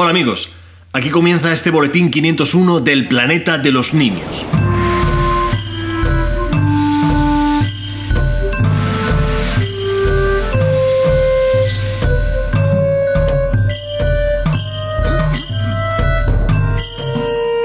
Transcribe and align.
Hola 0.00 0.10
amigos, 0.10 0.50
aquí 0.92 1.10
comienza 1.10 1.50
este 1.52 1.72
boletín 1.72 2.12
501 2.12 2.78
del 2.78 3.08
planeta 3.08 3.58
de 3.58 3.72
los 3.72 3.94
niños. 3.94 4.46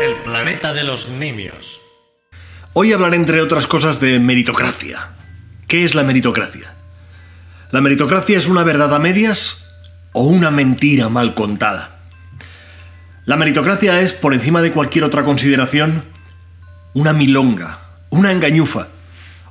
El 0.02 0.16
planeta 0.24 0.74
de 0.74 0.84
los 0.84 1.10
nimios. 1.10 1.82
Hoy 2.74 2.94
hablaré 2.94 3.18
entre 3.18 3.44
otras 3.44 3.68
cosas 3.68 4.00
de 4.00 4.20
meritocracia. 4.20 5.10
¿Qué 5.68 5.84
es 5.84 5.94
la 5.94 6.02
meritocracia? 6.02 6.74
¿La 7.70 7.82
meritocracia 7.82 8.40
es 8.40 8.48
una 8.48 8.64
verdad 8.64 8.92
a 8.96 8.98
medias 8.98 9.64
o 10.14 10.24
una 10.24 10.50
mentira 10.50 11.10
mal 11.10 11.36
contada? 11.36 11.93
La 13.26 13.38
meritocracia 13.38 14.02
es, 14.02 14.12
por 14.12 14.34
encima 14.34 14.62
de 14.62 14.74
cualquier 14.74 15.06
otra 15.06 15.24
consideración, 15.24 16.04
una 16.94 17.14
milonga, 17.14 17.80
una 18.10 18.34
engañufa, 18.34 18.90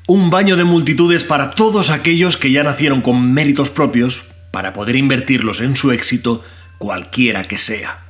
un 0.06 0.28
baño 0.28 0.56
de 0.56 0.64
multitudes 0.64 1.24
para 1.24 1.50
todos 1.50 1.88
aquellos 1.88 2.36
que 2.36 2.52
ya 2.52 2.64
nacieron 2.64 3.00
con 3.00 3.32
méritos 3.32 3.70
propios 3.70 4.24
para 4.50 4.74
poder 4.74 4.96
invertirlos 4.96 5.62
en 5.62 5.74
su 5.74 5.90
éxito, 5.90 6.44
cualquiera 6.77 7.44
que 7.44 7.56
sea. 7.56 8.00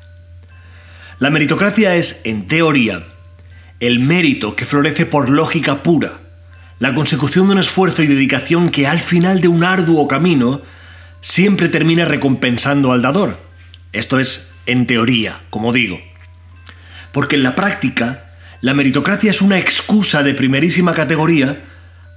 La 1.20 1.30
meritocracia 1.30 1.94
es, 1.94 2.22
en 2.24 2.48
teoría, 2.48 3.04
el 3.78 4.00
mérito 4.00 4.56
que 4.56 4.64
florece 4.64 5.06
por 5.06 5.30
lógica 5.30 5.84
pura, 5.84 6.18
la 6.80 6.92
consecución 6.92 7.46
de 7.46 7.52
un 7.52 7.58
esfuerzo 7.60 8.02
y 8.02 8.08
dedicación 8.08 8.70
que 8.70 8.88
al 8.88 8.98
final 8.98 9.40
de 9.40 9.46
un 9.46 9.62
arduo 9.62 10.08
camino 10.08 10.60
siempre 11.20 11.68
termina 11.68 12.04
recompensando 12.04 12.90
al 12.90 13.02
dador. 13.02 13.38
Esto 13.92 14.18
es 14.18 14.51
en 14.66 14.86
teoría, 14.86 15.42
como 15.50 15.72
digo. 15.72 16.00
Porque 17.12 17.36
en 17.36 17.42
la 17.42 17.54
práctica, 17.54 18.32
la 18.60 18.74
meritocracia 18.74 19.30
es 19.30 19.42
una 19.42 19.58
excusa 19.58 20.22
de 20.22 20.34
primerísima 20.34 20.94
categoría 20.94 21.60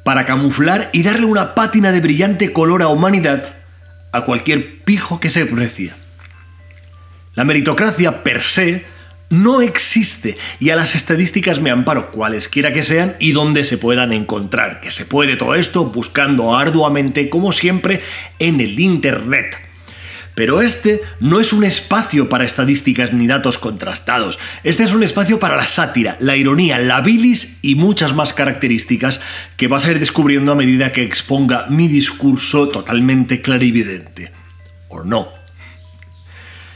para 0.04 0.26
camuflar 0.26 0.90
y 0.94 1.04
darle 1.04 1.26
una 1.26 1.56
pátina 1.56 1.92
de 1.92 2.02
brillante 2.02 2.54
color 2.54 2.82
a 2.82 2.88
humanidad 2.88 3.56
a 4.12 4.22
cualquier 4.22 4.84
pijo 4.84 5.20
que 5.20 5.30
se 5.30 5.46
precia. 5.46 5.96
La 7.34 7.44
meritocracia 7.44 8.24
per 8.24 8.42
se 8.42 8.86
no 9.30 9.62
existe 9.62 10.38
y 10.60 10.70
a 10.70 10.76
las 10.76 10.96
estadísticas 10.96 11.60
me 11.60 11.72
amparo 11.72 12.12
cualesquiera 12.12 12.72
que 12.72 12.84
sean 12.84 13.16
y 13.20 13.32
donde 13.32 13.64
se 13.64 13.78
puedan 13.78 14.14
encontrar, 14.14 14.80
que 14.80 14.92
se 14.92 15.06
puede 15.06 15.36
todo 15.36 15.56
esto 15.56 15.86
buscando 15.86 16.56
arduamente 16.56 17.30
como 17.30 17.52
siempre 17.52 18.02
en 18.40 18.62
el 18.62 18.80
Internet. 18.80 19.65
Pero 20.36 20.62
este 20.62 21.02
no 21.22 21.40
es 21.40 21.54
un 21.54 21.64
espacio 21.64 22.28
para 22.30 22.44
estadísticas 22.44 23.14
ni 23.14 23.26
datos 23.26 23.58
contrastados. 23.58 24.38
Este 24.64 24.84
es 24.84 24.94
un 24.94 25.02
espacio 25.02 25.40
para 25.40 25.56
la 25.56 25.66
sátira, 25.66 26.18
la 26.20 26.36
ironía, 26.36 26.78
la 26.78 27.02
bilis 27.02 27.58
y 27.62 27.76
muchas 27.76 28.14
más 28.14 28.34
características 28.34 29.22
que 29.56 29.70
vas 29.70 29.86
a 29.86 29.92
ir 29.92 30.00
descubriendo 30.00 30.52
a 30.52 30.56
medida 30.56 30.92
que 30.92 31.04
exponga 31.04 31.66
mi 31.70 31.88
discurso 31.88 32.68
totalmente 32.68 33.42
clarividente. 33.42 34.32
¿O 34.90 35.04
no? 35.04 35.30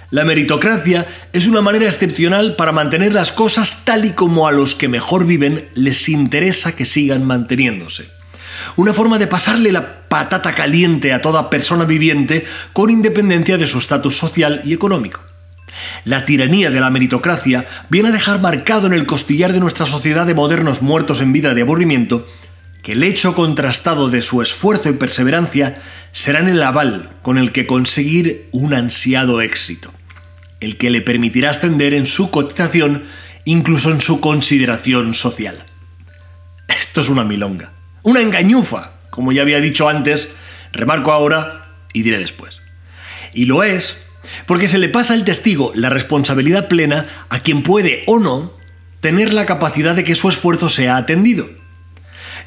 La 0.10 0.26
meritocracia 0.26 1.06
es 1.34 1.46
una 1.46 1.62
manera 1.62 1.86
excepcional 1.86 2.56
para 2.56 2.72
mantener 2.72 3.14
las 3.14 3.32
cosas 3.32 3.84
tal 3.86 4.06
y 4.06 4.12
como 4.12 4.48
a 4.48 4.52
los 4.52 4.74
que 4.74 4.88
mejor 4.88 5.26
viven 5.28 5.70
les 5.76 6.10
interesa 6.10 6.76
que 6.76 6.86
sigan 6.86 7.26
manteniéndose 7.26 8.19
una 8.76 8.94
forma 8.94 9.18
de 9.18 9.28
pasarle 9.28 9.72
la 9.72 10.08
patata 10.10 10.54
caliente 10.54 11.14
a 11.14 11.22
toda 11.22 11.50
persona 11.50 11.86
viviente 11.86 12.46
con 12.74 12.90
independencia 12.90 13.58
de 13.58 13.66
su 13.66 13.80
estatus 13.80 14.18
social 14.18 14.62
y 14.66 14.74
económico. 14.74 15.22
La 16.06 16.26
tiranía 16.26 16.70
de 16.70 16.80
la 16.80 16.90
meritocracia 16.90 17.66
viene 17.90 18.10
a 18.10 18.12
dejar 18.12 18.42
marcado 18.42 18.88
en 18.88 18.94
el 18.94 19.06
costillar 19.06 19.54
de 19.54 19.60
nuestra 19.60 19.86
sociedad 19.86 20.26
de 20.26 20.34
modernos 20.34 20.82
muertos 20.82 21.22
en 21.22 21.34
vida 21.34 21.54
de 21.54 21.62
aburrimiento 21.62 22.26
que 22.82 22.94
el 22.94 23.04
hecho 23.04 23.36
contrastado 23.36 24.10
de 24.10 24.22
su 24.22 24.42
esfuerzo 24.42 24.90
y 24.90 24.94
perseverancia 24.94 25.76
serán 26.12 26.48
el 26.48 26.64
aval 26.64 27.10
con 27.22 27.38
el 27.38 27.52
que 27.52 27.68
conseguir 27.68 28.48
un 28.52 28.74
ansiado 28.74 29.42
éxito, 29.42 29.94
el 30.60 30.78
que 30.78 30.90
le 30.90 31.02
permitirá 31.02 31.50
ascender 31.50 31.94
en 31.94 32.06
su 32.06 32.32
cotización, 32.32 33.04
incluso 33.46 33.92
en 33.92 34.02
su 34.02 34.22
consideración 34.22 35.14
social. 35.14 35.64
Esto 36.68 37.02
es 37.02 37.10
una 37.10 37.24
milonga. 37.24 37.72
Una 38.10 38.22
engañufa, 38.22 38.94
como 39.12 39.32
ya 39.32 39.44
había 39.44 39.62
dicho 39.62 39.88
antes, 39.88 40.34
remarco 40.72 41.12
ahora 41.12 41.62
y 41.94 42.02
diré 42.02 42.18
después. 42.18 42.60
Y 43.36 43.46
lo 43.46 43.62
es 43.62 44.02
porque 44.48 44.68
se 44.68 44.80
le 44.80 44.90
pasa 44.90 45.14
al 45.14 45.24
testigo 45.24 45.72
la 45.76 45.92
responsabilidad 45.92 46.68
plena 46.68 47.06
a 47.30 47.42
quien 47.42 47.62
puede 47.62 48.02
o 48.08 48.18
no 48.18 48.52
tener 49.00 49.32
la 49.32 49.46
capacidad 49.46 49.94
de 49.94 50.04
que 50.04 50.16
su 50.16 50.28
esfuerzo 50.28 50.70
sea 50.70 50.98
atendido. 50.98 51.52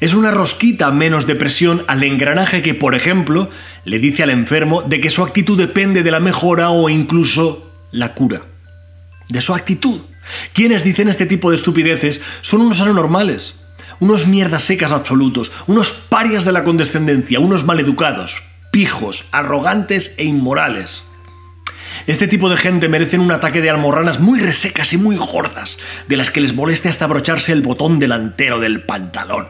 Es 0.01 0.13
una 0.13 0.31
rosquita 0.31 0.91
menos 0.91 1.27
de 1.27 1.35
presión 1.35 1.85
al 1.87 2.03
engranaje 2.03 2.61
que, 2.61 2.73
por 2.73 2.93
ejemplo, 2.93 3.49
le 3.85 3.99
dice 3.99 4.21
al 4.23 4.31
enfermo 4.31 4.81
de 4.81 4.99
que 4.99 5.09
su 5.09 5.23
actitud 5.23 5.57
depende 5.57 6.03
de 6.03 6.11
la 6.11 6.19
mejora 6.19 6.71
o 6.71 6.89
incluso 6.89 7.71
la 7.89 8.13
cura. 8.15 8.41
De 9.29 9.39
su 9.39 9.55
actitud. 9.55 10.01
Quienes 10.51 10.83
dicen 10.83 11.07
este 11.07 11.25
tipo 11.25 11.51
de 11.51 11.55
estupideces 11.55 12.21
son 12.41 12.59
unos 12.59 12.81
anormales, 12.81 13.62
unos 13.99 14.27
mierdas 14.27 14.63
secas 14.63 14.91
absolutos, 14.91 15.51
unos 15.67 15.91
parias 15.91 16.45
de 16.45 16.51
la 16.51 16.63
condescendencia, 16.63 17.39
unos 17.39 17.65
maleducados, 17.65 18.43
pijos, 18.71 19.25
arrogantes 19.31 20.13
e 20.17 20.25
inmorales. 20.25 21.05
Este 22.07 22.27
tipo 22.27 22.49
de 22.49 22.57
gente 22.57 22.89
merecen 22.89 23.21
un 23.21 23.31
ataque 23.31 23.61
de 23.61 23.69
almorranas 23.69 24.19
muy 24.19 24.39
resecas 24.39 24.93
y 24.93 24.97
muy 24.97 25.15
gordas, 25.15 25.77
de 26.07 26.17
las 26.17 26.31
que 26.31 26.41
les 26.41 26.53
moleste 26.53 26.89
hasta 26.89 27.05
abrocharse 27.05 27.51
el 27.51 27.61
botón 27.61 27.99
delantero 27.99 28.59
del 28.59 28.81
pantalón. 28.81 29.47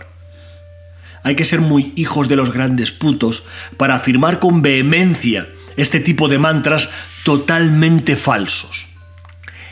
Hay 1.23 1.35
que 1.35 1.45
ser 1.45 1.61
muy 1.61 1.93
hijos 1.95 2.27
de 2.27 2.35
los 2.35 2.51
grandes 2.51 2.91
putos 2.91 3.43
para 3.77 3.95
afirmar 3.95 4.39
con 4.39 4.61
vehemencia 4.61 5.47
este 5.77 5.99
tipo 5.99 6.27
de 6.27 6.37
mantras 6.37 6.89
totalmente 7.23 8.15
falsos. 8.15 8.89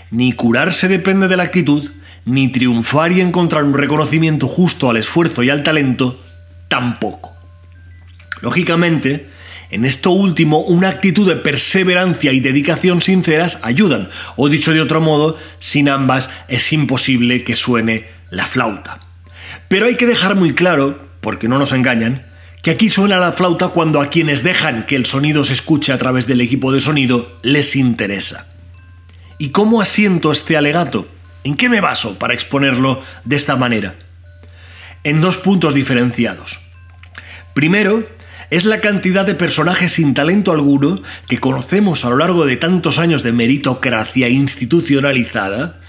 Ni 0.10 0.34
curarse 0.34 0.88
depende 0.88 1.28
de 1.28 1.38
la 1.38 1.44
actitud, 1.44 1.92
ni 2.26 2.50
triunfar 2.50 3.12
y 3.12 3.22
encontrar 3.22 3.64
un 3.64 3.74
reconocimiento 3.74 4.48
justo 4.48 4.90
al 4.90 4.98
esfuerzo 4.98 5.44
y 5.44 5.50
al 5.50 5.64
talento, 5.64 6.20
tampoco. 6.68 7.36
Lógicamente, 8.42 9.30
en 9.70 9.86
esto 9.86 10.12
último, 10.12 10.60
una 10.60 10.90
actitud 10.90 11.28
de 11.28 11.38
perseverancia 11.38 12.34
y 12.34 12.40
dedicación 12.40 13.02
sinceras 13.02 13.60
ayudan, 13.62 14.10
o 14.36 14.50
dicho 14.50 14.74
de 14.74 14.82
otro 14.82 15.02
modo, 15.02 15.38
sin 15.60 15.90
ambas 15.90 16.30
es 16.48 16.74
imposible 16.74 17.44
que 17.44 17.56
suene 17.56 18.06
la 18.30 18.46
flauta. 18.46 19.00
Pero 19.68 19.86
hay 19.86 19.96
que 19.96 20.08
dejar 20.08 20.36
muy 20.36 20.54
claro, 20.54 21.00
porque 21.22 21.48
no 21.48 21.58
nos 21.58 21.72
engañan, 21.72 22.26
que 22.62 22.72
aquí 22.72 22.90
suena 22.90 23.18
la 23.18 23.32
flauta 23.32 23.70
cuando 23.70 24.02
a 24.02 24.08
quienes 24.08 24.44
dejan 24.44 24.86
que 24.86 24.96
el 24.96 25.06
sonido 25.06 25.44
se 25.44 25.54
escuche 25.54 25.94
a 25.94 25.98
través 25.98 26.28
del 26.28 26.42
equipo 26.42 26.72
de 26.72 26.80
sonido 26.80 27.40
les 27.42 27.76
interesa. 27.76 28.48
¿Y 29.38 29.50
cómo 29.50 29.82
asiento 29.82 30.32
este 30.32 30.58
alegato? 30.58 31.08
¿En 31.44 31.56
qué 31.56 31.70
me 31.70 31.82
baso 31.82 32.20
para 32.20 32.34
exponerlo 32.34 33.02
de 33.26 33.36
esta 33.36 33.56
manera? 33.56 33.96
En 35.04 35.22
dos 35.22 35.38
puntos 35.38 35.74
diferenciados. 35.74 36.62
Primero, 37.54 38.06
es 38.52 38.66
la 38.66 38.82
cantidad 38.82 39.26
de 39.26 39.34
personajes 39.34 39.94
sin 39.94 40.14
talento 40.14 40.52
alguno 40.52 41.02
que 41.28 41.40
conocemos 41.40 42.06
a 42.06 42.10
lo 42.10 42.18
largo 42.18 42.46
de 42.46 42.58
tantos 42.58 43.00
años 43.00 43.24
de 43.24 43.32
meritocracia 43.32 44.30
institucionalizada, 44.30 45.80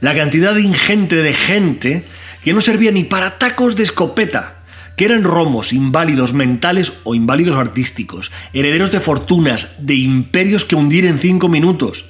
la 0.00 0.14
cantidad 0.14 0.56
ingente 0.56 1.16
de 1.16 1.32
gente 1.32 2.04
que 2.42 2.52
no 2.52 2.60
servía 2.60 2.92
ni 2.92 3.04
para 3.04 3.38
tacos 3.38 3.74
de 3.74 3.82
escopeta, 3.82 4.58
que 4.96 5.06
eran 5.06 5.24
romos, 5.24 5.72
inválidos 5.72 6.32
mentales 6.34 6.92
o 7.04 7.14
inválidos 7.14 7.56
artísticos, 7.56 8.30
herederos 8.52 8.90
de 8.90 9.00
fortunas, 9.00 9.74
de 9.78 9.94
imperios 9.94 10.64
que 10.64 10.76
hundir 10.76 11.06
en 11.06 11.18
cinco 11.18 11.48
minutos. 11.48 12.06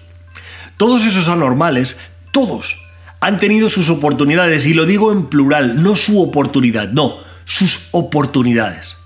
Todos 0.77 1.07
esos 1.07 1.29
anormales, 1.29 1.99
todos, 2.31 2.84
han 3.25 3.39
tenido 3.39 3.71
sus 3.71 3.89
oportunidades, 3.89 4.67
y 4.67 4.75
lo 4.75 4.85
digo 4.85 5.11
en 5.11 5.29
plural, 5.29 5.83
no 5.83 5.97
su 5.97 6.21
oportunidad, 6.21 6.91
no, 6.91 7.17
sus 7.47 7.89
oportunidades. 7.91 8.99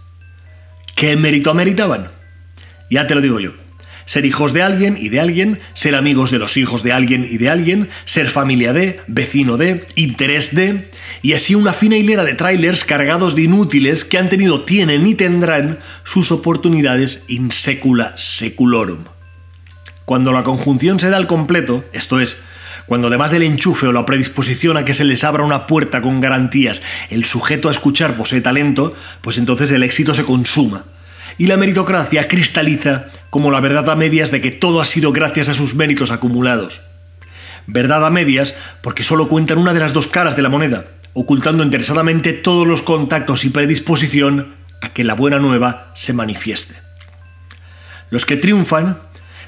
¿Qué 0.96 1.14
mérito 1.14 1.52
ameritaban? 1.52 2.08
Ya 2.90 3.06
te 3.06 3.14
lo 3.14 3.20
digo 3.20 3.38
yo. 3.38 3.52
Ser 4.06 4.26
hijos 4.26 4.52
de 4.52 4.62
alguien 4.62 4.96
y 5.00 5.08
de 5.10 5.20
alguien, 5.20 5.60
ser 5.72 5.94
amigos 5.94 6.32
de 6.32 6.40
los 6.40 6.56
hijos 6.56 6.82
de 6.82 6.90
alguien 6.90 7.28
y 7.30 7.38
de 7.38 7.48
alguien, 7.48 7.90
ser 8.06 8.28
familia 8.28 8.72
de, 8.72 8.98
vecino 9.06 9.56
de, 9.56 9.86
interés 9.94 10.52
de, 10.52 10.90
y 11.22 11.34
así 11.34 11.54
una 11.54 11.72
fina 11.72 11.96
hilera 11.96 12.24
de 12.24 12.34
trailers 12.34 12.84
cargados 12.84 13.36
de 13.36 13.42
inútiles 13.42 14.04
que 14.04 14.18
han 14.18 14.28
tenido, 14.28 14.62
tienen 14.62 15.06
y 15.06 15.14
tendrán 15.14 15.78
sus 16.02 16.32
oportunidades 16.32 17.24
in 17.28 17.52
secula 17.52 18.14
seculorum. 18.16 19.04
Cuando 20.04 20.32
la 20.32 20.42
conjunción 20.42 20.98
se 20.98 21.08
da 21.08 21.18
al 21.18 21.28
completo, 21.28 21.84
esto 21.92 22.18
es, 22.18 22.42
cuando 22.88 23.08
además 23.08 23.30
del 23.30 23.42
enchufe 23.42 23.86
o 23.86 23.92
la 23.92 24.06
predisposición 24.06 24.78
a 24.78 24.84
que 24.84 24.94
se 24.94 25.04
les 25.04 25.22
abra 25.22 25.44
una 25.44 25.66
puerta 25.66 26.00
con 26.00 26.20
garantías, 26.20 26.82
el 27.10 27.26
sujeto 27.26 27.68
a 27.68 27.70
escuchar 27.70 28.16
posee 28.16 28.40
talento, 28.40 28.94
pues 29.20 29.36
entonces 29.36 29.70
el 29.72 29.82
éxito 29.82 30.14
se 30.14 30.24
consuma. 30.24 30.86
Y 31.36 31.46
la 31.46 31.58
meritocracia 31.58 32.26
cristaliza 32.26 33.06
como 33.30 33.50
la 33.50 33.60
verdad 33.60 33.88
a 33.90 33.94
medias 33.94 34.30
de 34.30 34.40
que 34.40 34.50
todo 34.50 34.80
ha 34.80 34.86
sido 34.86 35.12
gracias 35.12 35.50
a 35.50 35.54
sus 35.54 35.74
méritos 35.74 36.10
acumulados. 36.10 36.80
Verdad 37.66 38.04
a 38.06 38.10
medias 38.10 38.54
porque 38.82 39.04
solo 39.04 39.28
cuentan 39.28 39.58
una 39.58 39.74
de 39.74 39.80
las 39.80 39.92
dos 39.92 40.08
caras 40.08 40.34
de 40.34 40.42
la 40.42 40.48
moneda, 40.48 40.86
ocultando 41.12 41.62
interesadamente 41.62 42.32
todos 42.32 42.66
los 42.66 42.80
contactos 42.80 43.44
y 43.44 43.50
predisposición 43.50 44.54
a 44.80 44.94
que 44.94 45.04
la 45.04 45.14
buena 45.14 45.38
nueva 45.38 45.92
se 45.94 46.14
manifieste. 46.14 46.74
Los 48.08 48.24
que 48.24 48.36
triunfan 48.36 48.98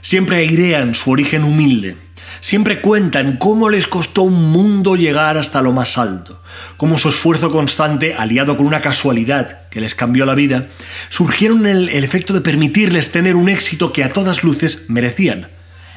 siempre 0.03 0.37
airean 0.37 0.95
su 0.95 1.11
origen 1.11 1.45
humilde, 1.45 1.97
siempre 2.41 2.81
cuentan 2.81 3.37
cómo 3.37 3.69
les 3.69 3.87
costó 3.87 4.23
un 4.23 4.51
mundo 4.51 4.97
llegar 4.97 5.39
hasta 5.39 5.63
lo 5.63 5.73
más 5.73 5.99
alto, 5.99 6.43
cómo 6.77 6.99
su 6.99 7.11
esfuerzo 7.11 7.51
constante, 7.51 8.15
aliado 8.15 8.57
con 8.57 8.67
una 8.67 8.81
casualidad 8.81 9.69
que 9.69 9.81
les 9.81 9.95
cambió 9.95 10.27
la 10.27 10.35
vida, 10.35 10.67
surgieron 11.09 11.67
el, 11.67 11.89
el 11.89 12.05
efecto 12.05 12.33
de 12.33 12.41
permitirles 12.41 13.13
tener 13.13 13.37
un 13.37 13.49
éxito 13.49 13.93
que 13.93 14.05
a 14.05 14.09
todas 14.09 14.43
luces 14.43 14.87
merecían. 14.89 15.49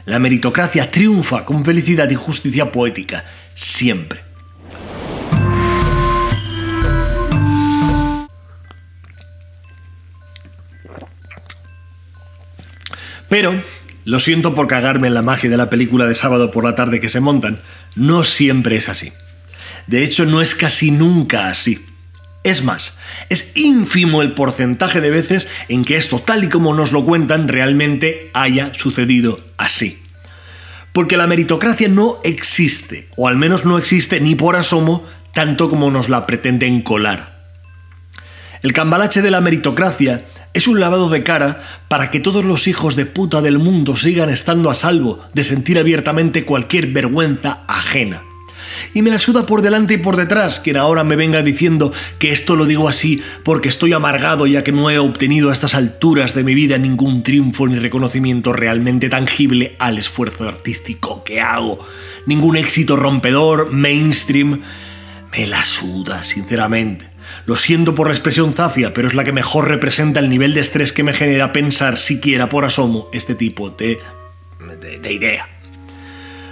La 0.06 0.19
meritocracia 0.19 0.92
triunfa 0.92 1.45
con 1.45 1.63
felicidad 1.63 2.10
y 2.10 2.16
justicia 2.16 2.72
poética, 2.72 3.24
siempre. 3.56 4.22
Pero, 13.34 13.60
lo 14.05 14.19
siento 14.19 14.53
por 14.53 14.67
cagarme 14.67 15.07
en 15.07 15.13
la 15.13 15.21
magia 15.21 15.50
de 15.50 15.57
la 15.57 15.69
película 15.69 16.05
de 16.05 16.13
sábado 16.13 16.51
por 16.51 16.63
la 16.63 16.75
tarde 16.75 17.00
que 17.00 17.09
se 17.09 17.19
montan, 17.19 17.61
no 17.95 18.23
siempre 18.23 18.75
es 18.75 18.89
así. 18.89 19.13
De 19.88 20.03
hecho, 20.03 20.25
no 20.25 20.41
es 20.41 20.55
casi 20.55 20.91
nunca 20.91 21.47
así. 21.47 21.85
Es 22.44 22.63
más, 22.63 22.97
es 23.29 23.55
ínfimo 23.55 24.21
el 24.21 24.33
porcentaje 24.33 25.00
de 25.00 25.09
veces 25.09 25.47
en 25.69 25.85
que 25.85 25.95
esto, 25.95 26.19
tal 26.19 26.44
y 26.44 26.50
como 26.50 26.73
nos 26.73 26.91
lo 26.91 27.05
cuentan, 27.05 27.47
realmente 27.47 28.31
haya 28.33 28.73
sucedido 28.73 29.39
así. 29.57 30.01
Porque 30.91 31.17
la 31.17 31.25
meritocracia 31.25 31.88
no 31.88 32.19
existe, 32.23 33.07
o 33.15 33.27
al 33.27 33.38
menos 33.38 33.65
no 33.65 33.77
existe 33.77 34.19
ni 34.19 34.35
por 34.35 34.57
asomo, 34.57 35.05
tanto 35.33 35.69
como 35.69 35.89
nos 35.89 36.09
la 36.09 36.27
pretenden 36.27 36.81
colar. 36.81 37.33
El 38.61 38.73
cambalache 38.73 39.21
de 39.21 39.31
la 39.31 39.41
meritocracia 39.41 40.25
es 40.53 40.67
un 40.67 40.79
lavado 40.79 41.09
de 41.09 41.23
cara 41.23 41.61
para 41.88 42.11
que 42.11 42.19
todos 42.19 42.45
los 42.45 42.67
hijos 42.67 42.95
de 42.95 43.05
puta 43.05 43.41
del 43.41 43.57
mundo 43.57 43.95
sigan 43.95 44.29
estando 44.29 44.69
a 44.69 44.75
salvo 44.75 45.19
de 45.33 45.44
sentir 45.44 45.79
abiertamente 45.79 46.45
cualquier 46.45 46.88
vergüenza 46.88 47.63
ajena. 47.67 48.23
Y 48.94 49.01
me 49.01 49.09
la 49.09 49.17
suda 49.17 49.45
por 49.45 49.61
delante 49.61 49.95
y 49.95 49.97
por 49.97 50.15
detrás 50.15 50.59
quien 50.59 50.77
ahora 50.77 51.03
me 51.03 51.15
venga 51.15 51.41
diciendo 51.41 51.91
que 52.19 52.31
esto 52.31 52.55
lo 52.55 52.65
digo 52.65 52.88
así 52.88 53.21
porque 53.44 53.69
estoy 53.69 53.94
amargado 53.94 54.47
ya 54.47 54.63
que 54.63 54.71
no 54.71 54.89
he 54.89 55.00
obtenido 55.00 55.50
a 55.50 55.53
estas 55.53 55.75
alturas 55.75 56.33
de 56.33 56.44
mi 56.44 56.53
vida 56.53 56.77
ningún 56.77 57.23
triunfo 57.23 57.67
ni 57.67 57.79
reconocimiento 57.79 58.53
realmente 58.53 59.09
tangible 59.09 59.75
al 59.79 59.97
esfuerzo 59.97 60.47
artístico 60.47 61.23
que 61.23 61.41
hago. 61.41 61.79
Ningún 62.25 62.55
éxito 62.55 62.95
rompedor, 62.95 63.71
mainstream. 63.71 64.61
Me 65.31 65.47
la 65.47 65.63
suda, 65.63 66.23
sinceramente. 66.23 67.12
Lo 67.45 67.56
siento 67.57 67.94
por 67.94 68.07
la 68.07 68.13
expresión 68.13 68.54
zafia, 68.54 68.94
pero 68.94 69.07
es 69.07 69.13
la 69.13 69.24
que 69.24 69.34
mejor 69.34 69.68
representa 69.68 70.19
el 70.19 70.30
nivel 70.30 70.54
de 70.54 70.62
estrés 70.62 70.94
que 70.94 71.04
me 71.04 71.13
genera 71.13 71.51
pensar 71.51 71.98
siquiera 71.98 72.48
por 72.48 72.63
asomo 72.63 73.10
este 73.12 73.36
tipo 73.36 73.69
de, 73.69 74.00
de, 74.80 75.00
de 75.00 75.13
idea. 75.13 75.50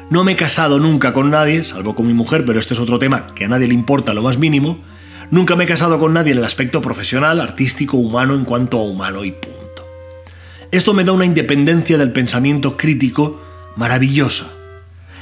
No 0.10 0.26
me 0.26 0.34
he 0.34 0.36
casado 0.36 0.80
nunca 0.80 1.14
con 1.14 1.30
nadie, 1.30 1.64
salvo 1.64 1.96
con 1.96 2.06
mi 2.08 2.14
mujer, 2.14 2.44
pero 2.44 2.60
este 2.60 2.74
es 2.74 2.80
otro 2.82 3.00
tema 3.00 3.28
que 3.28 3.46
a 3.46 3.48
nadie 3.48 3.70
le 3.70 3.74
importa 3.74 4.14
lo 4.14 4.22
más 4.22 4.38
mínimo. 4.38 4.80
Nunca 5.30 5.56
me 5.56 5.64
he 5.64 5.68
casado 5.68 5.98
con 5.98 6.12
nadie 6.12 6.34
en 6.34 6.40
el 6.40 6.44
aspecto 6.44 6.82
profesional, 6.82 7.40
artístico, 7.40 7.96
humano, 7.96 8.36
en 8.36 8.44
cuanto 8.44 8.78
a 8.78 8.84
humano 8.84 9.24
y 9.24 9.32
punto. 9.32 9.88
Esto 10.72 10.94
me 10.94 11.06
da 11.06 11.14
una 11.14 11.24
independencia 11.24 11.98
del 11.98 12.12
pensamiento 12.12 12.76
crítico 12.76 13.42
maravillosa. 13.78 14.52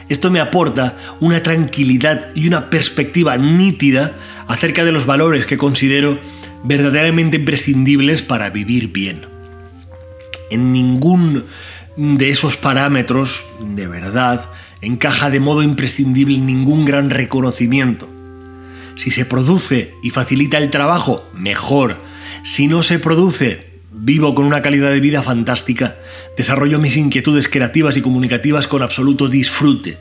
Esto 0.10 0.32
me 0.32 0.40
aporta 0.40 0.98
una 1.20 1.44
tranquilidad 1.44 2.30
y 2.36 2.48
una 2.48 2.70
perspectiva 2.70 3.38
nítida 3.38 4.14
acerca 4.48 4.84
de 4.84 4.92
los 4.92 5.06
valores 5.06 5.46
que 5.46 5.58
considero 5.58 6.20
verdaderamente 6.64 7.38
imprescindibles 7.38 8.24
para 8.24 8.50
vivir 8.50 8.92
bien. 8.92 9.28
En 10.50 10.74
ningún 10.74 11.46
de 11.96 12.30
esos 12.30 12.58
parámetros, 12.58 13.46
de 13.76 13.88
verdad, 13.88 14.46
encaja 14.82 15.30
de 15.30 15.40
modo 15.40 15.62
imprescindible 15.62 16.40
ningún 16.40 16.86
gran 16.86 17.10
reconocimiento. 17.10 18.10
Si 18.96 19.12
se 19.12 19.26
produce 19.26 19.94
y 20.02 20.10
facilita 20.10 20.58
el 20.58 20.72
trabajo, 20.72 21.30
mejor. 21.34 21.98
Si 22.44 22.68
no 22.68 22.84
se 22.84 23.00
produce, 23.00 23.69
vivo 23.92 24.36
con 24.36 24.46
una 24.46 24.62
calidad 24.62 24.92
de 24.92 25.00
vida 25.00 25.24
fantástica. 25.24 25.96
Desarrollo 26.38 26.80
mis 26.80 26.98
inquietudes 26.98 27.48
creativas 27.48 27.98
y 27.98 28.02
comunicativas 28.02 28.68
con 28.68 28.82
absoluto 28.82 29.28
disfrute. 29.28 29.98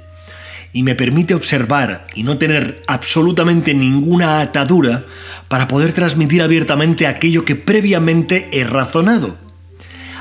Y 0.73 0.83
me 0.83 0.95
permite 0.95 1.35
observar 1.35 2.07
y 2.15 2.23
no 2.23 2.37
tener 2.37 2.83
absolutamente 2.87 3.73
ninguna 3.73 4.41
atadura 4.41 5.05
para 5.49 5.67
poder 5.67 5.93
transmitir 5.93 6.43
abiertamente 6.43 7.07
aquello 7.07 7.45
que 7.45 7.57
previamente 7.57 8.49
he 8.53 8.65
razonado. 8.65 9.39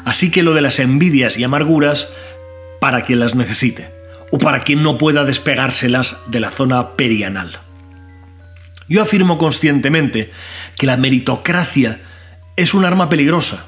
Así 0.05 0.31
que 0.31 0.43
lo 0.43 0.53
de 0.53 0.61
las 0.61 0.79
envidias 0.79 1.37
y 1.37 1.43
amarguras, 1.43 2.09
para 2.79 3.01
quien 3.01 3.19
las 3.19 3.35
necesite 3.35 3.89
o 4.31 4.37
para 4.37 4.59
quien 4.59 4.83
no 4.83 4.97
pueda 4.97 5.23
despegárselas 5.23 6.17
de 6.27 6.39
la 6.39 6.49
zona 6.51 6.95
perianal. 6.95 7.59
Yo 8.89 9.01
afirmo 9.01 9.37
conscientemente 9.37 10.31
que 10.77 10.85
la 10.85 10.97
meritocracia 10.97 11.99
es 12.57 12.73
un 12.73 12.83
arma 12.83 13.07
peligrosa, 13.07 13.67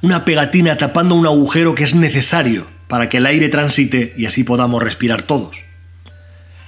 una 0.00 0.24
pegatina 0.24 0.76
tapando 0.76 1.14
un 1.14 1.26
agujero 1.26 1.74
que 1.74 1.84
es 1.84 1.94
necesario 1.94 2.66
para 2.88 3.08
que 3.08 3.18
el 3.18 3.26
aire 3.26 3.50
transite 3.50 4.14
y 4.16 4.26
así 4.26 4.44
podamos 4.44 4.82
respirar 4.82 5.22
todos. 5.22 5.62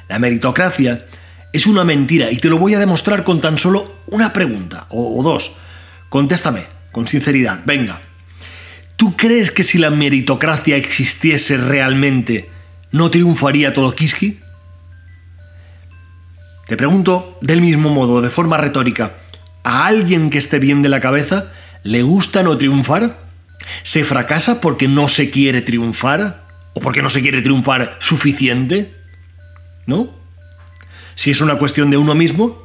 La 0.08 0.18
meritocracia 0.18 1.06
es 1.52 1.66
una 1.66 1.82
mentira 1.82 2.30
y 2.30 2.36
te 2.36 2.50
lo 2.50 2.58
voy 2.58 2.74
a 2.74 2.78
demostrar 2.78 3.24
con 3.24 3.40
tan 3.40 3.56
solo 3.56 3.90
una 4.08 4.32
pregunta 4.32 4.86
o, 4.90 5.22
dos. 5.22 5.52
Contéstame, 6.10 6.66
con 6.92 7.08
sinceridad, 7.08 7.62
venga. 7.64 8.00
¿Tú 8.96 9.16
crees 9.16 9.50
que 9.50 9.64
si 9.64 9.78
la 9.78 9.90
meritocracia 9.90 10.76
existiese 10.76 11.56
realmente, 11.56 12.50
no 12.92 13.10
triunfaría 13.10 13.72
todo 13.72 13.94
Kiski? 13.94 14.38
Te 16.66 16.76
pregunto 16.76 17.38
del 17.40 17.60
mismo 17.62 17.88
modo, 17.88 18.20
de 18.20 18.30
forma 18.30 18.56
retórica, 18.58 19.12
¿a 19.66 19.86
alguien 19.86 20.30
que 20.30 20.38
esté 20.38 20.60
bien 20.60 20.80
de 20.82 20.88
la 20.88 21.00
cabeza 21.00 21.50
le 21.82 22.02
gusta 22.02 22.44
no 22.44 22.56
triunfar? 22.56 23.18
¿Se 23.82 24.04
fracasa 24.04 24.60
porque 24.60 24.86
no 24.86 25.08
se 25.08 25.30
quiere 25.30 25.60
triunfar? 25.60 26.46
¿O 26.74 26.80
porque 26.80 27.02
no 27.02 27.10
se 27.10 27.20
quiere 27.20 27.42
triunfar 27.42 27.96
suficiente? 27.98 28.94
¿No? 29.87 30.11
Si 31.16 31.32
es 31.32 31.40
una 31.40 31.58
cuestión 31.58 31.90
de 31.90 31.96
uno 31.96 32.14
mismo, 32.14 32.62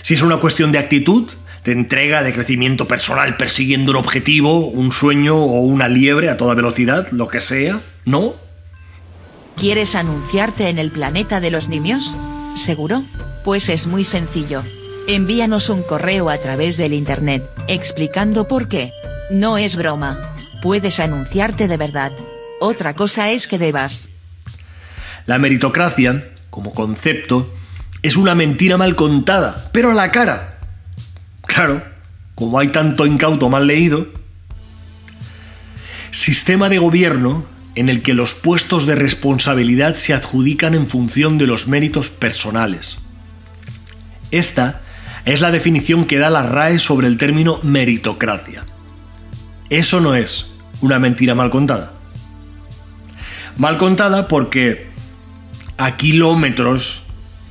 si 0.00 0.14
es 0.14 0.22
una 0.22 0.38
cuestión 0.38 0.72
de 0.72 0.78
actitud, 0.78 1.30
de 1.64 1.72
entrega, 1.72 2.22
de 2.22 2.32
crecimiento 2.32 2.88
personal, 2.88 3.36
persiguiendo 3.36 3.92
un 3.92 3.98
objetivo, 3.98 4.68
un 4.68 4.90
sueño 4.90 5.36
o 5.36 5.60
una 5.60 5.86
liebre 5.86 6.30
a 6.30 6.38
toda 6.38 6.54
velocidad, 6.54 7.10
lo 7.10 7.28
que 7.28 7.40
sea, 7.40 7.82
¿no? 8.06 8.36
¿Quieres 9.56 9.94
anunciarte 9.96 10.68
en 10.68 10.78
el 10.78 10.92
planeta 10.92 11.40
de 11.40 11.50
los 11.50 11.68
niños? 11.68 12.16
¿Seguro? 12.54 13.02
Pues 13.44 13.68
es 13.68 13.86
muy 13.86 14.04
sencillo. 14.04 14.62
Envíanos 15.10 15.70
un 15.70 15.82
correo 15.82 16.28
a 16.28 16.36
través 16.36 16.76
del 16.76 16.92
internet, 16.92 17.42
explicando 17.66 18.46
por 18.46 18.68
qué. 18.68 18.90
No 19.30 19.56
es 19.56 19.74
broma. 19.74 20.36
Puedes 20.62 21.00
anunciarte 21.00 21.66
de 21.66 21.78
verdad. 21.78 22.12
Otra 22.60 22.92
cosa 22.92 23.30
es 23.30 23.48
que 23.48 23.56
debas. 23.56 24.10
La 25.24 25.38
meritocracia, 25.38 26.28
como 26.50 26.74
concepto, 26.74 27.50
es 28.02 28.18
una 28.18 28.34
mentira 28.34 28.76
mal 28.76 28.96
contada, 28.96 29.70
pero 29.72 29.92
a 29.92 29.94
la 29.94 30.10
cara. 30.10 30.58
Claro, 31.46 31.82
como 32.34 32.58
hay 32.58 32.66
tanto 32.66 33.06
incauto 33.06 33.48
mal 33.48 33.66
leído. 33.66 34.08
Sistema 36.10 36.68
de 36.68 36.76
gobierno 36.76 37.46
en 37.76 37.88
el 37.88 38.02
que 38.02 38.12
los 38.12 38.34
puestos 38.34 38.84
de 38.84 38.94
responsabilidad 38.94 39.94
se 39.94 40.12
adjudican 40.12 40.74
en 40.74 40.86
función 40.86 41.38
de 41.38 41.46
los 41.46 41.66
méritos 41.66 42.10
personales. 42.10 42.98
Esta 44.30 44.82
es 45.28 45.42
la 45.42 45.50
definición 45.50 46.06
que 46.06 46.18
da 46.18 46.30
la 46.30 46.42
RAE 46.42 46.78
sobre 46.78 47.06
el 47.06 47.18
término 47.18 47.60
meritocracia. 47.62 48.64
Eso 49.68 50.00
no 50.00 50.14
es 50.14 50.46
una 50.80 50.98
mentira 50.98 51.34
mal 51.34 51.50
contada. 51.50 51.92
Mal 53.58 53.76
contada 53.76 54.26
porque 54.26 54.86
a 55.76 55.96
kilómetros 55.96 57.02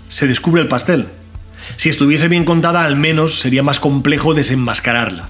se 0.10 0.26
descubre 0.26 0.60
el 0.60 0.68
pastel. 0.68 1.08
Si 1.76 1.90
estuviese 1.90 2.28
bien 2.28 2.46
contada, 2.46 2.84
al 2.84 2.96
menos 2.96 3.40
sería 3.40 3.62
más 3.62 3.80
complejo 3.80 4.34
desenmascararla. 4.34 5.30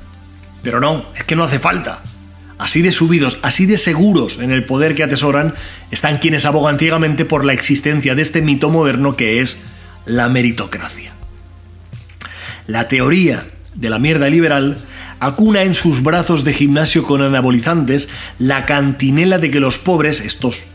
Pero 0.64 0.80
no, 0.80 1.04
es 1.18 1.26
que 1.26 1.36
no 1.36 1.44
hace 1.44 1.60
falta. 1.60 2.02
Así 2.58 2.82
de 2.82 2.92
subidos, 2.92 3.40
así 3.42 3.66
de 3.66 3.76
seguros 3.76 4.40
en 4.40 4.52
el 4.52 4.64
poder 4.64 4.96
que 4.96 5.04
atesoran, 5.04 5.54
están 5.92 6.20
quienes 6.20 6.46
abogan 6.46 6.80
ciegamente 6.80 7.26
por 7.26 7.44
la 7.44 7.52
existencia 7.52 8.16
de 8.16 8.22
este 8.22 8.42
mito 8.42 8.70
moderno 8.70 9.18
que 9.18 9.42
es 9.42 9.60
la 10.06 10.30
meritocracia. 10.30 11.07
La 12.68 12.88
teoría 12.90 13.46
de 13.76 13.90
la 13.90 13.98
mierda 13.98 14.30
liberal 14.30 14.78
acuna 15.20 15.64
en 15.64 15.74
sus 15.74 16.04
brazos 16.04 16.44
de 16.44 16.54
gimnasio 16.54 17.04
con 17.04 17.22
anabolizantes 17.22 18.10
la 18.40 18.66
cantinela 18.66 19.38
de 19.38 19.50
que 19.50 19.60
los 19.60 19.80
pobres, 19.80 20.20
estos 20.22 20.66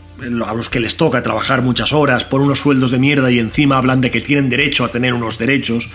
a 0.45 0.53
los 0.53 0.69
que 0.69 0.79
les 0.79 0.95
toca 0.95 1.23
trabajar 1.23 1.61
muchas 1.61 1.93
horas 1.93 2.23
por 2.23 2.41
unos 2.41 2.59
sueldos 2.59 2.91
de 2.91 2.99
mierda 2.99 3.29
y 3.29 3.39
encima 3.39 3.77
hablan 3.77 4.01
de 4.01 4.09
que 4.09 4.21
tienen 4.21 4.49
derecho 4.49 4.85
a 4.85 4.91
tener 4.91 5.13
unos 5.13 5.37
derechos, 5.37 5.89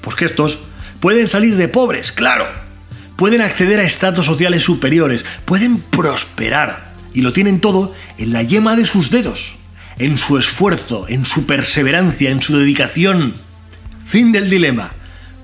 pues 0.00 0.16
que 0.16 0.24
estos 0.24 0.60
pueden 0.98 1.28
salir 1.28 1.56
de 1.56 1.68
pobres, 1.68 2.10
claro, 2.10 2.46
pueden 3.16 3.42
acceder 3.42 3.80
a 3.80 3.84
estatus 3.84 4.26
sociales 4.26 4.62
superiores, 4.62 5.24
pueden 5.44 5.78
prosperar 5.80 6.92
y 7.12 7.20
lo 7.20 7.32
tienen 7.32 7.60
todo 7.60 7.94
en 8.18 8.32
la 8.32 8.42
yema 8.42 8.76
de 8.76 8.84
sus 8.84 9.10
dedos, 9.10 9.56
en 9.98 10.16
su 10.16 10.38
esfuerzo, 10.38 11.06
en 11.08 11.24
su 11.24 11.44
perseverancia, 11.46 12.30
en 12.30 12.40
su 12.40 12.56
dedicación. 12.56 13.34
Fin 14.06 14.32
del 14.32 14.48
dilema. 14.48 14.90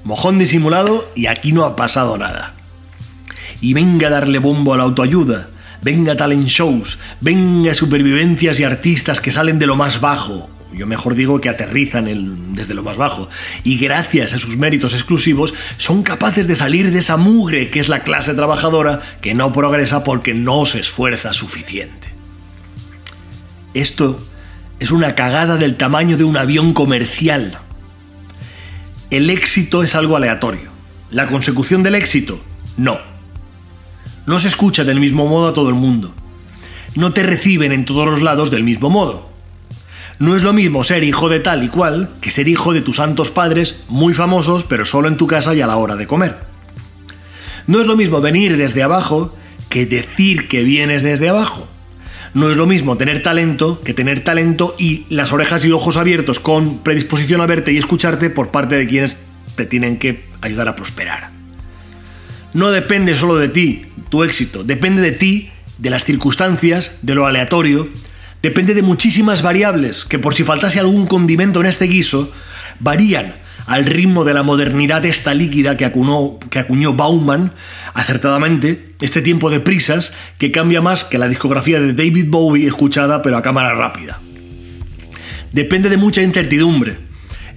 Mojón 0.06 0.38
disimulado 0.38 1.10
y 1.16 1.26
aquí 1.26 1.50
no 1.50 1.64
ha 1.64 1.74
pasado 1.74 2.16
nada. 2.16 2.54
Y 3.60 3.74
venga 3.74 4.06
a 4.06 4.10
darle 4.10 4.38
bombo 4.38 4.72
a 4.72 4.76
la 4.76 4.84
autoayuda, 4.84 5.48
venga 5.82 6.16
talent 6.16 6.46
shows, 6.46 7.00
venga 7.20 7.74
supervivencias 7.74 8.60
y 8.60 8.64
artistas 8.64 9.20
que 9.20 9.32
salen 9.32 9.58
de 9.58 9.66
lo 9.66 9.74
más 9.74 10.00
bajo, 10.00 10.48
yo 10.72 10.86
mejor 10.86 11.16
digo 11.16 11.40
que 11.40 11.48
aterrizan 11.48 12.54
desde 12.54 12.74
lo 12.74 12.84
más 12.84 12.96
bajo, 12.96 13.28
y 13.64 13.78
gracias 13.78 14.32
a 14.32 14.38
sus 14.38 14.56
méritos 14.56 14.94
exclusivos 14.94 15.54
son 15.76 16.04
capaces 16.04 16.46
de 16.46 16.54
salir 16.54 16.92
de 16.92 17.00
esa 17.00 17.16
mugre 17.16 17.66
que 17.66 17.80
es 17.80 17.88
la 17.88 18.04
clase 18.04 18.32
trabajadora 18.32 19.00
que 19.20 19.34
no 19.34 19.50
progresa 19.50 20.04
porque 20.04 20.34
no 20.34 20.66
se 20.66 20.78
esfuerza 20.78 21.32
suficiente. 21.32 22.10
Esto 23.74 24.20
es 24.78 24.92
una 24.92 25.16
cagada 25.16 25.56
del 25.56 25.76
tamaño 25.76 26.16
de 26.16 26.22
un 26.22 26.36
avión 26.36 26.74
comercial. 26.74 27.58
El 29.10 29.30
éxito 29.30 29.84
es 29.84 29.94
algo 29.94 30.16
aleatorio. 30.16 30.68
La 31.12 31.26
consecución 31.26 31.84
del 31.84 31.94
éxito, 31.94 32.40
no. 32.76 32.98
No 34.26 34.40
se 34.40 34.48
escucha 34.48 34.82
del 34.82 34.98
mismo 34.98 35.28
modo 35.28 35.48
a 35.48 35.54
todo 35.54 35.68
el 35.68 35.76
mundo. 35.76 36.12
No 36.96 37.12
te 37.12 37.22
reciben 37.22 37.70
en 37.70 37.84
todos 37.84 38.06
los 38.06 38.20
lados 38.20 38.50
del 38.50 38.64
mismo 38.64 38.90
modo. 38.90 39.30
No 40.18 40.34
es 40.34 40.42
lo 40.42 40.52
mismo 40.52 40.82
ser 40.82 41.04
hijo 41.04 41.28
de 41.28 41.38
tal 41.38 41.62
y 41.62 41.68
cual 41.68 42.08
que 42.20 42.32
ser 42.32 42.48
hijo 42.48 42.72
de 42.72 42.80
tus 42.80 42.96
santos 42.96 43.30
padres 43.30 43.84
muy 43.88 44.12
famosos 44.12 44.64
pero 44.64 44.84
solo 44.84 45.06
en 45.06 45.16
tu 45.16 45.28
casa 45.28 45.54
y 45.54 45.60
a 45.60 45.68
la 45.68 45.76
hora 45.76 45.94
de 45.94 46.08
comer. 46.08 46.38
No 47.68 47.80
es 47.80 47.86
lo 47.86 47.96
mismo 47.96 48.20
venir 48.20 48.56
desde 48.56 48.82
abajo 48.82 49.36
que 49.68 49.86
decir 49.86 50.48
que 50.48 50.64
vienes 50.64 51.04
desde 51.04 51.28
abajo. 51.28 51.68
No 52.36 52.50
es 52.50 52.56
lo 52.58 52.66
mismo 52.66 52.98
tener 52.98 53.22
talento 53.22 53.80
que 53.80 53.94
tener 53.94 54.20
talento 54.20 54.76
y 54.78 55.06
las 55.08 55.32
orejas 55.32 55.64
y 55.64 55.72
ojos 55.72 55.96
abiertos 55.96 56.38
con 56.38 56.80
predisposición 56.80 57.40
a 57.40 57.46
verte 57.46 57.72
y 57.72 57.78
escucharte 57.78 58.28
por 58.28 58.50
parte 58.50 58.74
de 58.74 58.86
quienes 58.86 59.16
te 59.56 59.64
tienen 59.64 59.98
que 59.98 60.20
ayudar 60.42 60.68
a 60.68 60.76
prosperar. 60.76 61.30
No 62.52 62.72
depende 62.72 63.16
solo 63.16 63.36
de 63.36 63.48
ti, 63.48 63.86
tu 64.10 64.22
éxito, 64.22 64.64
depende 64.64 65.00
de 65.00 65.12
ti, 65.12 65.48
de 65.78 65.88
las 65.88 66.04
circunstancias, 66.04 66.98
de 67.00 67.14
lo 67.14 67.26
aleatorio, 67.26 67.88
depende 68.42 68.74
de 68.74 68.82
muchísimas 68.82 69.40
variables 69.40 70.04
que 70.04 70.18
por 70.18 70.34
si 70.34 70.44
faltase 70.44 70.78
algún 70.78 71.06
condimento 71.06 71.60
en 71.60 71.66
este 71.66 71.86
guiso, 71.86 72.30
varían 72.80 73.36
al 73.66 73.84
ritmo 73.84 74.24
de 74.24 74.34
la 74.34 74.42
modernidad 74.42 75.04
esta 75.04 75.34
líquida 75.34 75.76
que 75.76 75.84
acuñó, 75.84 76.38
que 76.50 76.58
acuñó 76.58 76.94
Bauman 76.94 77.52
acertadamente, 77.94 78.94
este 79.00 79.22
tiempo 79.22 79.50
de 79.50 79.60
prisas 79.60 80.12
que 80.38 80.52
cambia 80.52 80.80
más 80.80 81.04
que 81.04 81.18
la 81.18 81.28
discografía 81.28 81.80
de 81.80 81.92
David 81.92 82.26
Bowie 82.28 82.66
escuchada 82.66 83.22
pero 83.22 83.36
a 83.36 83.42
cámara 83.42 83.74
rápida. 83.74 84.18
Depende 85.52 85.88
de 85.88 85.96
mucha 85.96 86.22
incertidumbre, 86.22 86.98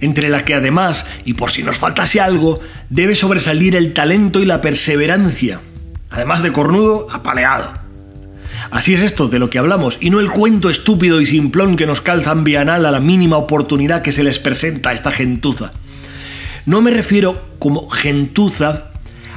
entre 0.00 0.28
la 0.28 0.44
que 0.44 0.54
además, 0.54 1.04
y 1.24 1.34
por 1.34 1.50
si 1.50 1.62
nos 1.62 1.78
faltase 1.78 2.20
algo, 2.20 2.60
debe 2.88 3.14
sobresalir 3.14 3.76
el 3.76 3.92
talento 3.92 4.40
y 4.40 4.46
la 4.46 4.60
perseverancia, 4.60 5.60
además 6.08 6.42
de 6.42 6.52
cornudo, 6.52 7.08
apaleado. 7.12 7.74
Así 8.70 8.94
es 8.94 9.02
esto 9.02 9.28
de 9.28 9.38
lo 9.38 9.50
que 9.50 9.58
hablamos, 9.58 9.98
y 10.00 10.10
no 10.10 10.20
el 10.20 10.30
cuento 10.30 10.70
estúpido 10.70 11.20
y 11.20 11.26
simplón 11.26 11.76
que 11.76 11.86
nos 11.86 12.00
calzan 12.00 12.44
bienal 12.44 12.86
a 12.86 12.90
la 12.90 13.00
mínima 13.00 13.36
oportunidad 13.36 14.02
que 14.02 14.12
se 14.12 14.22
les 14.22 14.38
presenta 14.38 14.90
a 14.90 14.92
esta 14.92 15.10
gentuza. 15.10 15.72
No 16.66 16.80
me 16.80 16.90
refiero 16.90 17.40
como 17.58 17.88
gentuza 17.88 18.90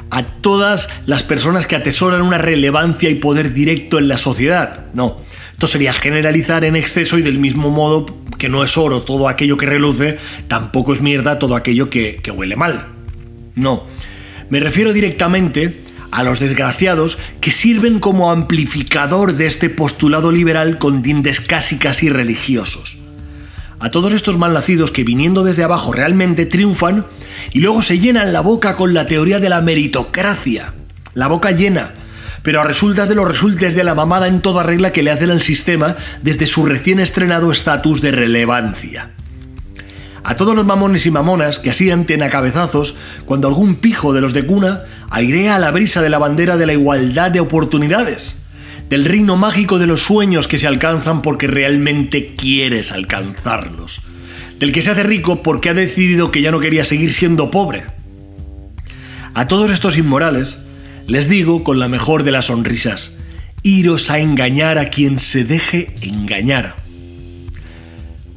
a 0.09 0.23
todas 0.23 0.89
las 1.05 1.23
personas 1.23 1.65
que 1.65 1.75
atesoran 1.75 2.21
una 2.21 2.37
relevancia 2.37 3.09
y 3.09 3.15
poder 3.15 3.53
directo 3.53 3.97
en 3.97 4.07
la 4.07 4.17
sociedad. 4.17 4.85
No, 4.93 5.17
esto 5.53 5.65
sería 5.65 5.93
generalizar 5.93 6.65
en 6.65 6.75
exceso 6.75 7.17
y 7.17 7.21
del 7.23 7.39
mismo 7.39 7.71
modo 7.71 8.05
que 8.37 8.49
no 8.49 8.63
es 8.63 8.77
oro 8.77 9.01
todo 9.01 9.27
aquello 9.27 9.57
que 9.57 9.65
reluce, 9.65 10.17
tampoco 10.47 10.93
es 10.93 11.01
mierda 11.01 11.39
todo 11.39 11.55
aquello 11.55 11.89
que, 11.89 12.21
huele 12.35 12.55
mal. 12.55 12.87
No, 13.55 13.83
me 14.49 14.59
refiero 14.59 14.93
directamente 14.93 15.73
a 16.11 16.23
los 16.23 16.39
desgraciados 16.39 17.17
que 17.41 17.51
sirven 17.51 17.99
como 17.99 18.31
amplificador 18.31 19.33
de 19.33 19.47
este 19.47 19.69
postulado 19.69 20.31
liberal 20.31 20.77
con 20.77 21.01
tintes 21.01 21.39
casi 21.39 21.77
casi 21.77 22.09
religiosos. 22.09 22.97
A 23.83 23.89
todos 23.89 24.13
estos 24.13 24.37
malnacidos 24.37 24.91
que 24.91 25.03
viniendo 25.03 25.43
desde 25.43 25.65
abajo 25.65 25.91
realmente 25.91 26.45
triunfan 26.45 27.05
y 27.51 27.59
luego 27.59 27.81
se 27.81 27.99
llenan 27.99 28.31
la 28.31 28.39
boca 28.39 28.77
con 28.77 28.93
la 28.93 29.07
teoría 29.07 29.41
de 29.41 29.49
la 29.49 29.59
meritocracia. 29.59 30.73
La 31.15 31.27
boca 31.27 31.51
llena, 31.51 31.93
pero 32.43 32.61
a 32.61 32.63
resultas 32.63 33.09
de 33.09 33.15
los 33.15 33.27
resultes 33.27 33.75
de 33.75 33.83
la 33.83 33.93
mamada 33.93 34.29
en 34.29 34.39
toda 34.39 34.63
regla 34.63 34.93
que 34.93 35.03
le 35.03 35.11
hacen 35.11 35.31
al 35.31 35.41
sistema 35.41 35.97
desde 36.21 36.45
su 36.45 36.65
recién 36.65 37.01
estrenado 37.01 37.51
estatus 37.51 37.99
de 37.99 38.13
relevancia 38.13 39.09
a 40.23 40.35
todos 40.35 40.55
los 40.55 40.65
mamones 40.65 41.05
y 41.05 41.11
mamonas 41.11 41.59
que 41.59 41.69
asienten 41.69 42.23
a 42.23 42.29
cabezazos 42.29 42.95
cuando 43.25 43.49
algún 43.49 43.75
pijo 43.75 44.13
de 44.13 44.21
los 44.21 44.33
de 44.33 44.45
cuna 44.45 44.83
airea 45.09 45.57
a 45.57 45.59
la 45.59 45.71
brisa 45.71 46.01
de 46.01 46.09
la 46.09 46.17
bandera 46.17 46.55
de 46.55 46.65
la 46.65 46.71
igualdad 46.71 47.31
de 47.31 47.41
oportunidades, 47.41 48.42
del 48.93 49.05
reino 49.05 49.35
mágico 49.38 49.79
de 49.79 49.88
los 49.88 50.03
sueños 50.03 50.47
que 50.47 50.59
se 50.59 50.67
alcanzan 50.67 51.23
porque 51.23 51.47
realmente 51.47 52.27
quieres 52.27 52.91
alcanzarlos, 52.91 54.00
del 54.59 54.71
que 54.71 54.83
se 54.83 54.91
hace 54.91 55.01
rico 55.01 55.41
porque 55.41 55.69
ha 55.69 55.73
decidido 55.73 56.29
que 56.29 56.43
ya 56.43 56.51
no 56.51 56.59
quería 56.59 56.83
seguir 56.83 57.12
siendo 57.12 57.50
pobre. 57.50 57.85
A 59.33 59.47
todos 59.47 59.71
estos 59.71 59.97
inmorales 59.97 60.59
les 61.07 61.27
digo 61.27 61.63
con 61.63 61.79
la 61.79 61.88
mejor 61.88 62.21
de 62.21 62.33
las 62.33 62.45
sonrisas, 62.45 63.17
iros 63.63 64.12
a 64.12 64.19
engañar 64.19 64.77
a 64.77 64.91
quien 64.91 65.17
se 65.17 65.43
deje 65.43 65.95
engañar 66.03 66.75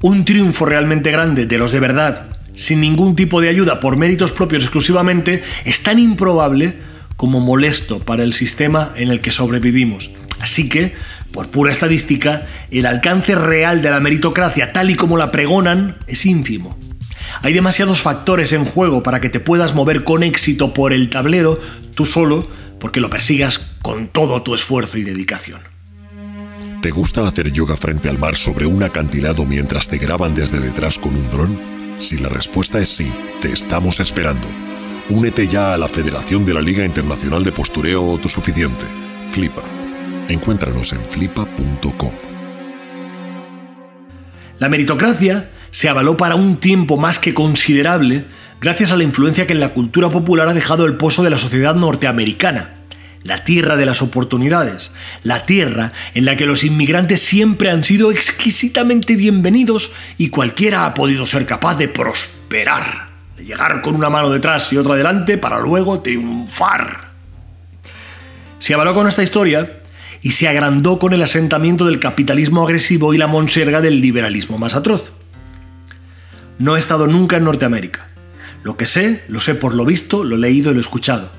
un 0.01 0.25
triunfo 0.25 0.65
realmente 0.65 1.11
grande 1.11 1.45
de 1.45 1.59
los 1.59 1.71
de 1.71 1.81
verdad, 1.81 2.31
sin 2.55 2.81
ningún 2.81 3.15
tipo 3.15 3.43
de 3.43 3.51
ayuda 3.51 3.79
por 3.79 3.99
méritos 3.99 4.33
propios 4.33 4.63
exclusivamente, 4.63 5.43
es 5.67 5.83
tan 5.83 5.99
improbable 5.99 6.79
como 7.19 7.41
molesto 7.41 8.01
para 8.01 8.23
el 8.23 8.33
sistema 8.33 8.95
en 8.97 9.09
el 9.09 9.21
que 9.21 9.33
sobrevivimos. 9.33 10.11
Así 10.47 10.69
que, 10.69 10.95
por 11.33 11.49
pura 11.49 11.73
estadística, 11.73 12.47
el 12.71 12.87
alcance 12.87 13.35
real 13.35 13.83
de 13.83 13.91
la 13.91 13.99
meritocracia 13.99 14.73
tal 14.73 14.91
y 14.91 14.95
como 14.95 15.19
la 15.19 15.33
pregonan 15.33 15.97
es 16.07 16.25
ínfimo. 16.25 16.79
Hay 17.43 17.53
demasiados 17.53 18.01
factores 18.01 18.53
en 18.53 18.65
juego 18.65 19.03
para 19.03 19.21
que 19.21 19.29
te 19.29 19.41
puedas 19.41 19.75
mover 19.75 20.05
con 20.05 20.23
éxito 20.23 20.73
por 20.73 20.93
el 20.93 21.11
tablero 21.11 21.59
tú 21.97 22.07
solo 22.07 22.49
porque 22.79 23.01
lo 23.01 23.11
persigas 23.11 23.59
con 23.83 24.07
todo 24.07 24.41
tu 24.43 24.55
esfuerzo 24.55 24.99
y 24.99 25.03
dedicación. 25.03 25.63
¿Te 26.81 26.93
gusta 26.93 27.27
hacer 27.27 27.51
yoga 27.51 27.77
frente 27.77 28.09
al 28.09 28.21
mar 28.21 28.37
sobre 28.37 28.67
un 28.67 28.85
acantilado 28.85 29.47
mientras 29.47 29.89
te 29.89 29.99
graban 29.99 30.33
desde 30.37 30.61
detrás 30.61 30.97
con 30.97 31.17
un 31.17 31.29
dron? 31.33 31.59
Si 31.99 32.19
la 32.19 32.29
respuesta 32.29 32.79
es 32.79 32.89
sí, 32.89 33.11
te 33.41 33.51
estamos 33.51 33.99
esperando. 33.99 34.47
Únete 35.11 35.49
ya 35.49 35.75
a 35.75 35.79
la 35.79 35.89
Federación 35.89 36.45
de 36.45 36.55
la 36.55 36.61
Liga 36.61 36.85
Internacional 36.85 37.43
de 37.43 37.51
Postureo 37.51 38.13
Autosuficiente, 38.13 38.85
Flipa. 39.29 39.76
Encuéntranos 40.29 40.93
en 40.93 41.05
flipa.com. 41.05 42.13
La 44.59 44.69
meritocracia 44.69 45.51
se 45.71 45.89
avaló 45.89 46.17
para 46.17 46.35
un 46.35 46.59
tiempo 46.59 46.97
más 46.97 47.19
que 47.19 47.35
considerable 47.35 48.25
gracias 48.61 48.91
a 48.91 48.97
la 48.97 49.05
influencia 49.05 49.47
que 49.47 49.53
en 49.53 49.61
la 49.61 49.75
cultura 49.75 50.09
popular 50.09 50.49
ha 50.49 50.55
dejado 50.55 50.87
el 50.87 50.97
pozo 50.97 51.23
de 51.23 51.31
la 51.31 51.39
sociedad 51.39 51.75
norteamericana 51.75 52.77
la 53.27 53.45
tierra 53.45 53.77
de 53.77 53.87
las 53.87 54.03
oportunidades, 54.03 54.93
la 55.25 55.43
tierra 55.43 55.93
en 56.15 56.25
la 56.25 56.37
que 56.37 56.47
los 56.47 56.63
inmigrantes 56.63 57.21
siempre 57.21 57.71
han 57.71 57.83
sido 57.83 58.13
exquisitamente 58.13 59.17
bienvenidos 59.17 59.93
y 60.17 60.29
cualquiera 60.29 60.87
ha 60.87 60.95
podido 60.95 61.27
ser 61.27 61.45
capaz 61.45 61.75
de 61.77 61.89
prosperar, 61.89 63.09
de 63.37 63.45
llegar 63.45 63.83
con 63.83 63.97
una 63.97 64.11
mano 64.11 64.31
detrás 64.31 64.73
y 64.73 64.77
otra 64.77 64.95
delante 64.95 65.39
para 65.39 65.59
luego 65.59 66.01
triunfar. 66.01 67.11
Se 68.61 68.75
avaló 68.75 68.95
con 68.95 69.09
esta 69.09 69.25
historia 69.25 69.81
y 70.27 70.33
se 70.33 70.49
agrandó 70.49 70.99
con 70.99 71.13
el 71.13 71.23
asentamiento 71.23 71.87
del 71.87 72.01
capitalismo 72.01 72.65
agresivo 72.65 73.15
y 73.15 73.17
la 73.17 73.29
monserga 73.29 73.81
del 73.81 74.01
liberalismo 74.01 74.59
más 74.59 74.75
atroz. 74.75 75.13
No 76.59 76.75
he 76.75 76.81
estado 76.81 77.07
nunca 77.07 77.37
en 77.37 77.45
Norteamérica. 77.45 78.09
Lo 78.65 78.77
que 78.77 78.87
sé, 78.87 79.23
lo 79.29 79.39
sé 79.39 79.55
por 79.55 79.73
lo 79.73 79.85
visto, 79.85 80.25
lo 80.25 80.37
leído 80.37 80.73
y 80.73 80.75
lo 80.75 80.81
escuchado 80.81 81.31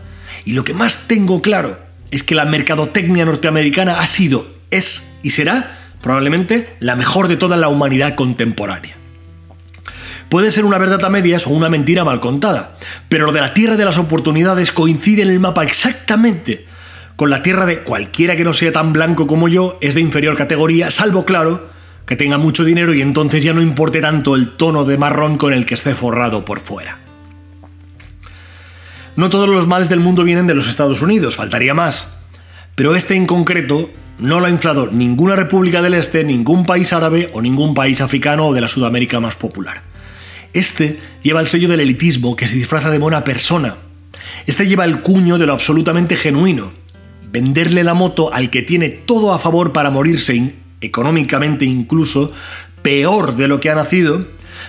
y 0.46 0.54
lo 0.54 0.64
que 0.64 0.74
más 0.74 1.10
tengo 1.10 1.42
claro 1.42 1.80
es 2.12 2.24
que 2.24 2.34
la 2.34 2.46
mercadotecnia 2.46 3.26
norteamericana 3.26 4.00
ha 4.00 4.08
sido, 4.08 4.48
es 4.72 5.18
y 5.22 5.32
será 5.32 5.90
probablemente 6.02 6.78
la 6.80 6.96
mejor 6.96 7.28
de 7.28 7.36
toda 7.36 7.58
la 7.58 7.68
humanidad 7.68 8.16
contemporánea. 8.16 8.96
Puede 10.30 10.50
ser 10.50 10.64
una 10.64 10.78
verdad 10.78 11.04
a 11.04 11.10
medias 11.10 11.46
o 11.46 11.50
una 11.50 11.68
mentira 11.68 12.06
mal 12.06 12.22
contada, 12.22 12.78
pero 13.10 13.26
lo 13.26 13.34
de 13.34 13.42
la 13.42 13.54
tierra 13.54 13.76
de 13.76 13.84
las 13.84 13.98
oportunidades 13.98 14.72
coincide 14.72 15.24
en 15.24 15.30
el 15.32 15.42
mapa 15.42 15.66
exactamente 15.66 16.77
con 17.18 17.32
la 17.32 17.42
tierra 17.42 17.66
de 17.66 17.80
cualquiera 17.80 18.36
que 18.36 18.44
no 18.46 18.54
sea 18.54 18.72
tan 18.72 18.94
blanco 18.94 19.28
como 19.28 19.50
yo, 19.50 19.78
es 19.82 19.96
de 19.96 20.02
inferior 20.02 20.38
categoría, 20.38 20.92
salvo 20.92 21.26
claro 21.26 21.68
que 22.06 22.16
tenga 22.16 22.38
mucho 22.38 22.64
dinero 22.64 22.94
y 22.94 23.02
entonces 23.02 23.44
ya 23.44 23.54
no 23.54 23.62
importe 23.62 24.00
tanto 24.00 24.36
el 24.36 24.52
tono 24.56 24.86
de 24.86 24.98
marrón 24.98 25.38
con 25.38 25.52
el 25.52 25.66
que 25.66 25.74
esté 25.74 25.96
forrado 25.96 26.46
por 26.46 26.60
fuera. 26.60 27.00
No 29.16 29.30
todos 29.30 29.50
los 29.50 29.66
males 29.66 29.90
del 29.90 30.00
mundo 30.00 30.24
vienen 30.24 30.46
de 30.46 30.54
los 30.54 30.70
Estados 30.70 31.02
Unidos, 31.02 31.36
faltaría 31.36 31.74
más. 31.74 32.16
Pero 32.76 32.96
este 32.96 33.16
en 33.16 33.26
concreto 33.26 33.90
no 34.20 34.40
lo 34.40 34.46
ha 34.46 34.52
inflado 34.52 34.88
ninguna 34.92 35.36
república 35.36 35.82
del 35.82 35.96
Este, 35.96 36.24
ningún 36.24 36.68
país 36.68 36.94
árabe 36.94 37.32
o 37.34 37.42
ningún 37.42 37.74
país 37.74 38.00
africano 38.00 38.46
o 38.46 38.54
de 38.54 38.62
la 38.62 38.68
Sudamérica 38.68 39.20
más 39.20 39.36
popular. 39.36 39.82
Este 40.54 41.00
lleva 41.24 41.42
el 41.42 41.48
sello 41.48 41.68
del 41.68 41.80
elitismo 41.80 42.36
que 42.36 42.48
se 42.48 42.56
disfraza 42.56 42.92
de 42.92 43.00
buena 43.00 43.24
persona. 43.24 43.78
Este 44.46 44.68
lleva 44.68 44.86
el 44.86 45.02
cuño 45.02 45.40
de 45.40 45.48
lo 45.48 45.54
absolutamente 45.54 46.16
genuino. 46.16 46.72
Venderle 47.38 47.84
la 47.84 47.94
moto 47.94 48.34
al 48.34 48.50
que 48.50 48.64
tiene 48.64 48.90
todo 48.90 49.32
a 49.32 49.38
favor 49.38 49.72
para 49.72 49.92
morirse, 49.92 50.56
económicamente 50.82 51.66
incluso, 51.66 52.34
peor 52.82 53.36
de 53.36 53.48
lo 53.48 53.60
que 53.60 53.70
ha 53.70 53.76
nacido, 53.76 54.26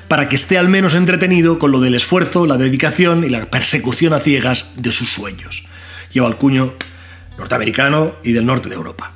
para 0.06 0.28
que 0.28 0.36
esté 0.36 0.58
al 0.58 0.68
menos 0.68 0.92
entretenido 0.92 1.58
con 1.58 1.70
lo 1.70 1.80
del 1.80 1.94
esfuerzo, 1.94 2.44
la 2.44 2.58
dedicación 2.58 3.24
y 3.24 3.30
la 3.30 3.46
persecución 3.46 4.12
a 4.12 4.20
ciegas 4.20 4.68
de 4.76 4.92
sus 4.92 5.08
sueños. 5.08 5.64
Lleva 6.12 6.28
el 6.28 6.36
cuño 6.36 6.74
norteamericano 7.38 8.16
y 8.22 8.32
del 8.32 8.44
norte 8.44 8.68
de 8.68 8.74
Europa. 8.74 9.14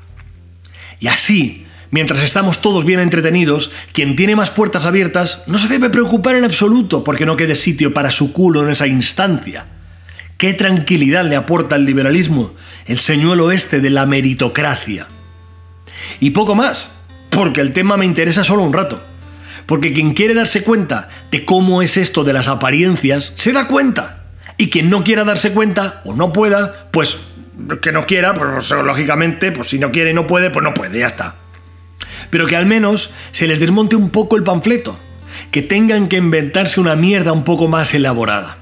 Y 0.99 1.09
así, 1.09 1.67
mientras 1.91 2.23
estamos 2.23 2.63
todos 2.63 2.87
bien 2.87 3.01
entretenidos, 3.01 3.71
quien 3.93 4.17
tiene 4.17 4.35
más 4.35 4.51
puertas 4.51 4.87
abiertas 4.87 5.45
no 5.47 5.59
se 5.59 5.69
debe 5.69 5.91
preocupar 5.91 6.37
en 6.37 6.45
absoluto 6.45 7.05
porque 7.05 7.27
no 7.27 7.37
quede 7.37 7.55
sitio 7.55 7.93
para 7.93 8.11
su 8.11 8.33
culo 8.33 8.63
en 8.63 8.71
esa 8.71 8.87
instancia. 8.87 9.67
¿Qué 10.43 10.55
tranquilidad 10.55 11.25
le 11.25 11.37
aporta 11.37 11.77
el 11.77 11.85
liberalismo, 11.85 12.53
el 12.87 12.99
señuelo 12.99 13.53
este 13.53 13.79
de 13.79 13.91
la 13.91 14.07
meritocracia? 14.07 15.07
Y 16.19 16.31
poco 16.31 16.57
más, 16.57 16.91
porque 17.31 17.61
el 17.61 17.73
tema 17.73 17.97
me 17.97 18.07
interesa 18.07 18.43
solo 18.43 18.65
un 18.65 18.73
rato. 18.73 19.01
Porque 19.67 19.93
quien 19.93 20.15
quiere 20.15 20.35
darse 20.35 20.65
cuenta 20.65 21.09
de 21.31 21.45
cómo 21.45 21.81
es 21.81 21.97
esto 21.97 22.25
de 22.25 22.33
las 22.33 22.49
apariencias, 22.49 23.33
se 23.37 23.53
da 23.53 23.69
cuenta. 23.69 24.33
Y 24.57 24.69
quien 24.69 24.91
no 24.91 25.05
quiera 25.05 25.23
darse 25.23 25.53
cuenta 25.53 26.03
o 26.07 26.17
no 26.17 26.33
pueda, 26.33 26.89
pues 26.91 27.19
que 27.81 27.93
no 27.93 28.05
quiera, 28.05 28.35
pues 28.35 28.69
lógicamente, 28.69 29.53
pues 29.53 29.69
si 29.69 29.79
no 29.79 29.93
quiere 29.93 30.11
y 30.11 30.15
no 30.15 30.27
puede, 30.27 30.51
pues 30.51 30.65
no 30.65 30.75
puede, 30.75 30.99
ya 30.99 31.07
está. 31.07 31.37
Pero 32.31 32.49
que 32.49 32.57
al 32.57 32.67
menos 32.67 33.11
se 33.31 33.47
les 33.47 33.61
desmonte 33.61 33.95
un 33.95 34.11
poco 34.11 34.37
el 34.37 34.43
panfleto, 34.43 34.99
que 35.53 35.63
tengan 35.63 36.09
que 36.09 36.17
inventarse 36.17 36.81
una 36.81 36.97
mierda 36.97 37.31
un 37.31 37.45
poco 37.45 37.69
más 37.69 37.95
elaborada. 37.95 38.62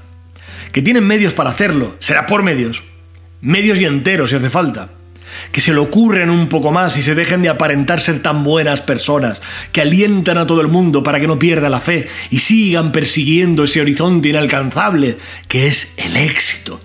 Que 0.71 0.81
tienen 0.81 1.05
medios 1.05 1.33
para 1.33 1.49
hacerlo, 1.49 1.95
será 1.99 2.25
por 2.25 2.43
medios. 2.43 2.83
Medios 3.41 3.79
y 3.79 3.85
enteros 3.85 4.29
si 4.29 4.35
hace 4.35 4.49
falta. 4.49 4.91
Que 5.51 5.61
se 5.61 5.73
lo 5.73 5.83
ocurren 5.83 6.29
un 6.29 6.49
poco 6.49 6.71
más 6.71 6.97
y 6.97 7.01
se 7.01 7.15
dejen 7.15 7.41
de 7.41 7.49
aparentar 7.49 8.01
ser 8.01 8.21
tan 8.21 8.43
buenas 8.43 8.81
personas, 8.81 9.41
que 9.71 9.81
alientan 9.81 10.37
a 10.37 10.45
todo 10.45 10.61
el 10.61 10.67
mundo 10.67 11.03
para 11.03 11.19
que 11.19 11.27
no 11.27 11.39
pierda 11.39 11.69
la 11.69 11.79
fe 11.79 12.07
y 12.29 12.39
sigan 12.39 12.91
persiguiendo 12.91 13.63
ese 13.63 13.81
horizonte 13.81 14.29
inalcanzable 14.29 15.17
que 15.47 15.67
es 15.67 15.93
el 15.97 16.17
éxito 16.17 16.81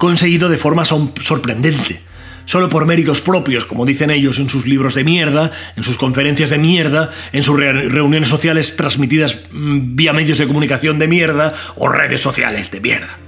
conseguido 0.00 0.48
de 0.48 0.56
forma 0.56 0.84
sorprendente. 0.86 2.00
Solo 2.46 2.70
por 2.70 2.86
méritos 2.86 3.20
propios, 3.20 3.66
como 3.66 3.84
dicen 3.84 4.10
ellos 4.10 4.38
en 4.38 4.48
sus 4.48 4.66
libros 4.66 4.94
de 4.94 5.04
mierda, 5.04 5.52
en 5.76 5.84
sus 5.84 5.98
conferencias 5.98 6.50
de 6.50 6.58
mierda, 6.58 7.10
en 7.32 7.44
sus 7.44 7.56
reuniones 7.56 8.28
sociales 8.28 8.76
transmitidas 8.76 9.38
mm, 9.52 9.94
vía 9.94 10.14
medios 10.14 10.38
de 10.38 10.46
comunicación 10.46 10.98
de 10.98 11.06
mierda 11.06 11.52
o 11.76 11.88
redes 11.88 12.22
sociales 12.22 12.70
de 12.70 12.80
mierda. 12.80 13.18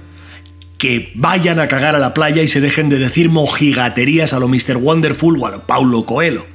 Que 0.77 1.11
vayan 1.15 1.59
a 1.59 1.67
cagar 1.67 1.95
a 1.95 1.99
la 1.99 2.13
playa 2.13 2.41
y 2.41 2.47
se 2.47 2.61
dejen 2.61 2.89
de 2.89 2.99
decir 2.99 3.29
mojigaterías 3.29 4.33
a 4.33 4.39
lo 4.39 4.47
Mr. 4.47 4.77
Wonderful 4.77 5.37
o 5.39 5.47
a 5.47 5.51
lo 5.51 5.61
Paulo 5.61 6.05
Coelho. 6.05 6.45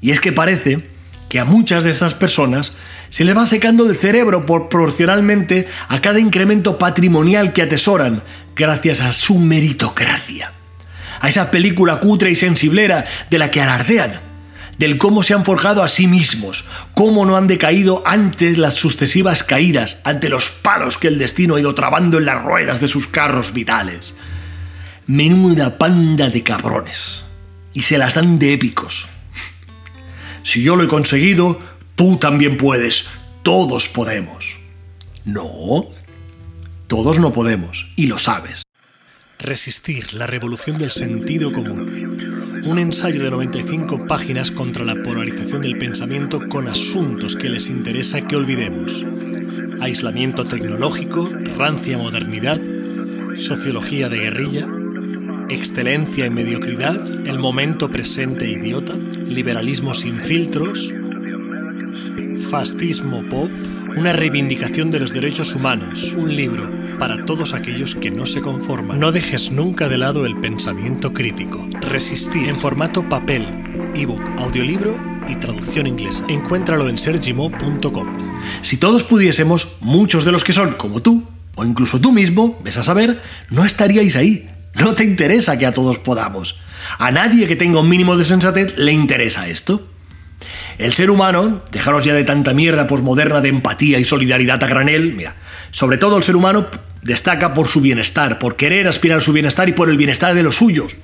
Y 0.00 0.10
es 0.10 0.20
que 0.20 0.32
parece 0.32 0.88
que 1.28 1.38
a 1.38 1.44
muchas 1.44 1.84
de 1.84 1.90
estas 1.90 2.14
personas 2.14 2.72
se 3.10 3.24
les 3.24 3.36
va 3.36 3.46
secando 3.46 3.88
el 3.88 3.96
cerebro 3.96 4.46
proporcionalmente 4.46 5.66
a 5.88 6.00
cada 6.00 6.18
incremento 6.18 6.78
patrimonial 6.78 7.52
que 7.52 7.62
atesoran 7.62 8.22
gracias 8.56 9.00
a 9.00 9.12
su 9.12 9.38
meritocracia. 9.38 10.52
A 11.20 11.28
esa 11.28 11.50
película 11.50 12.00
cutre 12.00 12.30
y 12.30 12.34
sensiblera 12.34 13.04
de 13.30 13.38
la 13.38 13.50
que 13.50 13.60
alardean, 13.60 14.20
del 14.80 14.96
cómo 14.96 15.22
se 15.22 15.34
han 15.34 15.44
forjado 15.44 15.82
a 15.82 15.88
sí 15.88 16.06
mismos, 16.06 16.64
cómo 16.94 17.26
no 17.26 17.36
han 17.36 17.46
decaído 17.46 18.02
ante 18.06 18.56
las 18.56 18.76
sucesivas 18.76 19.44
caídas, 19.44 20.00
ante 20.04 20.30
los 20.30 20.52
palos 20.52 20.96
que 20.96 21.08
el 21.08 21.18
destino 21.18 21.56
ha 21.56 21.60
ido 21.60 21.74
trabando 21.74 22.16
en 22.16 22.24
las 22.24 22.42
ruedas 22.42 22.80
de 22.80 22.88
sus 22.88 23.06
carros 23.06 23.52
vitales. 23.52 24.14
Menuda 25.06 25.76
panda 25.76 26.30
de 26.30 26.42
cabrones. 26.42 27.24
Y 27.74 27.82
se 27.82 27.98
las 27.98 28.14
dan 28.14 28.38
de 28.38 28.54
épicos. 28.54 29.06
Si 30.44 30.62
yo 30.62 30.76
lo 30.76 30.84
he 30.84 30.88
conseguido, 30.88 31.58
tú 31.94 32.16
también 32.16 32.56
puedes. 32.56 33.04
Todos 33.42 33.90
podemos. 33.90 34.46
No, 35.26 35.90
todos 36.86 37.18
no 37.18 37.34
podemos, 37.34 37.86
y 37.96 38.06
lo 38.06 38.18
sabes. 38.18 38.62
Resistir 39.38 40.14
la 40.14 40.26
revolución 40.26 40.78
del 40.78 40.90
sentido 40.90 41.52
común. 41.52 42.09
Un 42.62 42.78
ensayo 42.78 43.22
de 43.22 43.30
95 43.30 44.06
páginas 44.06 44.50
contra 44.50 44.84
la 44.84 45.02
polarización 45.02 45.62
del 45.62 45.78
pensamiento 45.78 46.40
con 46.48 46.68
asuntos 46.68 47.34
que 47.34 47.48
les 47.48 47.70
interesa 47.70 48.20
que 48.20 48.36
olvidemos. 48.36 49.04
Aislamiento 49.80 50.44
tecnológico, 50.44 51.30
rancia 51.56 51.96
modernidad, 51.96 52.60
sociología 53.36 54.10
de 54.10 54.18
guerrilla, 54.18 54.68
excelencia 55.48 56.26
y 56.26 56.30
mediocridad, 56.30 57.26
el 57.26 57.38
momento 57.38 57.90
presente 57.90 58.48
idiota, 58.48 58.94
liberalismo 58.94 59.94
sin 59.94 60.20
filtros, 60.20 60.92
fascismo 62.50 63.26
pop, 63.28 63.50
una 63.96 64.12
reivindicación 64.12 64.90
de 64.90 65.00
los 65.00 65.12
derechos 65.12 65.54
humanos, 65.54 66.14
un 66.16 66.34
libro 66.34 66.70
para 66.98 67.20
todos 67.20 67.54
aquellos 67.54 67.94
que 67.94 68.10
no 68.10 68.26
se 68.26 68.40
conforman. 68.40 69.00
No 69.00 69.10
dejes 69.10 69.52
nunca 69.52 69.88
de 69.88 69.98
lado 69.98 70.26
el 70.26 70.38
pensamiento 70.38 71.12
crítico. 71.12 71.66
Resistir 71.80 72.48
en 72.48 72.58
formato 72.58 73.08
papel, 73.08 73.46
ebook, 73.94 74.22
audiolibro 74.38 74.98
y 75.26 75.36
traducción 75.36 75.86
inglesa. 75.86 76.24
Encuéntralo 76.28 76.88
en 76.88 76.98
sergimo.com. 76.98 78.08
Si 78.62 78.76
todos 78.76 79.04
pudiésemos, 79.04 79.76
muchos 79.80 80.24
de 80.24 80.32
los 80.32 80.44
que 80.44 80.52
son 80.52 80.74
como 80.74 81.00
tú, 81.00 81.24
o 81.56 81.64
incluso 81.64 82.00
tú 82.00 82.12
mismo, 82.12 82.58
ves 82.62 82.76
a 82.76 82.82
saber, 82.82 83.20
no 83.50 83.64
estaríais 83.64 84.16
ahí. 84.16 84.48
No 84.74 84.94
te 84.94 85.04
interesa 85.04 85.58
que 85.58 85.66
a 85.66 85.72
todos 85.72 85.98
podamos. 85.98 86.56
A 86.98 87.10
nadie 87.10 87.46
que 87.46 87.56
tenga 87.56 87.80
un 87.80 87.88
mínimo 87.88 88.16
de 88.16 88.24
sensatez 88.24 88.76
le 88.76 88.92
interesa 88.92 89.48
esto. 89.48 89.89
El 90.80 90.94
ser 90.94 91.10
humano, 91.10 91.60
dejaros 91.70 92.06
ya 92.06 92.14
de 92.14 92.24
tanta 92.24 92.54
mierda 92.54 92.86
posmoderna 92.86 93.42
de 93.42 93.50
empatía 93.50 93.98
y 93.98 94.06
solidaridad 94.06 94.64
a 94.64 94.66
granel, 94.66 95.12
mira, 95.12 95.36
sobre 95.70 95.98
todo 95.98 96.16
el 96.16 96.22
ser 96.22 96.36
humano 96.36 96.68
destaca 97.02 97.52
por 97.52 97.68
su 97.68 97.82
bienestar, 97.82 98.38
por 98.38 98.56
querer 98.56 98.88
aspirar 98.88 99.18
a 99.18 99.20
su 99.20 99.34
bienestar 99.34 99.68
y 99.68 99.74
por 99.74 99.90
el 99.90 99.98
bienestar 99.98 100.34
de 100.34 100.42
los 100.42 100.56
suyos. 100.56 100.96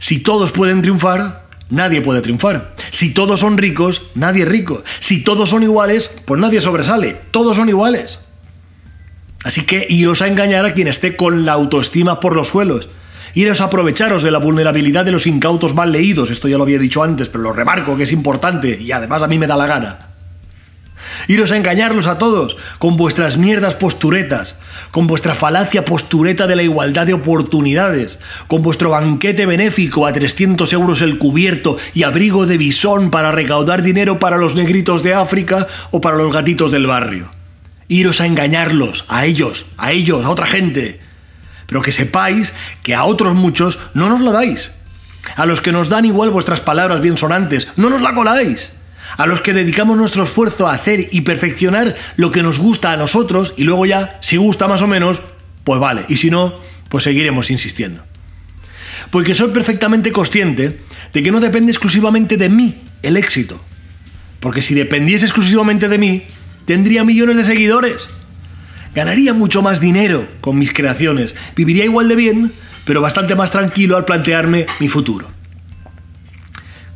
Si 0.00 0.18
todos 0.18 0.50
pueden 0.50 0.82
triunfar, 0.82 1.46
nadie 1.70 2.00
puede 2.00 2.22
triunfar. 2.22 2.74
Si 2.90 3.14
todos 3.14 3.38
son 3.38 3.56
ricos, 3.56 4.02
nadie 4.16 4.42
es 4.42 4.48
rico. 4.48 4.82
Si 4.98 5.22
todos 5.22 5.50
son 5.50 5.62
iguales, 5.62 6.12
pues 6.24 6.40
nadie 6.40 6.60
sobresale. 6.60 7.20
Todos 7.30 7.56
son 7.56 7.68
iguales. 7.68 8.18
Así 9.44 9.62
que 9.62 9.86
iros 9.88 10.22
a 10.22 10.26
engañar 10.26 10.66
a 10.66 10.74
quien 10.74 10.88
esté 10.88 11.14
con 11.14 11.44
la 11.44 11.52
autoestima 11.52 12.18
por 12.18 12.34
los 12.34 12.48
suelos. 12.48 12.88
Iros 13.38 13.60
a 13.60 13.66
aprovecharos 13.66 14.24
de 14.24 14.32
la 14.32 14.40
vulnerabilidad 14.40 15.04
de 15.04 15.12
los 15.12 15.28
incautos 15.28 15.72
mal 15.72 15.92
leídos. 15.92 16.28
Esto 16.28 16.48
ya 16.48 16.56
lo 16.56 16.64
había 16.64 16.80
dicho 16.80 17.04
antes, 17.04 17.28
pero 17.28 17.44
lo 17.44 17.52
remarco 17.52 17.96
que 17.96 18.02
es 18.02 18.10
importante 18.10 18.76
y 18.82 18.90
además 18.90 19.22
a 19.22 19.28
mí 19.28 19.38
me 19.38 19.46
da 19.46 19.56
la 19.56 19.68
gana. 19.68 19.98
Iros 21.28 21.52
a 21.52 21.56
engañarlos 21.56 22.08
a 22.08 22.18
todos 22.18 22.56
con 22.80 22.96
vuestras 22.96 23.38
mierdas 23.38 23.76
posturetas, 23.76 24.58
con 24.90 25.06
vuestra 25.06 25.36
falacia 25.36 25.84
postureta 25.84 26.48
de 26.48 26.56
la 26.56 26.64
igualdad 26.64 27.06
de 27.06 27.14
oportunidades, 27.14 28.18
con 28.48 28.60
vuestro 28.62 28.90
banquete 28.90 29.46
benéfico 29.46 30.04
a 30.04 30.12
300 30.12 30.72
euros 30.72 31.00
el 31.00 31.16
cubierto 31.18 31.76
y 31.94 32.02
abrigo 32.02 32.44
de 32.44 32.58
bisón 32.58 33.12
para 33.12 33.30
recaudar 33.30 33.84
dinero 33.84 34.18
para 34.18 34.36
los 34.36 34.56
negritos 34.56 35.04
de 35.04 35.14
África 35.14 35.68
o 35.92 36.00
para 36.00 36.16
los 36.16 36.32
gatitos 36.32 36.72
del 36.72 36.88
barrio 36.88 37.30
iros 37.90 38.20
a 38.20 38.26
engañarlos, 38.26 39.06
a 39.08 39.24
ellos, 39.24 39.64
a 39.78 39.92
ellos, 39.92 40.22
a 40.22 40.28
otra 40.28 40.46
gente. 40.46 41.07
Pero 41.68 41.82
que 41.82 41.92
sepáis 41.92 42.54
que 42.82 42.94
a 42.94 43.04
otros 43.04 43.34
muchos 43.34 43.78
no 43.92 44.08
nos 44.08 44.20
lo 44.20 44.32
dais. 44.32 44.72
A 45.36 45.44
los 45.44 45.60
que 45.60 45.70
nos 45.70 45.90
dan 45.90 46.06
igual 46.06 46.30
vuestras 46.30 46.62
palabras 46.62 47.02
bien 47.02 47.18
sonantes, 47.18 47.68
no 47.76 47.90
nos 47.90 48.00
la 48.00 48.14
coláis. 48.14 48.72
A 49.18 49.26
los 49.26 49.42
que 49.42 49.52
dedicamos 49.52 49.98
nuestro 49.98 50.22
esfuerzo 50.22 50.66
a 50.66 50.72
hacer 50.72 51.08
y 51.12 51.20
perfeccionar 51.20 51.94
lo 52.16 52.30
que 52.30 52.42
nos 52.42 52.58
gusta 52.58 52.92
a 52.92 52.96
nosotros 52.96 53.52
y 53.58 53.64
luego 53.64 53.84
ya, 53.84 54.18
si 54.22 54.38
gusta 54.38 54.66
más 54.66 54.80
o 54.80 54.86
menos, 54.86 55.20
pues 55.64 55.78
vale. 55.78 56.06
Y 56.08 56.16
si 56.16 56.30
no, 56.30 56.54
pues 56.88 57.04
seguiremos 57.04 57.50
insistiendo. 57.50 58.02
Porque 59.10 59.34
soy 59.34 59.50
perfectamente 59.50 60.10
consciente 60.10 60.80
de 61.12 61.22
que 61.22 61.30
no 61.30 61.40
depende 61.40 61.70
exclusivamente 61.70 62.38
de 62.38 62.48
mí 62.48 62.82
el 63.02 63.18
éxito. 63.18 63.62
Porque 64.40 64.62
si 64.62 64.74
dependiese 64.74 65.26
exclusivamente 65.26 65.88
de 65.88 65.98
mí, 65.98 66.24
tendría 66.64 67.04
millones 67.04 67.36
de 67.36 67.44
seguidores. 67.44 68.08
Ganaría 68.94 69.32
mucho 69.34 69.62
más 69.62 69.80
dinero 69.80 70.26
con 70.40 70.58
mis 70.58 70.72
creaciones, 70.72 71.34
viviría 71.54 71.84
igual 71.84 72.08
de 72.08 72.16
bien, 72.16 72.52
pero 72.84 73.00
bastante 73.00 73.34
más 73.34 73.50
tranquilo 73.50 73.96
al 73.96 74.04
plantearme 74.04 74.66
mi 74.80 74.88
futuro. 74.88 75.28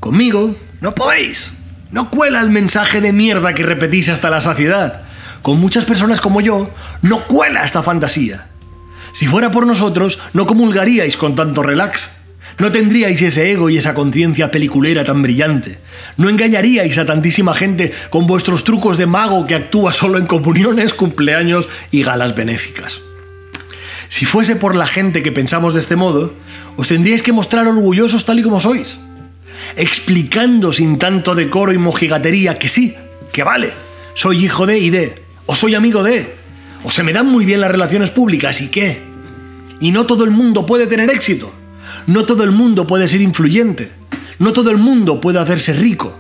Conmigo 0.01 0.57
no 0.81 0.95
podéis. 0.95 1.53
No 1.91 2.11
cuela 2.11 2.41
el 2.41 2.51
mensaje 2.51 3.01
de 3.01 3.13
mierda 3.13 3.53
que 3.53 3.63
repetís 3.63 4.09
hasta 4.09 4.31
la 4.31 4.41
saciedad. 4.41 5.03
Con 5.43 5.61
muchas 5.61 5.85
personas 5.85 6.21
como 6.21 6.41
yo, 6.41 6.71
no 7.03 7.27
cuela 7.27 7.63
esta 7.63 7.83
fantasía. 7.83 8.49
Si 9.13 9.27
fuera 9.27 9.51
por 9.51 9.67
nosotros, 9.67 10.19
no 10.33 10.47
comulgaríais 10.47 11.17
con 11.17 11.35
tanto 11.35 11.63
relax. 11.63 12.22
No 12.59 12.71
tendríais 12.71 13.21
ese 13.23 13.51
ego 13.51 13.71
y 13.71 13.77
esa 13.77 13.95
conciencia 13.95 14.51
peliculera 14.51 15.05
tan 15.05 15.23
brillante. 15.23 15.79
No 16.17 16.29
engañaríais 16.29 16.99
a 16.99 17.07
tantísima 17.07 17.55
gente 17.55 17.93
con 18.11 18.27
vuestros 18.27 18.65
trucos 18.65 18.99
de 18.99 19.07
mago 19.07 19.47
que 19.47 19.55
actúa 19.55 19.93
solo 19.93 20.19
en 20.19 20.27
comuniones, 20.27 20.95
cumpleaños 20.95 21.69
y 21.91 22.03
galas 22.03 22.35
benéficas. 22.35 23.01
Si 24.09 24.27
fuese 24.27 24.57
por 24.57 24.77
la 24.77 24.87
gente 24.87 25.23
que 25.23 25.33
pensamos 25.33 25.73
de 25.73 25.81
este 25.81 25.97
modo, 25.97 26.35
os 26.77 26.89
tendríais 26.89 27.23
que 27.23 27.33
mostrar 27.33 27.67
orgullosos 27.67 28.27
tal 28.27 28.39
y 28.39 28.43
como 28.43 28.61
sois, 28.61 28.99
explicando 29.77 30.73
sin 30.73 30.99
tanto 30.99 31.35
decoro 31.35 31.73
y 31.73 31.79
mojigatería 31.79 32.59
que 32.59 32.69
sí, 32.69 32.95
que 33.33 33.43
vale, 33.43 33.73
soy 34.15 34.45
hijo 34.45 34.67
de 34.67 34.79
y 34.79 34.91
de, 34.91 35.23
o 35.47 35.57
soy 35.57 35.75
amigo 35.75 36.03
de, 36.03 36.37
o 36.85 36.91
se 36.91 37.03
me 37.03 37.15
dan 37.15 37.27
muy 37.27 37.47
bien 37.47 37.63
las 37.63 37.71
relaciones 37.71 38.11
públicas 38.11 38.61
y 38.61 38.69
qué. 38.69 39.01
Y 39.81 39.91
no 39.91 40.05
todo 40.05 40.25
el 40.25 40.31
mundo 40.31 40.67
puede 40.67 40.87
tener 40.87 41.11
éxito. 41.11 41.53
No 42.07 42.25
todo 42.25 42.45
el 42.45 42.51
mundo 42.51 42.87
puede 42.87 43.09
ser 43.09 43.21
influyente. 43.21 43.93
No 44.39 44.53
todo 44.53 44.71
el 44.71 44.79
mundo 44.79 45.21
puede 45.21 45.39
hacerse 45.39 45.73
rico. 45.73 46.19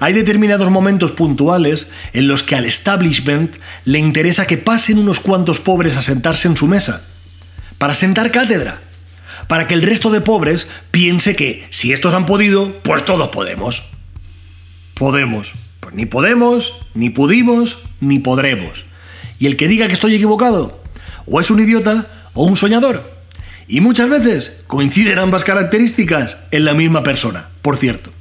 Hay 0.00 0.12
determinados 0.12 0.70
momentos 0.70 1.12
puntuales 1.12 1.86
en 2.12 2.28
los 2.28 2.42
que 2.42 2.56
al 2.56 2.64
establishment 2.64 3.56
le 3.84 3.98
interesa 3.98 4.46
que 4.46 4.58
pasen 4.58 4.98
unos 4.98 5.20
cuantos 5.20 5.60
pobres 5.60 5.96
a 5.96 6.02
sentarse 6.02 6.48
en 6.48 6.56
su 6.56 6.66
mesa, 6.66 7.02
para 7.78 7.94
sentar 7.94 8.30
cátedra, 8.30 8.80
para 9.46 9.66
que 9.66 9.74
el 9.74 9.82
resto 9.82 10.10
de 10.10 10.20
pobres 10.20 10.66
piense 10.90 11.36
que 11.36 11.66
si 11.70 11.92
estos 11.92 12.14
han 12.14 12.26
podido, 12.26 12.76
pues 12.82 13.04
todos 13.04 13.28
podemos. 13.28 13.84
Podemos. 14.94 15.54
Pues 15.80 15.94
ni 15.94 16.06
podemos, 16.06 16.72
ni 16.94 17.10
pudimos, 17.10 17.78
ni 18.00 18.18
podremos. 18.18 18.84
Y 19.38 19.46
el 19.46 19.56
que 19.56 19.68
diga 19.68 19.86
que 19.86 19.94
estoy 19.94 20.14
equivocado, 20.14 20.82
o 21.26 21.40
es 21.40 21.50
un 21.50 21.60
idiota 21.60 22.06
o 22.32 22.44
un 22.44 22.56
soñador. 22.56 23.13
Y 23.66 23.80
muchas 23.80 24.08
veces 24.10 24.52
coinciden 24.66 25.18
ambas 25.18 25.44
características 25.44 26.36
en 26.50 26.64
la 26.64 26.74
misma 26.74 27.02
persona, 27.02 27.48
por 27.62 27.76
cierto. 27.76 28.12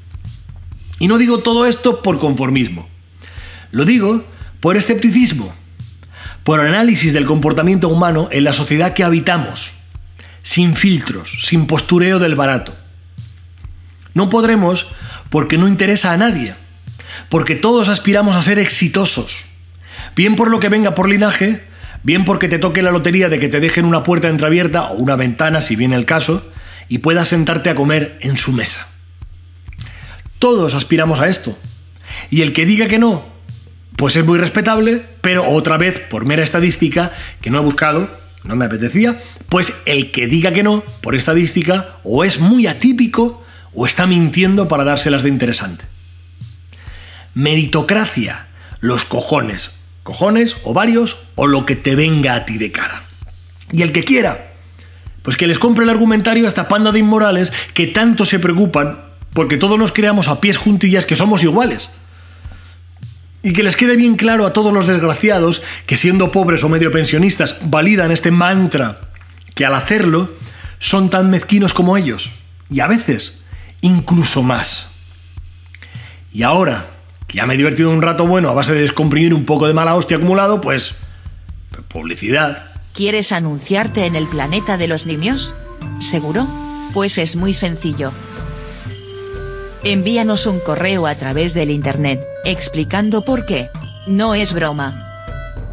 Y 1.00 1.08
no 1.08 1.18
digo 1.18 1.40
todo 1.40 1.66
esto 1.66 2.02
por 2.02 2.20
conformismo. 2.20 2.88
Lo 3.72 3.86
digo 3.86 4.26
por 4.60 4.78
escepticismo, 4.78 5.54
por 6.44 6.62
análisis 6.62 7.14
del 7.14 7.26
comportamiento 7.26 7.90
humano 7.90 8.30
en 8.32 8.44
la 8.44 8.54
sociedad 8.54 8.94
que 8.94 9.04
habitamos, 9.04 9.74
sin 10.42 10.76
filtros, 10.76 11.40
sin 11.42 11.68
postureo 11.68 12.20
del 12.20 12.36
barato. 12.36 12.74
No 14.14 14.30
podremos 14.30 14.88
porque 15.30 15.58
no 15.58 15.68
interesa 15.68 16.12
a 16.12 16.18
nadie, 16.18 16.54
porque 17.30 17.56
todos 17.56 17.90
aspiramos 17.90 18.36
a 18.36 18.44
ser 18.44 18.60
exitosos, 18.60 19.46
bien 20.16 20.36
por 20.36 20.52
lo 20.52 20.60
que 20.60 20.70
venga 20.70 20.96
por 20.96 21.10
linaje, 21.10 21.64
bien 22.04 22.26
porque 22.26 22.48
te 22.48 22.60
toque 22.60 22.82
la 22.82 22.92
lotería 22.92 23.30
de 23.30 23.40
que 23.40 23.50
te 23.50 23.60
dejen 23.60 23.86
una 23.86 24.04
puerta 24.04 24.30
entreabierta 24.30 24.84
o 24.92 24.96
una 24.96 25.16
ventana, 25.16 25.62
si 25.62 25.76
viene 25.76 25.96
el 25.96 26.06
caso, 26.06 26.46
y 26.90 27.00
puedas 27.00 27.30
sentarte 27.30 27.70
a 27.70 27.76
comer 27.76 28.18
en 28.22 28.38
su 28.38 28.52
mesa. 28.52 28.88
Todos 30.40 30.76
aspiramos 30.76 31.20
a 31.22 31.28
esto. 31.28 31.58
Y 32.30 32.42
el 32.42 32.54
que 32.54 32.66
diga 32.66 32.88
que 32.88 33.00
no, 33.00 33.26
pues 33.96 34.16
es 34.16 34.26
muy 34.26 34.38
respetable, 34.38 35.04
pero 35.22 35.50
otra 35.50 35.78
vez, 35.78 36.00
por 36.00 36.26
mera 36.26 36.44
estadística, 36.44 37.12
que 37.42 37.50
no 37.50 37.60
he 37.60 37.64
buscado, 37.64 38.10
no 38.44 38.56
me 38.56 38.66
apetecía, 38.66 39.22
pues 39.48 39.74
el 39.86 40.12
que 40.12 40.28
diga 40.28 40.52
que 40.52 40.64
no, 40.64 40.84
por 41.02 41.16
estadística, 41.16 41.98
o 42.04 42.24
es 42.24 42.40
muy 42.40 42.68
atípico 42.68 43.44
o 43.74 43.86
está 43.86 44.06
mintiendo 44.06 44.68
para 44.68 44.84
dárselas 44.84 45.24
de 45.24 45.30
interesante. 45.30 45.86
Meritocracia, 47.34 48.48
los 48.82 49.06
cojones, 49.06 49.72
cojones 50.04 50.58
o 50.64 50.74
varios 50.74 51.18
o 51.36 51.48
lo 51.48 51.66
que 51.66 51.76
te 51.76 51.96
venga 51.96 52.36
a 52.36 52.46
ti 52.46 52.58
de 52.58 52.72
cara. 52.72 53.02
Y 53.72 53.82
el 53.82 53.92
que 53.92 54.04
quiera, 54.04 54.54
pues 55.24 55.38
que 55.38 55.48
les 55.48 55.60
compre 55.60 55.84
el 55.84 55.90
argumentario 55.90 56.46
a 56.46 56.48
esta 56.48 56.68
panda 56.68 56.92
de 56.92 57.00
inmorales 57.00 57.52
que 57.74 57.88
tanto 57.88 58.26
se 58.26 58.40
preocupan 58.40 59.00
porque 59.34 59.58
todos 59.58 59.80
nos 59.80 59.92
creamos 59.92 60.28
a 60.28 60.40
pies 60.40 60.58
juntillas 60.58 61.06
que 61.06 61.16
somos 61.16 61.44
iguales. 61.44 61.90
Y 63.42 63.52
que 63.52 63.64
les 63.64 63.76
quede 63.76 63.96
bien 63.96 64.16
claro 64.16 64.46
a 64.46 64.54
todos 64.54 64.72
los 64.72 64.88
desgraciados 64.88 65.64
que 65.86 65.98
siendo 65.98 66.32
pobres 66.32 66.64
o 66.64 66.70
medio 66.70 66.92
pensionistas 66.92 67.58
validan 67.64 68.12
este 68.12 68.32
mantra 68.32 69.02
que 69.56 69.66
al 69.66 69.76
hacerlo 69.76 70.32
son 70.80 71.10
tan 71.10 71.30
mezquinos 71.30 71.74
como 71.74 71.98
ellos. 71.98 72.32
Y 72.70 72.80
a 72.80 72.88
veces 72.88 73.40
incluso 73.82 74.44
más. 74.44 74.88
Y 76.32 76.44
ahora, 76.44 76.88
ya 77.34 77.46
me 77.46 77.56
he 77.56 77.58
divertido 77.58 77.90
un 77.90 78.02
rato 78.02 78.28
bueno 78.28 78.50
a 78.50 78.54
base 78.54 78.74
de 78.74 78.82
descomprimir 78.82 79.34
un 79.34 79.46
poco 79.46 79.68
de 79.68 79.74
mala 79.74 79.96
hostia 79.96 80.18
acumulado, 80.18 80.62
pues, 80.62 80.94
publicidad. 81.88 82.64
¿Quieres 82.94 83.32
anunciarte 83.32 84.06
en 84.06 84.16
el 84.16 84.28
planeta 84.28 84.78
de 84.78 84.88
los 84.88 85.06
nimios? 85.06 85.56
¿Seguro? 86.00 86.48
Pues 86.94 87.18
es 87.18 87.36
muy 87.36 87.54
sencillo. 87.54 88.14
Envíanos 89.84 90.46
un 90.46 90.60
correo 90.60 91.08
a 91.08 91.16
través 91.16 91.54
del 91.54 91.72
internet, 91.72 92.22
explicando 92.46 93.26
por 93.26 93.46
qué. 93.46 93.70
No 94.08 94.36
es 94.36 94.54
broma. 94.54 94.94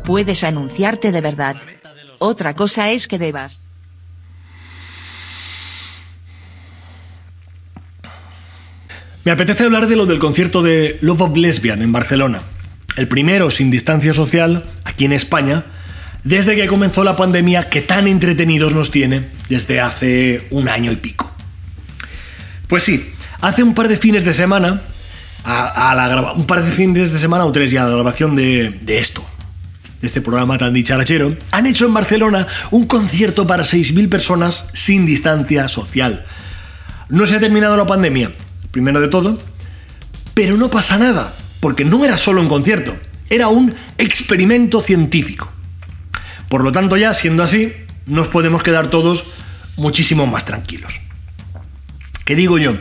Puedes 0.03 0.45
anunciarte 0.45 1.13
de 1.13 1.21
verdad. 1.21 1.57
Otra 2.19 2.55
cosa 2.55 2.91
es 2.91 3.07
que 3.07 3.19
debas. 3.19 3.70
Me 9.23 9.33
apetece 9.33 9.65
hablar 9.65 9.87
de 9.87 9.97
lo 9.97 10.07
del 10.07 10.19
concierto 10.19 10.63
de 10.63 10.99
Love 11.03 11.21
of 11.21 11.37
Lesbian 11.37 11.83
en 11.83 11.93
Barcelona, 11.93 12.39
el 12.97 13.07
primero 13.07 13.51
sin 13.51 13.71
distancia 13.71 14.15
social 14.15 14.63
aquí 14.85 15.05
en 15.05 15.13
España, 15.13 15.65
desde 16.25 16.57
que 16.57 16.67
comenzó 16.67 17.05
la 17.05 17.17
pandemia 17.17 17.69
que 17.69 17.83
tan 17.83 18.09
entretenidos 18.09 18.75
nos 18.75 18.91
tiene 18.91 19.27
desde 19.51 19.79
hace 19.79 20.47
un 20.49 20.71
año 20.71 20.91
y 20.91 20.97
pico. 20.97 21.31
Pues 22.67 22.85
sí, 22.85 23.13
hace 23.43 23.63
un 23.63 23.75
par 23.75 23.89
de 23.89 23.99
fines 23.99 24.25
de 24.25 24.33
semana, 24.33 24.81
a, 25.45 26.33
un 26.35 26.47
par 26.47 26.65
de 26.65 26.71
fines 26.71 27.13
de 27.13 27.19
semana 27.19 27.45
o 27.45 27.53
tres 27.53 27.71
ya, 27.71 27.85
la 27.85 27.91
grabación 27.91 28.35
de, 28.35 28.79
de 28.81 28.99
esto, 28.99 29.23
de 30.01 30.07
este 30.07 30.23
programa 30.23 30.57
tan 30.57 30.73
dicharachero, 30.73 31.37
han 31.51 31.67
hecho 31.67 31.85
en 31.85 31.93
Barcelona 31.93 32.47
un 32.71 32.87
concierto 32.87 33.47
para 33.47 33.65
6.000 33.65 34.09
personas 34.09 34.71
sin 34.73 35.05
distancia 35.05 35.69
social. 35.69 36.25
No 37.11 37.27
se 37.27 37.37
ha 37.37 37.39
terminado 37.39 37.77
la 37.77 37.87
pandemia, 37.87 38.33
primero 38.71 39.01
de 39.01 39.09
todo, 39.09 39.37
pero 40.35 40.57
no 40.57 40.69
pasa 40.69 40.99
nada, 40.99 41.35
porque 41.61 41.85
no 41.85 42.05
era 42.05 42.17
solo 42.17 42.41
un 42.41 42.49
concierto, 42.49 42.97
era 43.29 43.49
un 43.49 43.75
experimento 43.99 44.83
científico. 44.83 45.51
Por 46.49 46.65
lo 46.65 46.73
tanto, 46.73 46.97
ya 46.97 47.15
siendo 47.15 47.43
así, 47.43 47.73
nos 48.07 48.29
podemos 48.29 48.63
quedar 48.63 48.89
todos 48.89 49.25
muchísimo 49.77 50.27
más 50.27 50.45
tranquilos. 50.45 50.93
¿Qué 52.25 52.35
digo 52.35 52.59
yo? 52.59 52.75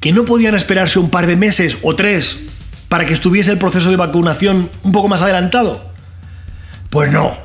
¿Que 0.00 0.12
no 0.12 0.24
podían 0.24 0.54
esperarse 0.54 0.98
un 0.98 1.10
par 1.10 1.26
de 1.26 1.36
meses 1.36 1.78
o 1.82 1.96
tres 1.96 2.44
para 2.88 3.06
que 3.06 3.14
estuviese 3.14 3.50
el 3.50 3.58
proceso 3.58 3.90
de 3.90 3.96
vacunación 3.96 4.70
un 4.82 4.92
poco 4.92 5.08
más 5.08 5.22
adelantado? 5.22 5.90
Pues 6.90 7.10
no. 7.10 7.38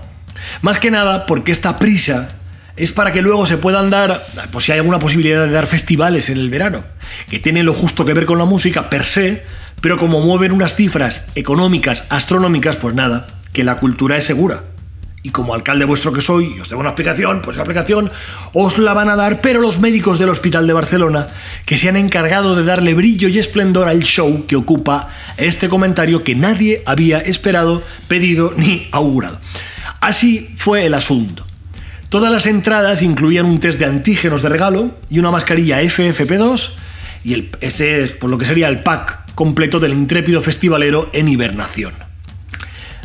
Más 0.62 0.80
que 0.80 0.92
nada 0.92 1.26
porque 1.26 1.52
esta 1.52 1.78
prisa 1.78 2.28
es 2.76 2.92
para 2.92 3.12
que 3.12 3.22
luego 3.22 3.46
se 3.46 3.58
puedan 3.58 3.90
dar, 3.90 4.26
pues 4.52 4.66
si 4.66 4.72
hay 4.72 4.80
alguna 4.80 5.00
posibilidad 5.00 5.46
de 5.46 5.52
dar 5.52 5.68
festivales 5.68 6.30
en 6.30 6.38
el 6.38 6.50
verano, 6.50 6.84
que 7.30 7.40
tienen 7.40 7.66
lo 7.66 7.74
justo 7.74 8.06
que 8.06 8.14
ver 8.14 8.26
con 8.26 8.38
la 8.38 8.46
música 8.46 8.90
per 8.90 9.04
se, 9.04 9.44
pero 9.82 9.98
como 9.98 10.22
mueven 10.22 10.52
unas 10.52 10.76
cifras 10.76 11.28
económicas, 11.36 12.06
astronómicas, 12.10 12.78
pues 12.78 12.96
nada, 12.96 13.28
que 13.54 13.64
la 13.64 13.76
cultura 13.76 14.18
es 14.18 14.26
segura. 14.26 14.64
Y 15.22 15.32
como 15.32 15.54
alcalde 15.54 15.84
vuestro 15.84 16.14
que 16.14 16.22
soy, 16.22 16.58
os 16.62 16.70
tengo 16.70 16.80
una 16.80 16.92
explicación, 16.92 17.42
pues 17.42 17.58
la 17.58 17.64
explicación 17.64 18.10
os 18.54 18.78
la 18.78 18.94
van 18.94 19.10
a 19.10 19.18
dar, 19.18 19.40
pero 19.40 19.60
los 19.60 19.80
médicos 19.80 20.18
del 20.18 20.30
Hospital 20.30 20.66
de 20.66 20.72
Barcelona, 20.72 21.28
que 21.66 21.78
se 21.78 21.90
han 21.90 21.98
encargado 21.98 22.56
de 22.56 22.64
darle 22.64 22.94
brillo 22.94 23.28
y 23.28 23.38
esplendor 23.38 23.90
al 23.90 24.04
show 24.04 24.46
que 24.48 24.56
ocupa 24.56 25.10
este 25.36 25.68
comentario 25.68 26.24
que 26.24 26.36
nadie 26.36 26.84
había 26.86 27.18
esperado, 27.18 27.84
pedido 28.08 28.54
ni 28.56 28.88
augurado. 28.92 29.40
Así 30.00 30.52
fue 30.56 30.86
el 30.86 30.94
asunto. 30.94 31.49
Todas 32.10 32.32
las 32.32 32.48
entradas 32.48 33.04
incluían 33.04 33.46
un 33.46 33.60
test 33.60 33.80
de 33.80 33.86
antígenos 33.86 34.42
de 34.42 34.50
regalo 34.50 34.98
y 35.12 35.20
una 35.20 35.30
mascarilla 35.30 35.82
FFP2 35.82 36.72
y 37.24 37.34
el, 37.34 37.52
ese 37.62 38.04
es 38.04 38.12
por 38.12 38.32
lo 38.32 38.38
que 38.38 38.46
sería 38.46 38.68
el 38.68 38.82
pack 38.82 39.34
completo 39.36 39.80
del 39.80 39.94
intrépido 39.94 40.42
festivalero 40.42 41.12
en 41.14 41.30
hibernación. 41.30 41.94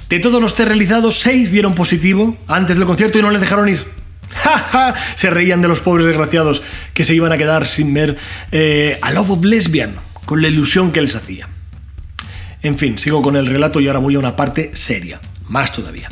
De 0.08 0.20
todos 0.20 0.40
los 0.40 0.54
test 0.54 0.68
realizados, 0.68 1.20
seis 1.20 1.50
dieron 1.50 1.74
positivo 1.74 2.38
antes 2.48 2.78
del 2.78 2.86
concierto 2.86 3.18
y 3.18 3.22
no 3.22 3.30
les 3.30 3.42
dejaron 3.42 3.68
ir. 3.68 3.86
¡Ja, 4.34 4.94
Se 5.16 5.28
reían 5.28 5.60
de 5.60 5.68
los 5.68 5.82
pobres 5.82 6.06
desgraciados 6.06 6.62
que 6.94 7.04
se 7.04 7.14
iban 7.14 7.32
a 7.32 7.38
quedar 7.38 7.66
sin 7.66 7.92
ver 7.92 8.16
eh, 8.52 8.98
a 9.02 9.10
Love 9.10 9.30
of 9.30 9.44
Lesbian 9.44 9.96
con 10.24 10.40
la 10.40 10.48
ilusión 10.48 10.92
que 10.92 11.02
les 11.02 11.14
hacía. 11.14 11.48
En 12.62 12.78
fin, 12.78 12.98
sigo 12.98 13.20
con 13.20 13.36
el 13.36 13.46
relato 13.46 13.80
y 13.80 13.86
ahora 13.86 13.98
voy 13.98 14.14
a 14.14 14.18
una 14.18 14.34
parte 14.34 14.70
seria, 14.72 15.20
más 15.48 15.72
todavía. 15.72 16.08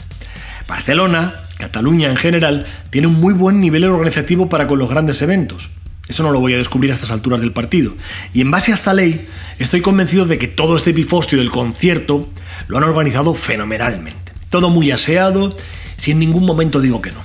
Barcelona, 0.69 1.35
Cataluña 1.63 2.11
en 2.11 2.17
general, 2.17 2.67
tiene 2.91 3.07
un 3.07 3.21
muy 3.21 3.33
buen 3.35 3.61
nivel 3.61 3.85
organizativo 3.85 4.49
para 4.49 4.67
con 4.67 4.81
los 4.81 4.91
grandes 4.91 5.23
eventos. 5.23 5.71
Eso 6.09 6.25
no 6.25 6.33
lo 6.33 6.41
voy 6.41 6.55
a 6.55 6.57
descubrir 6.57 6.91
a 6.91 6.95
estas 6.95 7.13
alturas 7.13 7.41
del 7.41 7.53
partido. 7.53 7.95
Y 8.35 8.41
en 8.41 8.51
base 8.51 8.73
a 8.73 8.75
esta 8.75 8.93
ley, 8.93 9.29
estoy 9.61 9.81
convencido 9.81 10.25
de 10.25 10.41
que 10.41 10.49
todo 10.49 10.77
este 10.77 10.93
pifostio 10.93 11.39
del 11.39 11.51
concierto 11.51 12.29
lo 12.67 12.79
han 12.79 12.83
organizado 12.83 13.33
fenomenalmente. 13.35 14.33
Todo 14.51 14.71
muy 14.71 14.91
aseado, 14.91 15.57
si 15.97 16.11
en 16.11 16.19
ningún 16.19 16.45
momento 16.45 16.81
digo 16.81 17.01
que 17.01 17.13
no. 17.13 17.21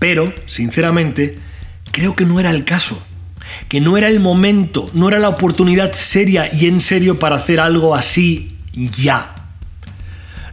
Pero, 0.00 0.34
sinceramente, 0.46 1.36
creo 1.92 2.16
que 2.16 2.24
no 2.24 2.40
era 2.40 2.50
el 2.50 2.64
caso. 2.64 3.00
Que 3.68 3.80
no 3.80 3.96
era 3.96 4.08
el 4.08 4.18
momento, 4.18 4.86
no 4.94 5.06
era 5.06 5.20
la 5.20 5.28
oportunidad 5.28 5.92
seria 5.92 6.52
y 6.52 6.66
en 6.66 6.80
serio 6.80 7.20
para 7.20 7.36
hacer 7.36 7.60
algo 7.60 7.94
así 7.94 8.56
ya. 8.74 9.32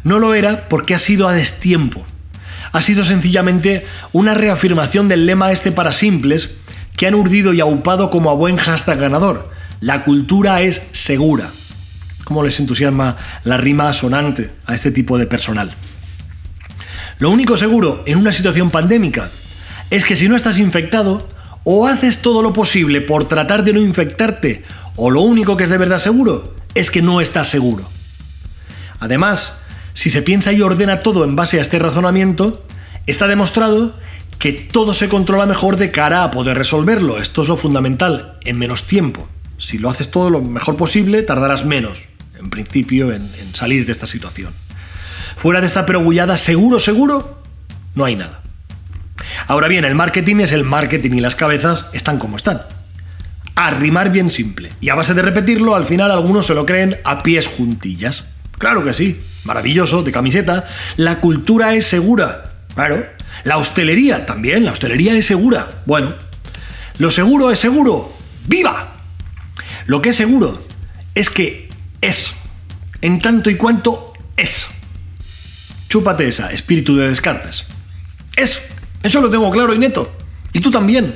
No 0.04 0.20
lo 0.20 0.36
era 0.36 0.70
porque 0.70 0.94
ha 0.94 1.00
sido 1.00 1.28
a 1.28 1.34
destiempo 1.34 2.06
ha 2.76 2.82
sido 2.82 3.06
sencillamente 3.06 3.86
una 4.12 4.34
reafirmación 4.34 5.08
del 5.08 5.26
lema 5.26 5.54
este 5.54 5.72
para 5.72 5.94
simples 5.94 6.58
que 6.98 7.08
han 7.08 7.16
urdido 7.16 7.54
y 7.54 7.62
aupado 7.62 8.10
como 8.10 8.30
a 8.30 8.34
buen 8.34 8.58
hashtag 8.58 9.00
ganador. 9.00 9.50
La 9.80 10.04
cultura 10.04 10.62
es 10.62 10.82
segura. 10.92 11.52
¿Cómo 12.26 12.44
les 12.44 12.60
entusiasma 12.60 13.16
la 13.46 13.56
rima 13.56 13.94
sonante 13.94 14.52
a 14.66 14.76
este 14.76 14.92
tipo 14.92 15.18
de 15.18 15.26
personal? 15.26 15.70
Lo 17.18 17.30
único 17.30 17.56
seguro 17.56 18.04
en 18.06 18.18
una 18.18 18.34
situación 18.34 18.70
pandémica 18.70 19.30
es 19.90 20.04
que 20.04 20.18
si 20.18 20.28
no 20.28 20.36
estás 20.36 20.60
infectado, 20.60 21.30
o 21.64 21.88
haces 21.88 22.22
todo 22.22 22.42
lo 22.42 22.52
posible 22.52 23.00
por 23.00 23.26
tratar 23.26 23.64
de 23.64 23.72
no 23.72 23.80
infectarte, 23.80 24.64
o 24.98 25.12
lo 25.12 25.22
único 25.22 25.56
que 25.56 25.64
es 25.64 25.70
de 25.70 25.78
verdad 25.78 25.98
seguro 25.98 26.54
es 26.74 26.92
que 26.92 27.02
no 27.02 27.22
estás 27.22 27.48
seguro. 27.48 27.90
Además, 29.00 29.60
si 29.96 30.10
se 30.10 30.22
piensa 30.22 30.52
y 30.52 30.62
ordena 30.62 31.00
todo 31.00 31.24
en 31.24 31.38
base 31.38 31.58
a 31.58 31.62
este 31.62 31.80
razonamiento, 31.80 32.64
está 33.08 33.28
demostrado 33.28 33.96
que 34.40 34.52
todo 34.52 34.94
se 34.94 35.08
controla 35.08 35.46
mejor 35.46 35.78
de 35.78 35.90
cara 35.90 36.26
a 36.26 36.32
poder 36.32 36.58
resolverlo. 36.58 37.18
Esto 37.18 37.42
es 37.42 37.48
lo 37.48 37.56
fundamental, 37.56 38.34
en 38.44 38.60
menos 38.60 38.84
tiempo. 38.84 39.28
Si 39.58 39.78
lo 39.78 39.90
haces 39.90 40.12
todo 40.12 40.30
lo 40.30 40.42
mejor 40.42 40.76
posible, 40.76 41.22
tardarás 41.24 41.64
menos, 41.64 42.10
en 42.38 42.50
principio, 42.50 43.14
en, 43.14 43.26
salir 43.54 43.86
de 43.86 43.94
esta 43.94 44.06
situación. 44.06 44.54
Fuera 45.38 45.62
de 45.62 45.66
esta 45.66 45.86
perogullada, 45.86 46.36
seguro, 46.36 46.80
seguro, 46.80 47.42
no 47.96 48.04
hay 48.04 48.18
nada. 48.18 48.42
Ahora 49.48 49.70
bien, 49.70 49.86
el 49.86 49.96
marketing 49.96 50.42
es 50.42 50.52
el 50.52 50.66
marketing 50.66 51.12
y 51.14 51.22
las 51.22 51.38
cabezas 51.38 51.86
están 51.94 52.20
como 52.20 52.36
están. 52.36 52.64
Arrimar 53.56 54.12
bien 54.12 54.30
simple. 54.30 54.70
Y 54.82 54.90
a 54.90 54.96
base 54.96 55.14
de 55.14 55.22
repetirlo, 55.22 55.74
al 55.74 55.86
final 55.86 56.12
algunos 56.12 56.48
se 56.48 56.54
lo 56.54 56.66
creen 56.66 56.98
a 57.06 57.24
pies 57.24 57.48
juntillas. 57.48 58.26
Claro 58.58 58.84
que 58.84 58.94
sí, 58.94 59.22
maravilloso, 59.46 60.04
de 60.04 60.12
camiseta. 60.12 60.66
La 60.98 61.20
cultura 61.20 61.74
es 61.74 61.86
segura. 61.86 62.52
Claro. 62.74 63.06
La 63.44 63.58
hostelería 63.58 64.26
también, 64.26 64.66
la 64.66 64.72
hostelería 64.72 65.16
es 65.16 65.26
segura. 65.26 65.70
Bueno, 65.86 66.16
lo 66.98 67.12
seguro 67.12 67.52
es 67.52 67.60
seguro. 67.60 68.14
¡Viva! 68.48 68.94
Lo 69.86 70.02
que 70.02 70.10
es 70.10 70.16
seguro 70.16 70.66
es 71.14 71.30
que 71.30 71.70
es. 72.02 72.34
En 73.02 73.20
tanto 73.20 73.50
y 73.50 73.56
cuanto 73.56 74.14
es. 74.36 74.68
Chúpate 75.90 76.28
esa, 76.28 76.52
espíritu 76.52 76.96
de 76.96 77.08
Descartes. 77.08 77.66
Es. 78.36 78.64
Eso 79.04 79.22
lo 79.22 79.30
tengo 79.30 79.52
claro 79.52 79.74
y 79.74 79.78
neto. 79.78 80.12
Y 80.54 80.60
tú 80.60 80.72
también. 80.72 81.16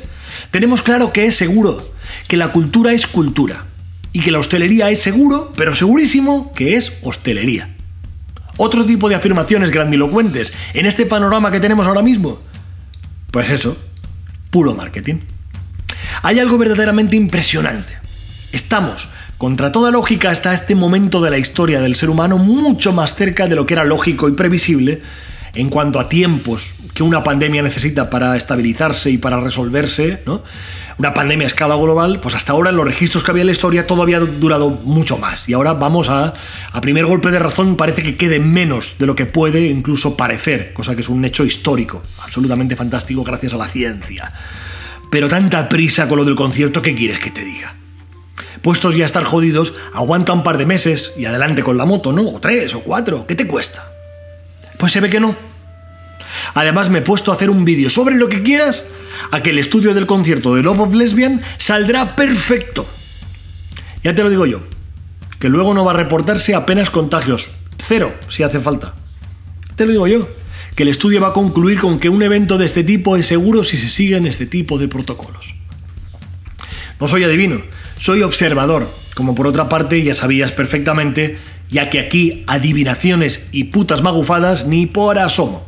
Tenemos 0.51 0.81
claro 0.81 1.11
que 1.11 1.25
es 1.25 1.35
seguro, 1.35 1.81
que 2.27 2.37
la 2.37 2.51
cultura 2.51 2.93
es 2.93 3.07
cultura 3.07 3.65
y 4.13 4.21
que 4.21 4.31
la 4.31 4.39
hostelería 4.39 4.89
es 4.89 5.01
seguro, 5.01 5.51
pero 5.55 5.75
segurísimo 5.75 6.51
que 6.53 6.75
es 6.75 6.93
hostelería. 7.03 7.75
Otro 8.61 8.85
tipo 8.85 9.07
de 9.07 9.15
afirmaciones 9.15 9.71
grandilocuentes 9.71 10.53
en 10.73 10.85
este 10.85 11.05
panorama 11.05 11.49
que 11.49 11.61
tenemos 11.61 11.87
ahora 11.87 12.01
mismo. 12.01 12.41
Pues 13.31 13.49
eso, 13.51 13.77
puro 14.49 14.75
marketing. 14.75 15.19
Hay 16.23 16.39
algo 16.39 16.57
verdaderamente 16.57 17.15
impresionante. 17.15 17.97
Estamos, 18.51 19.07
contra 19.37 19.71
toda 19.71 19.91
lógica 19.91 20.29
hasta 20.29 20.51
este 20.51 20.75
momento 20.75 21.21
de 21.21 21.29
la 21.29 21.37
historia 21.37 21.79
del 21.79 21.95
ser 21.95 22.09
humano, 22.09 22.37
mucho 22.37 22.91
más 22.91 23.15
cerca 23.15 23.47
de 23.47 23.55
lo 23.55 23.65
que 23.65 23.75
era 23.75 23.85
lógico 23.85 24.27
y 24.27 24.33
previsible 24.33 24.99
en 25.55 25.69
cuanto 25.69 25.97
a 25.97 26.09
tiempos 26.09 26.73
que 26.93 27.01
una 27.01 27.23
pandemia 27.23 27.61
necesita 27.61 28.09
para 28.09 28.35
estabilizarse 28.35 29.09
y 29.09 29.17
para 29.17 29.39
resolverse, 29.39 30.21
¿no? 30.25 30.43
Una 30.99 31.13
pandemia 31.13 31.45
a 31.45 31.47
escala 31.47 31.75
global, 31.75 32.19
pues 32.19 32.35
hasta 32.35 32.51
ahora 32.51 32.71
en 32.71 32.75
los 32.75 32.85
registros 32.85 33.23
que 33.23 33.31
había 33.31 33.41
en 33.41 33.47
la 33.47 33.53
historia 33.53 33.87
todo 33.87 34.03
había 34.03 34.19
durado 34.19 34.69
mucho 34.69 35.17
más. 35.17 35.47
Y 35.47 35.53
ahora 35.53 35.73
vamos 35.73 36.09
a, 36.09 36.33
a 36.73 36.81
primer 36.81 37.05
golpe 37.05 37.31
de 37.31 37.39
razón, 37.39 37.77
parece 37.77 38.03
que 38.03 38.17
quede 38.17 38.41
menos 38.41 38.95
de 38.99 39.05
lo 39.05 39.15
que 39.15 39.25
puede 39.25 39.67
incluso 39.67 40.17
parecer, 40.17 40.73
cosa 40.73 40.95
que 40.95 41.01
es 41.01 41.07
un 41.07 41.23
hecho 41.23 41.45
histórico, 41.45 42.03
absolutamente 42.21 42.75
fantástico 42.75 43.23
gracias 43.23 43.53
a 43.53 43.57
la 43.57 43.69
ciencia. 43.69 44.31
Pero 45.09 45.29
tanta 45.29 45.69
prisa 45.69 46.09
con 46.09 46.17
lo 46.17 46.25
del 46.25 46.35
concierto, 46.35 46.81
¿qué 46.81 46.93
quieres 46.93 47.19
que 47.19 47.31
te 47.31 47.45
diga? 47.45 47.75
Puestos 48.61 48.97
ya 48.97 49.03
a 49.03 49.05
estar 49.05 49.23
jodidos, 49.23 49.73
aguanta 49.93 50.33
un 50.33 50.43
par 50.43 50.57
de 50.57 50.65
meses 50.65 51.13
y 51.17 51.23
adelante 51.23 51.63
con 51.63 51.77
la 51.77 51.85
moto, 51.85 52.11
¿no? 52.11 52.27
O 52.27 52.41
tres 52.41 52.75
o 52.75 52.81
cuatro, 52.81 53.25
¿qué 53.25 53.35
te 53.35 53.47
cuesta? 53.47 53.89
Pues 54.77 54.91
se 54.91 54.99
ve 54.99 55.09
que 55.09 55.21
no. 55.21 55.48
Además 56.53 56.89
me 56.89 56.99
he 56.99 57.01
puesto 57.01 57.31
a 57.31 57.35
hacer 57.35 57.49
un 57.49 57.65
vídeo 57.65 57.89
sobre 57.89 58.15
lo 58.15 58.29
que 58.29 58.43
quieras, 58.43 58.85
a 59.31 59.41
que 59.41 59.49
el 59.49 59.59
estudio 59.59 59.93
del 59.93 60.05
concierto 60.05 60.55
de 60.55 60.63
Love 60.63 60.79
of 60.79 60.93
Lesbian 60.93 61.41
saldrá 61.57 62.15
perfecto. 62.15 62.85
Ya 64.03 64.15
te 64.15 64.23
lo 64.23 64.29
digo 64.29 64.45
yo, 64.45 64.61
que 65.39 65.49
luego 65.49 65.73
no 65.73 65.85
va 65.85 65.91
a 65.91 65.97
reportarse 65.97 66.55
apenas 66.55 66.89
contagios, 66.89 67.47
cero 67.77 68.13
si 68.27 68.43
hace 68.43 68.59
falta. 68.59 68.93
Te 69.75 69.85
lo 69.85 69.91
digo 69.91 70.07
yo, 70.07 70.19
que 70.75 70.83
el 70.83 70.89
estudio 70.89 71.21
va 71.21 71.29
a 71.29 71.33
concluir 71.33 71.79
con 71.79 71.99
que 71.99 72.09
un 72.09 72.21
evento 72.23 72.57
de 72.57 72.65
este 72.65 72.83
tipo 72.83 73.17
es 73.17 73.25
seguro 73.25 73.63
si 73.63 73.77
se 73.77 73.89
siguen 73.89 74.25
este 74.25 74.45
tipo 74.45 74.77
de 74.77 74.87
protocolos. 74.87 75.55
No 76.99 77.07
soy 77.07 77.23
adivino, 77.23 77.61
soy 77.97 78.23
observador, 78.23 78.89
como 79.15 79.35
por 79.35 79.47
otra 79.47 79.69
parte 79.69 80.01
ya 80.03 80.13
sabías 80.13 80.51
perfectamente 80.51 81.37
ya 81.69 81.89
que 81.89 81.99
aquí 81.99 82.43
adivinaciones 82.47 83.47
y 83.51 83.65
putas 83.65 84.01
magufadas 84.01 84.65
ni 84.65 84.85
por 84.85 85.19
asomo. 85.19 85.65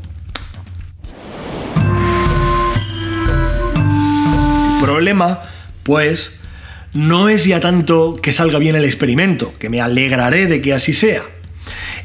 Problema, 4.82 5.42
pues, 5.84 6.40
no 6.94 7.30
es 7.30 7.46
ya 7.46 7.60
tanto 7.60 8.16
que 8.16 8.32
salga 8.32 8.60
bien 8.60 8.76
el 8.76 8.84
experimento, 8.84 9.54
que 9.60 9.70
me 9.70 9.80
alegraré 9.80 10.48
de 10.48 10.62
que 10.62 10.74
así 10.74 10.94
sea. 10.94 11.24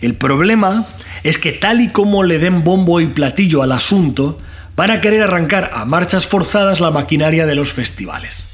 El 0.00 0.14
problema 0.14 0.86
es 1.24 1.38
que 1.38 1.52
tal 1.52 1.80
y 1.80 1.88
como 1.88 2.22
le 2.22 2.38
den 2.38 2.62
bombo 2.62 3.00
y 3.00 3.06
platillo 3.06 3.62
al 3.62 3.72
asunto, 3.72 4.36
van 4.76 4.90
a 4.90 5.00
querer 5.00 5.22
arrancar 5.22 5.70
a 5.72 5.84
marchas 5.86 6.26
forzadas 6.26 6.80
la 6.80 6.90
maquinaria 6.90 7.46
de 7.46 7.54
los 7.54 7.72
festivales 7.72 8.46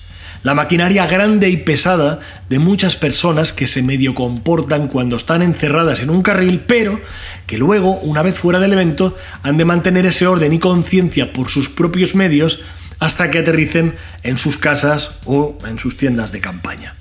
la 0.43 0.55
maquinaria 0.55 1.07
grande 1.07 1.49
y 1.49 1.57
pesada 1.59 2.21
de 2.49 2.59
muchas 2.59 2.97
personas 2.97 3.53
que 3.53 3.67
se 3.67 3.83
medio 3.83 4.15
comportan 4.15 4.89
cuando 4.89 5.17
están 5.17 5.43
encerradas 5.43 6.03
en 6.03 6.11
un 6.11 6.23
carril, 6.23 6.65
pero 6.67 7.01
que 7.47 7.59
luego, 7.59 7.93
una 7.99 8.23
vez 8.23 8.39
fuera 8.39 8.59
del 8.59 8.73
evento, 8.73 9.17
han 9.43 9.57
de 9.57 9.65
mantener 9.65 10.07
ese 10.07 10.27
orden 10.27 10.53
y 10.53 10.59
conciencia 10.59 11.33
por 11.33 11.49
sus 11.49 11.69
propios 11.69 12.15
medios 12.15 12.61
hasta 12.99 13.31
que 13.31 13.39
aterricen 13.39 13.95
en 14.23 14.37
sus 14.37 14.57
casas 14.57 15.21
o 15.25 15.57
en 15.67 15.79
sus 15.79 15.97
tiendas 15.97 16.33
de 16.33 16.41
campaña. 16.41 16.95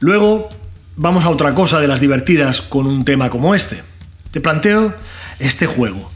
Luego, 0.00 0.48
vamos 0.96 1.24
a 1.24 1.30
otra 1.30 1.54
cosa 1.54 1.80
de 1.80 1.88
las 1.88 2.00
divertidas 2.00 2.62
con 2.62 2.86
un 2.86 3.04
tema 3.04 3.30
como 3.30 3.54
este. 3.54 3.82
Te 4.30 4.40
planteo 4.40 4.94
este 5.38 5.66
juego. 5.66 6.10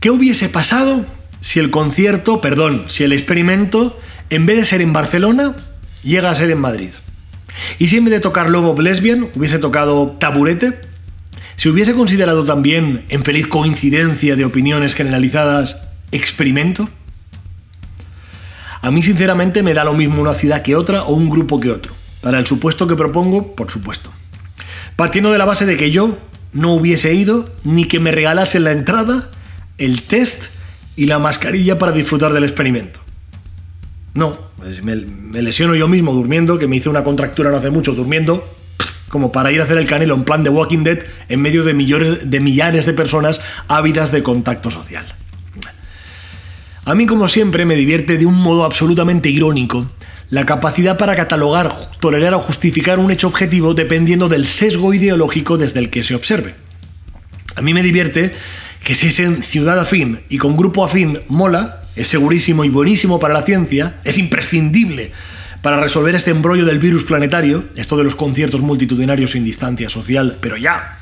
¿Qué 0.00 0.10
hubiese 0.10 0.48
pasado 0.48 1.04
si 1.40 1.58
el 1.58 1.70
concierto, 1.70 2.40
perdón, 2.40 2.84
si 2.88 3.04
el 3.04 3.12
experimento 3.12 3.98
en 4.30 4.46
vez 4.46 4.56
de 4.56 4.64
ser 4.64 4.80
en 4.80 4.92
Barcelona, 4.92 5.56
llega 6.02 6.30
a 6.30 6.34
ser 6.34 6.50
en 6.50 6.60
Madrid. 6.60 6.90
Y 7.78 7.88
si 7.88 7.96
en 7.96 8.04
vez 8.04 8.12
de 8.12 8.20
tocar 8.20 8.48
Lobo 8.48 8.80
Lesbian 8.80 9.28
hubiese 9.34 9.58
tocado 9.58 10.16
Taburete, 10.18 10.80
se 11.56 11.68
hubiese 11.68 11.94
considerado 11.94 12.44
también, 12.44 13.04
en 13.08 13.24
feliz 13.24 13.48
coincidencia 13.48 14.36
de 14.36 14.44
opiniones 14.44 14.94
generalizadas, 14.94 15.88
experimento. 16.12 16.88
A 18.82 18.90
mí 18.90 19.02
sinceramente 19.02 19.62
me 19.62 19.74
da 19.74 19.84
lo 19.84 19.92
mismo 19.92 20.20
una 20.20 20.34
ciudad 20.34 20.62
que 20.62 20.76
otra 20.76 21.02
o 21.04 21.14
un 21.14 21.28
grupo 21.28 21.60
que 21.60 21.70
otro. 21.70 21.92
Para 22.20 22.38
el 22.38 22.46
supuesto 22.46 22.86
que 22.86 22.96
propongo, 22.96 23.54
por 23.54 23.70
supuesto. 23.70 24.10
Partiendo 24.96 25.32
de 25.32 25.38
la 25.38 25.44
base 25.44 25.66
de 25.66 25.76
que 25.76 25.90
yo 25.90 26.18
no 26.52 26.72
hubiese 26.72 27.14
ido 27.14 27.50
ni 27.64 27.84
que 27.84 28.00
me 28.00 28.10
regalasen 28.10 28.64
la 28.64 28.72
entrada, 28.72 29.30
el 29.78 30.02
test 30.02 30.44
y 30.96 31.06
la 31.06 31.18
mascarilla 31.18 31.78
para 31.78 31.92
disfrutar 31.92 32.32
del 32.32 32.44
experimento. 32.44 33.00
No, 34.14 34.32
pues 34.56 34.84
me, 34.84 34.96
lesiono 34.96 35.74
yo 35.74 35.88
mismo 35.88 36.12
durmiendo, 36.12 36.58
que 36.58 36.66
me 36.66 36.76
hice 36.76 36.88
una 36.88 37.04
contractura 37.04 37.50
no 37.50 37.56
hace 37.56 37.70
mucho 37.70 37.94
durmiendo, 37.94 38.46
como 39.08 39.30
para 39.32 39.52
ir 39.52 39.60
a 39.60 39.64
hacer 39.64 39.78
el 39.78 39.86
canelo 39.86 40.14
en 40.14 40.24
plan 40.24 40.42
de 40.42 40.50
Walking 40.50 40.84
Dead 40.84 40.98
en 41.28 41.40
medio 41.40 41.64
de, 41.64 41.74
millones, 41.74 42.30
de 42.30 42.40
millares 42.40 42.86
de 42.86 42.92
personas 42.92 43.40
ávidas 43.68 44.10
de 44.10 44.22
contacto 44.22 44.70
social. 44.70 45.14
A 46.90 46.94
mí, 46.96 47.06
como 47.06 47.28
siempre, 47.28 47.64
me 47.64 47.76
divierte 47.76 48.18
de 48.18 48.26
un 48.26 48.36
modo 48.36 48.64
absolutamente 48.64 49.28
irónico 49.28 49.88
la 50.28 50.44
capacidad 50.44 50.98
para 50.98 51.14
catalogar, 51.14 51.72
tolerar 52.00 52.34
o 52.34 52.40
justificar 52.40 52.98
un 52.98 53.12
hecho 53.12 53.28
objetivo 53.28 53.74
dependiendo 53.74 54.28
del 54.28 54.44
sesgo 54.44 54.92
ideológico 54.92 55.56
desde 55.56 55.78
el 55.78 55.88
que 55.88 56.02
se 56.02 56.16
observe. 56.16 56.56
A 57.54 57.62
mí 57.62 57.74
me 57.74 57.84
divierte 57.84 58.32
que 58.82 58.96
si 58.96 59.06
es 59.06 59.20
en 59.20 59.44
ciudad 59.44 59.78
afín 59.78 60.22
y 60.28 60.38
con 60.38 60.56
grupo 60.56 60.82
afín 60.82 61.20
mola, 61.28 61.82
es 61.94 62.08
segurísimo 62.08 62.64
y 62.64 62.70
buenísimo 62.70 63.20
para 63.20 63.34
la 63.34 63.42
ciencia, 63.42 64.00
es 64.02 64.18
imprescindible 64.18 65.12
para 65.62 65.78
resolver 65.78 66.16
este 66.16 66.32
embrollo 66.32 66.64
del 66.64 66.80
virus 66.80 67.04
planetario, 67.04 67.66
esto 67.76 67.96
de 67.98 68.02
los 68.02 68.16
conciertos 68.16 68.62
multitudinarios 68.62 69.30
sin 69.30 69.44
distancia 69.44 69.88
social, 69.88 70.38
pero 70.40 70.56
ya. 70.56 70.98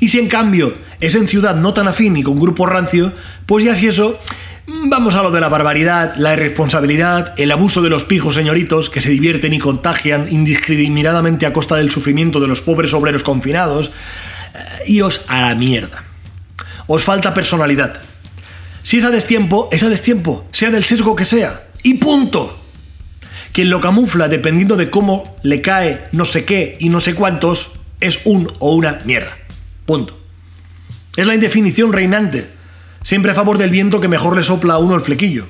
Y 0.00 0.08
si 0.08 0.18
en 0.18 0.26
cambio 0.26 0.72
es 0.98 1.14
en 1.14 1.28
ciudad 1.28 1.54
no 1.54 1.72
tan 1.72 1.86
afín 1.86 2.16
y 2.16 2.24
con 2.24 2.40
grupo 2.40 2.66
rancio, 2.66 3.12
pues 3.46 3.62
ya 3.62 3.76
si 3.76 3.86
eso, 3.86 4.18
vamos 4.66 5.14
a 5.14 5.22
lo 5.22 5.30
de 5.30 5.40
la 5.40 5.48
barbaridad, 5.48 6.14
la 6.16 6.34
irresponsabilidad, 6.34 7.34
el 7.38 7.50
abuso 7.50 7.82
de 7.82 7.90
los 7.90 8.04
pijos 8.04 8.34
señoritos 8.34 8.90
que 8.90 9.00
se 9.00 9.10
divierten 9.10 9.52
y 9.52 9.58
contagian 9.58 10.26
indiscriminadamente 10.30 11.46
a 11.46 11.52
costa 11.52 11.76
del 11.76 11.90
sufrimiento 11.90 12.40
de 12.40 12.48
los 12.48 12.62
pobres 12.62 12.94
obreros 12.94 13.22
confinados, 13.22 13.90
eh, 14.86 15.02
os 15.02 15.22
a 15.28 15.42
la 15.42 15.54
mierda. 15.54 16.04
Os 16.86 17.04
falta 17.04 17.34
personalidad. 17.34 18.00
Si 18.82 18.98
es 18.98 19.04
a 19.04 19.10
destiempo, 19.10 19.68
es 19.72 19.82
a 19.82 19.88
destiempo, 19.88 20.46
sea 20.52 20.70
del 20.70 20.84
sesgo 20.84 21.14
que 21.14 21.24
sea. 21.24 21.68
Y 21.82 21.94
punto. 21.94 22.58
Quien 23.52 23.70
lo 23.70 23.80
camufla 23.80 24.28
dependiendo 24.28 24.76
de 24.76 24.90
cómo 24.90 25.24
le 25.42 25.60
cae 25.60 26.04
no 26.12 26.24
sé 26.24 26.44
qué 26.44 26.76
y 26.80 26.88
no 26.88 27.00
sé 27.00 27.14
cuántos, 27.14 27.72
es 28.00 28.20
un 28.24 28.48
o 28.58 28.74
una 28.74 28.98
mierda. 29.04 29.32
Punto. 29.86 30.18
Es 31.16 31.26
la 31.26 31.34
indefinición 31.34 31.92
reinante, 31.92 32.48
siempre 33.02 33.32
a 33.32 33.34
favor 33.34 33.58
del 33.58 33.70
viento 33.70 34.00
que 34.00 34.08
mejor 34.08 34.36
le 34.36 34.42
sopla 34.42 34.74
a 34.74 34.78
uno 34.78 34.94
el 34.94 35.00
flequillo. 35.00 35.46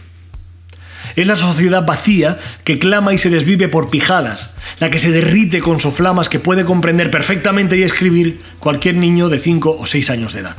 Es 1.17 1.27
la 1.27 1.37
sociedad 1.37 1.85
vacía 1.85 2.38
que 2.65 2.79
clama 2.79 3.12
y 3.12 3.19
se 3.19 3.29
desvive 3.29 3.69
por 3.69 3.91
pijadas, 3.91 4.55
la 4.79 4.91
que 4.91 4.99
se 4.99 5.11
derrite 5.11 5.61
con 5.61 5.79
soflamas 5.79 6.29
que 6.29 6.38
puede 6.38 6.65
comprender 6.65 7.11
perfectamente 7.11 7.77
y 7.77 7.83
escribir 7.83 8.41
cualquier 8.59 8.97
niño 8.97 9.29
de 9.29 9.38
5 9.38 9.77
o 9.79 9.87
6 9.87 10.11
años 10.11 10.33
de 10.33 10.41
edad. 10.41 10.57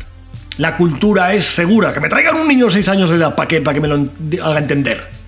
La 0.57 0.77
cultura 0.77 1.33
es 1.33 1.45
segura, 1.45 1.93
que 1.93 1.99
me 1.99 2.09
traigan 2.09 2.35
un 2.35 2.47
niño 2.47 2.65
de 2.65 2.71
6 2.71 2.89
años 2.89 3.09
de 3.09 3.15
edad 3.15 3.35
para 3.35 3.49
para 3.63 3.73
que 3.73 3.81
me 3.81 3.87
lo 3.87 4.07
haga 4.43 4.59
entender. 4.59 5.22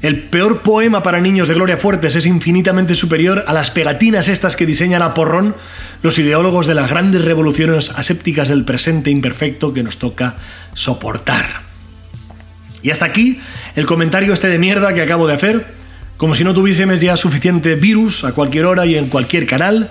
El 0.00 0.20
peor 0.20 0.60
poema 0.60 1.02
para 1.02 1.20
niños 1.20 1.48
de 1.48 1.54
Gloria 1.54 1.76
Fuertes 1.76 2.14
es 2.14 2.24
infinitamente 2.24 2.94
superior 2.94 3.44
a 3.48 3.52
las 3.52 3.70
pegatinas 3.72 4.28
estas 4.28 4.54
que 4.54 4.64
diseñan 4.64 5.02
a 5.02 5.12
porrón 5.12 5.56
los 6.02 6.18
ideólogos 6.20 6.68
de 6.68 6.74
las 6.76 6.88
grandes 6.88 7.24
revoluciones 7.24 7.90
asépticas 7.90 8.48
del 8.48 8.64
presente 8.64 9.10
imperfecto 9.10 9.74
que 9.74 9.82
nos 9.82 9.98
toca 9.98 10.36
soportar. 10.72 11.62
Y 12.80 12.90
hasta 12.90 13.06
aquí 13.06 13.40
el 13.74 13.86
comentario 13.86 14.32
este 14.32 14.46
de 14.46 14.60
mierda 14.60 14.94
que 14.94 15.02
acabo 15.02 15.26
de 15.26 15.34
hacer, 15.34 15.66
como 16.16 16.34
si 16.34 16.44
no 16.44 16.54
tuviésemos 16.54 17.00
ya 17.00 17.16
suficiente 17.16 17.74
virus 17.74 18.22
a 18.22 18.32
cualquier 18.32 18.66
hora 18.66 18.86
y 18.86 18.94
en 18.94 19.08
cualquier 19.08 19.46
canal. 19.46 19.90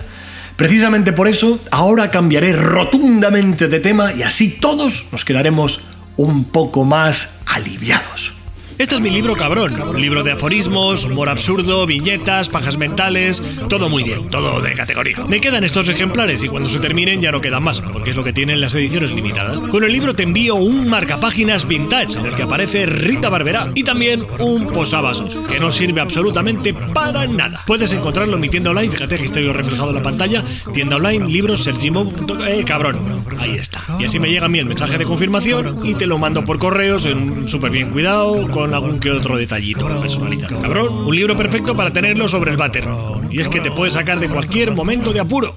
Precisamente 0.56 1.12
por 1.12 1.28
eso, 1.28 1.60
ahora 1.70 2.10
cambiaré 2.10 2.54
rotundamente 2.54 3.68
de 3.68 3.78
tema 3.78 4.14
y 4.14 4.22
así 4.22 4.56
todos 4.58 5.04
nos 5.12 5.26
quedaremos 5.26 5.82
un 6.16 6.46
poco 6.46 6.84
más 6.84 7.28
aliviados. 7.44 8.37
Este 8.78 8.94
es 8.94 9.00
mi 9.00 9.10
libro 9.10 9.34
cabrón, 9.34 9.82
un 9.82 10.00
libro 10.00 10.22
de 10.22 10.30
aforismos, 10.30 11.04
humor 11.04 11.28
absurdo, 11.28 11.84
viñetas, 11.84 12.48
pajas 12.48 12.78
mentales, 12.78 13.42
todo 13.68 13.88
muy 13.88 14.04
bien, 14.04 14.30
todo 14.30 14.60
de 14.60 14.72
categoría. 14.72 15.24
Me 15.26 15.40
quedan 15.40 15.64
estos 15.64 15.88
ejemplares 15.88 16.44
y 16.44 16.48
cuando 16.48 16.68
se 16.68 16.78
terminen 16.78 17.20
ya 17.20 17.32
no 17.32 17.40
quedan 17.40 17.64
más, 17.64 17.80
porque 17.80 18.10
es 18.10 18.16
lo 18.16 18.22
que 18.22 18.32
tienen 18.32 18.60
las 18.60 18.76
ediciones 18.76 19.10
limitadas. 19.10 19.60
Con 19.60 19.82
el 19.82 19.90
libro 19.90 20.14
te 20.14 20.22
envío 20.22 20.54
un 20.54 20.86
marcapáginas 20.86 21.66
vintage 21.66 22.20
en 22.20 22.26
el 22.26 22.36
que 22.36 22.44
aparece 22.44 22.86
Rita 22.86 23.28
Barberá 23.28 23.68
y 23.74 23.82
también 23.82 24.24
un 24.38 24.68
posavasos, 24.68 25.40
que 25.50 25.58
no 25.58 25.72
sirve 25.72 26.00
absolutamente 26.00 26.72
para 26.72 27.26
nada. 27.26 27.64
Puedes 27.66 27.92
encontrarlo 27.92 28.36
en 28.36 28.40
mi 28.42 28.48
tienda 28.48 28.70
online, 28.70 28.92
fíjate 28.92 29.18
que 29.18 29.24
estoy 29.24 29.50
reflejado 29.50 29.88
en 29.88 29.96
la 29.96 30.02
pantalla, 30.02 30.44
tienda 30.72 30.94
online, 30.94 31.26
libros, 31.26 31.64
sergimo.com, 31.64 32.38
cabrón, 32.64 33.24
ahí 33.38 33.56
está. 33.56 33.80
Y 33.98 34.04
así 34.04 34.20
me 34.20 34.30
llega 34.30 34.46
a 34.46 34.48
mí 34.48 34.60
el 34.60 34.66
mensaje 34.66 34.98
de 34.98 35.04
confirmación 35.04 35.80
y 35.82 35.94
te 35.96 36.06
lo 36.06 36.16
mando 36.18 36.44
por 36.44 36.60
correos 36.60 37.06
en 37.06 37.48
súper 37.48 37.72
bien 37.72 37.90
cuidado, 37.90 38.46
con 38.48 38.67
algún 38.74 39.00
que 39.00 39.10
otro 39.10 39.36
detallito 39.36 39.88
personalizado. 40.00 40.60
Cabrón, 40.60 40.88
un 41.06 41.14
libro 41.14 41.36
perfecto 41.36 41.76
para 41.76 41.92
tenerlo 41.92 42.28
sobre 42.28 42.50
el 42.50 42.56
váter. 42.56 42.84
Y 43.30 43.40
es 43.40 43.48
que 43.48 43.60
te 43.60 43.70
puede 43.70 43.90
sacar 43.90 44.20
de 44.20 44.28
cualquier 44.28 44.72
momento 44.72 45.12
de 45.12 45.20
apuro. 45.20 45.54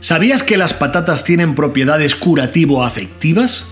¿Sabías 0.00 0.42
que 0.42 0.56
las 0.56 0.74
patatas 0.74 1.24
tienen 1.24 1.54
propiedades 1.54 2.14
curativo-afectivas? 2.14 3.64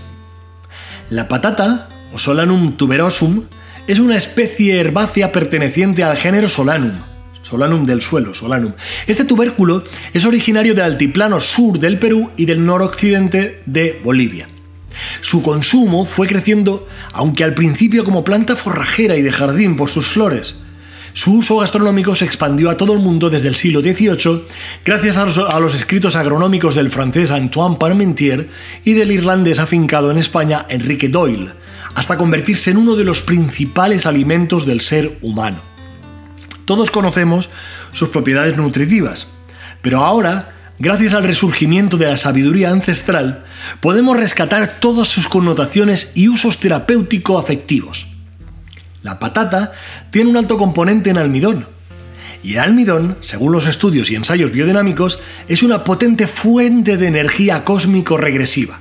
La 1.09 1.27
patata, 1.29 1.87
o 2.11 2.19
Solanum 2.19 2.75
tuberosum, 2.75 3.45
es 3.87 3.99
una 3.99 4.17
especie 4.17 4.79
herbácea 4.79 5.31
perteneciente 5.31 6.03
al 6.03 6.17
género 6.17 6.49
Solanum, 6.49 6.99
Solanum 7.41 7.85
del 7.85 8.01
suelo, 8.01 8.33
Solanum. 8.33 8.73
Este 9.07 9.23
tubérculo 9.23 9.83
es 10.13 10.25
originario 10.25 10.73
del 10.73 10.83
altiplano 10.83 11.39
sur 11.39 11.79
del 11.79 11.97
Perú 11.97 12.31
y 12.35 12.45
del 12.45 12.65
noroccidente 12.65 13.63
de 13.65 14.01
Bolivia. 14.03 14.47
Su 15.21 15.41
consumo 15.41 16.05
fue 16.05 16.27
creciendo, 16.27 16.87
aunque 17.13 17.43
al 17.43 17.53
principio 17.53 18.03
como 18.03 18.23
planta 18.23 18.55
forrajera 18.55 19.15
y 19.15 19.21
de 19.21 19.31
jardín 19.31 19.75
por 19.75 19.89
sus 19.89 20.07
flores. 20.07 20.55
Su 21.17 21.37
uso 21.37 21.57
gastronómico 21.57 22.13
se 22.13 22.25
expandió 22.25 22.69
a 22.69 22.77
todo 22.77 22.93
el 22.93 22.99
mundo 22.99 23.31
desde 23.31 23.47
el 23.47 23.55
siglo 23.55 23.81
XVIII 23.81 24.43
gracias 24.85 25.17
a 25.17 25.59
los, 25.59 25.73
escritos 25.73 26.15
agronómicos 26.15 26.75
del 26.75 26.91
francés 26.91 27.31
Antoine 27.31 27.77
Parmentier 27.77 28.49
y 28.85 28.93
del 28.93 29.11
irlandés 29.11 29.57
afincado 29.57 30.11
en 30.11 30.19
España 30.19 30.67
Enrique 30.69 31.09
Doyle, 31.09 31.53
hasta 31.95 32.17
convertirse 32.17 32.69
en 32.69 32.77
uno 32.77 32.95
de 32.95 33.03
los 33.03 33.21
principales 33.21 34.05
alimentos 34.05 34.67
del 34.67 34.81
ser 34.81 35.17
humano. 35.23 35.57
Todos 36.65 36.91
conocemos 36.91 37.49
sus 37.93 38.09
propiedades 38.09 38.55
nutritivas, 38.55 39.27
pero 39.81 40.05
ahora 40.05 40.56
Gracias 40.79 41.13
al 41.13 41.23
resurgimiento 41.23 41.97
de 41.97 42.05
la 42.05 42.17
sabiduría 42.17 42.69
ancestral, 42.69 43.45
podemos 43.79 44.15
rescatar 44.15 44.79
todas 44.79 45.07
sus 45.07 45.27
connotaciones 45.27 46.11
y 46.13 46.27
usos 46.27 46.59
terapéutico-afectivos. 46.59 48.07
La 49.01 49.17
patata 49.17 49.71
tiene 50.11 50.29
un 50.29 50.37
alto 50.37 50.57
componente 50.57 51.09
en 51.09 51.17
almidón, 51.17 51.67
y 52.43 52.53
el 52.53 52.59
almidón, 52.59 53.17
según 53.21 53.53
los 53.53 53.65
estudios 53.65 54.11
y 54.11 54.15
ensayos 54.15 54.51
biodinámicos, 54.51 55.19
es 55.47 55.63
una 55.63 55.83
potente 55.83 56.27
fuente 56.27 56.97
de 56.97 57.07
energía 57.07 57.63
cósmico 57.63 58.15
regresiva. 58.15 58.79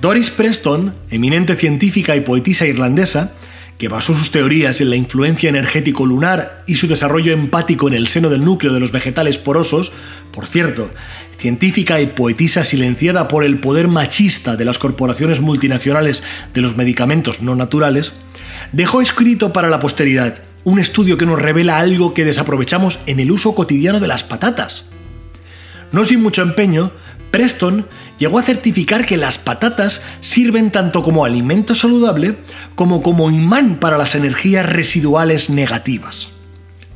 Doris 0.00 0.30
Preston, 0.30 0.94
eminente 1.10 1.56
científica 1.56 2.14
y 2.14 2.20
poetisa 2.20 2.66
irlandesa, 2.66 3.32
que 3.78 3.88
basó 3.88 4.12
sus 4.12 4.32
teorías 4.32 4.80
en 4.80 4.90
la 4.90 4.96
influencia 4.96 5.48
energético 5.48 6.04
lunar 6.04 6.64
y 6.66 6.74
su 6.74 6.88
desarrollo 6.88 7.32
empático 7.32 7.86
en 7.88 7.94
el 7.94 8.08
seno 8.08 8.28
del 8.28 8.44
núcleo 8.44 8.72
de 8.72 8.80
los 8.80 8.92
vegetales 8.92 9.38
porosos, 9.38 9.92
por 10.32 10.46
cierto, 10.46 10.90
científica 11.38 12.00
y 12.00 12.08
poetisa 12.08 12.64
silenciada 12.64 13.28
por 13.28 13.44
el 13.44 13.58
poder 13.58 13.86
machista 13.86 14.56
de 14.56 14.64
las 14.64 14.78
corporaciones 14.78 15.40
multinacionales 15.40 16.24
de 16.52 16.60
los 16.60 16.76
medicamentos 16.76 17.40
no 17.40 17.54
naturales, 17.54 18.12
dejó 18.72 19.00
escrito 19.00 19.52
para 19.52 19.70
la 19.70 19.80
posteridad 19.80 20.42
un 20.64 20.80
estudio 20.80 21.16
que 21.16 21.26
nos 21.26 21.38
revela 21.38 21.78
algo 21.78 22.12
que 22.12 22.24
desaprovechamos 22.24 22.98
en 23.06 23.20
el 23.20 23.30
uso 23.30 23.54
cotidiano 23.54 24.00
de 24.00 24.08
las 24.08 24.24
patatas. 24.24 24.84
No 25.92 26.04
sin 26.04 26.20
mucho 26.20 26.42
empeño, 26.42 26.92
Preston 27.30 27.86
llegó 28.18 28.38
a 28.38 28.42
certificar 28.42 29.06
que 29.06 29.16
las 29.16 29.38
patatas 29.38 30.02
sirven 30.20 30.70
tanto 30.70 31.02
como 31.02 31.24
alimento 31.24 31.74
saludable 31.74 32.36
como 32.74 33.02
como 33.02 33.30
imán 33.30 33.76
para 33.76 33.98
las 33.98 34.14
energías 34.14 34.66
residuales 34.66 35.50
negativas. 35.50 36.30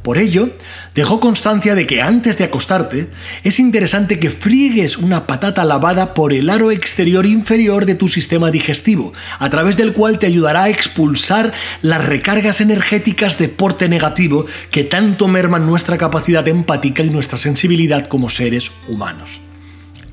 Por 0.03 0.19
ello, 0.19 0.51
dejó 0.97 1.21
constancia 1.21 1.77
de 1.77 1.87
que 1.87 2.03
antes 2.03 2.37
de 2.37 2.45
acostarte 2.45 3.09
es 3.45 3.61
interesante 3.61 4.19
que 4.19 4.31
friegues 4.31 4.99
una 4.99 5.29
patata 5.29 5.65
lavada 5.65 6.13
por 6.13 6.33
el 6.33 6.51
aro 6.51 6.73
exterior 6.73 7.25
inferior 7.25 7.87
de 7.87 7.95
tu 7.95 8.09
sistema 8.09 8.51
digestivo, 8.51 9.13
a 9.39 9.49
través 9.49 9.77
del 9.77 9.93
cual 9.93 10.19
te 10.19 10.27
ayudará 10.27 10.65
a 10.65 10.71
expulsar 10.71 11.53
las 11.83 12.05
recargas 12.05 12.61
energéticas 12.61 13.39
de 13.39 13.49
porte 13.49 13.89
negativo 13.89 14.47
que 14.73 14.83
tanto 14.83 15.29
merman 15.29 15.67
nuestra 15.67 15.99
capacidad 15.99 16.47
empática 16.49 17.05
y 17.05 17.11
nuestra 17.11 17.39
sensibilidad 17.39 18.09
como 18.09 18.29
seres 18.29 18.73
humanos. 18.89 19.41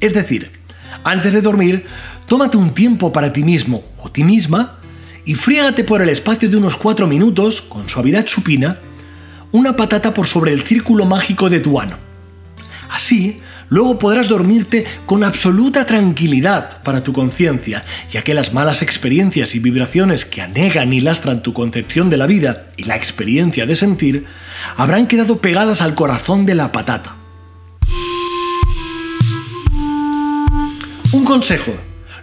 Es 0.02 0.14
decir, 0.14 0.59
antes 1.04 1.34
de 1.34 1.42
dormir, 1.42 1.86
tómate 2.28 2.58
un 2.58 2.74
tiempo 2.74 3.12
para 3.12 3.32
ti 3.34 3.44
mismo 3.44 3.84
o 3.98 4.12
ti 4.12 4.24
misma 4.24 4.80
y 5.26 5.36
friégate 5.36 5.84
por 5.84 6.02
el 6.02 6.10
espacio 6.10 6.50
de 6.50 6.58
unos 6.58 6.76
4 6.76 7.08
minutos, 7.08 7.62
con 7.62 7.88
suavidad 7.88 8.26
supina, 8.28 8.80
una 9.52 9.76
patata 9.76 10.14
por 10.14 10.28
sobre 10.28 10.54
el 10.54 10.64
círculo 10.64 11.06
mágico 11.06 11.50
de 11.50 11.60
tu 11.60 11.80
ano. 11.80 11.98
Así, 12.90 13.38
luego 13.70 14.00
podrás 14.00 14.28
dormirte 14.28 14.86
con 15.06 15.24
absoluta 15.24 15.86
tranquilidad 15.86 16.82
para 16.82 17.04
tu 17.04 17.14
conciencia, 17.14 17.86
ya 18.10 18.24
que 18.24 18.34
las 18.34 18.54
malas 18.54 18.82
experiencias 18.82 19.54
y 19.54 19.60
vibraciones 19.60 20.26
que 20.26 20.42
anegan 20.42 20.92
y 20.94 21.02
lastran 21.02 21.44
tu 21.44 21.54
concepción 21.54 22.10
de 22.10 22.18
la 22.18 22.26
vida 22.26 22.68
y 22.78 22.86
la 22.86 22.96
experiencia 22.96 23.66
de 23.66 23.76
sentir 23.76 24.26
habrán 24.76 25.06
quedado 25.06 25.38
pegadas 25.38 25.82
al 25.82 25.94
corazón 25.94 26.46
de 26.46 26.56
la 26.56 26.72
patata. 26.72 27.19
Un 31.12 31.26
consejo. 31.26 31.74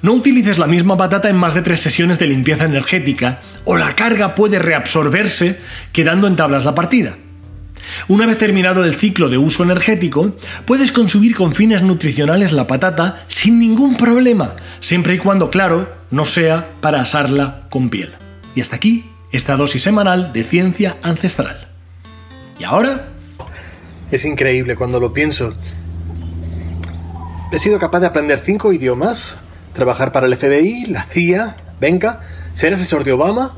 No 0.02 0.12
utilices 0.12 0.58
la 0.58 0.68
misma 0.68 0.96
patata 0.96 1.28
en 1.28 1.36
más 1.36 1.54
de 1.54 1.62
tres 1.62 1.80
sesiones 1.80 2.20
de 2.20 2.28
limpieza 2.28 2.64
energética 2.64 3.40
o 3.64 3.76
la 3.76 3.96
carga 3.96 4.36
puede 4.36 4.60
reabsorberse 4.60 5.58
quedando 5.92 6.28
en 6.28 6.36
tablas 6.36 6.64
la 6.64 6.74
partida. 6.74 7.16
Una 8.06 8.26
vez 8.26 8.38
terminado 8.38 8.84
el 8.84 8.94
ciclo 8.94 9.28
de 9.28 9.38
uso 9.38 9.64
energético, 9.64 10.36
puedes 10.66 10.92
consumir 10.92 11.34
con 11.34 11.54
fines 11.54 11.82
nutricionales 11.82 12.52
la 12.52 12.66
patata 12.68 13.24
sin 13.26 13.58
ningún 13.58 13.96
problema, 13.96 14.54
siempre 14.78 15.14
y 15.14 15.18
cuando, 15.18 15.50
claro, 15.50 15.92
no 16.10 16.24
sea 16.24 16.68
para 16.80 17.00
asarla 17.00 17.66
con 17.70 17.90
piel. 17.90 18.12
Y 18.54 18.60
hasta 18.60 18.76
aquí 18.76 19.10
esta 19.32 19.56
dosis 19.56 19.82
semanal 19.82 20.32
de 20.32 20.44
ciencia 20.44 20.98
ancestral. 21.02 21.68
¿Y 22.60 22.64
ahora? 22.64 23.08
Es 24.12 24.24
increíble 24.24 24.76
cuando 24.76 25.00
lo 25.00 25.12
pienso. 25.12 25.54
He 27.52 27.60
sido 27.60 27.78
capaz 27.78 28.00
de 28.00 28.06
aprender 28.08 28.40
cinco 28.40 28.72
idiomas, 28.72 29.36
trabajar 29.72 30.10
para 30.10 30.26
el 30.26 30.34
FBI, 30.36 30.86
la 30.86 31.04
CIA, 31.04 31.56
venga, 31.80 32.20
ser 32.52 32.72
asesor 32.72 33.04
de 33.04 33.12
Obama 33.12 33.54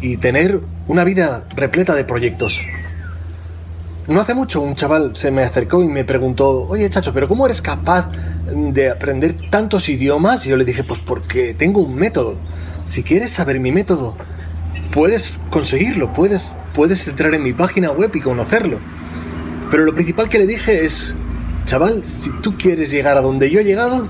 y 0.00 0.16
tener 0.16 0.60
una 0.86 1.04
vida 1.04 1.44
repleta 1.54 1.94
de 1.94 2.04
proyectos. 2.04 2.62
No 4.06 4.22
hace 4.22 4.32
mucho 4.32 4.62
un 4.62 4.76
chaval 4.76 5.14
se 5.14 5.30
me 5.30 5.42
acercó 5.42 5.82
y 5.82 5.88
me 5.88 6.06
preguntó, 6.06 6.62
oye 6.62 6.88
chacho, 6.88 7.12
pero 7.12 7.28
¿cómo 7.28 7.44
eres 7.44 7.60
capaz 7.60 8.08
de 8.50 8.88
aprender 8.88 9.34
tantos 9.50 9.90
idiomas? 9.90 10.46
Y 10.46 10.48
yo 10.48 10.56
le 10.56 10.64
dije, 10.64 10.82
pues 10.82 11.00
porque 11.00 11.52
tengo 11.52 11.82
un 11.82 11.96
método. 11.96 12.38
Si 12.84 13.02
quieres 13.02 13.30
saber 13.30 13.60
mi 13.60 13.72
método, 13.72 14.16
puedes 14.90 15.38
conseguirlo, 15.50 16.14
puedes, 16.14 16.54
puedes 16.72 17.06
entrar 17.06 17.34
en 17.34 17.42
mi 17.42 17.52
página 17.52 17.90
web 17.90 18.10
y 18.14 18.20
conocerlo. 18.22 18.78
Pero 19.70 19.84
lo 19.84 19.92
principal 19.92 20.30
que 20.30 20.38
le 20.38 20.46
dije 20.46 20.86
es, 20.86 21.14
chaval, 21.68 22.02
si 22.02 22.30
tú 22.40 22.56
quieres 22.56 22.90
llegar 22.90 23.18
a 23.18 23.20
donde 23.20 23.50
yo 23.50 23.60
he 23.60 23.64
llegado, 23.64 24.08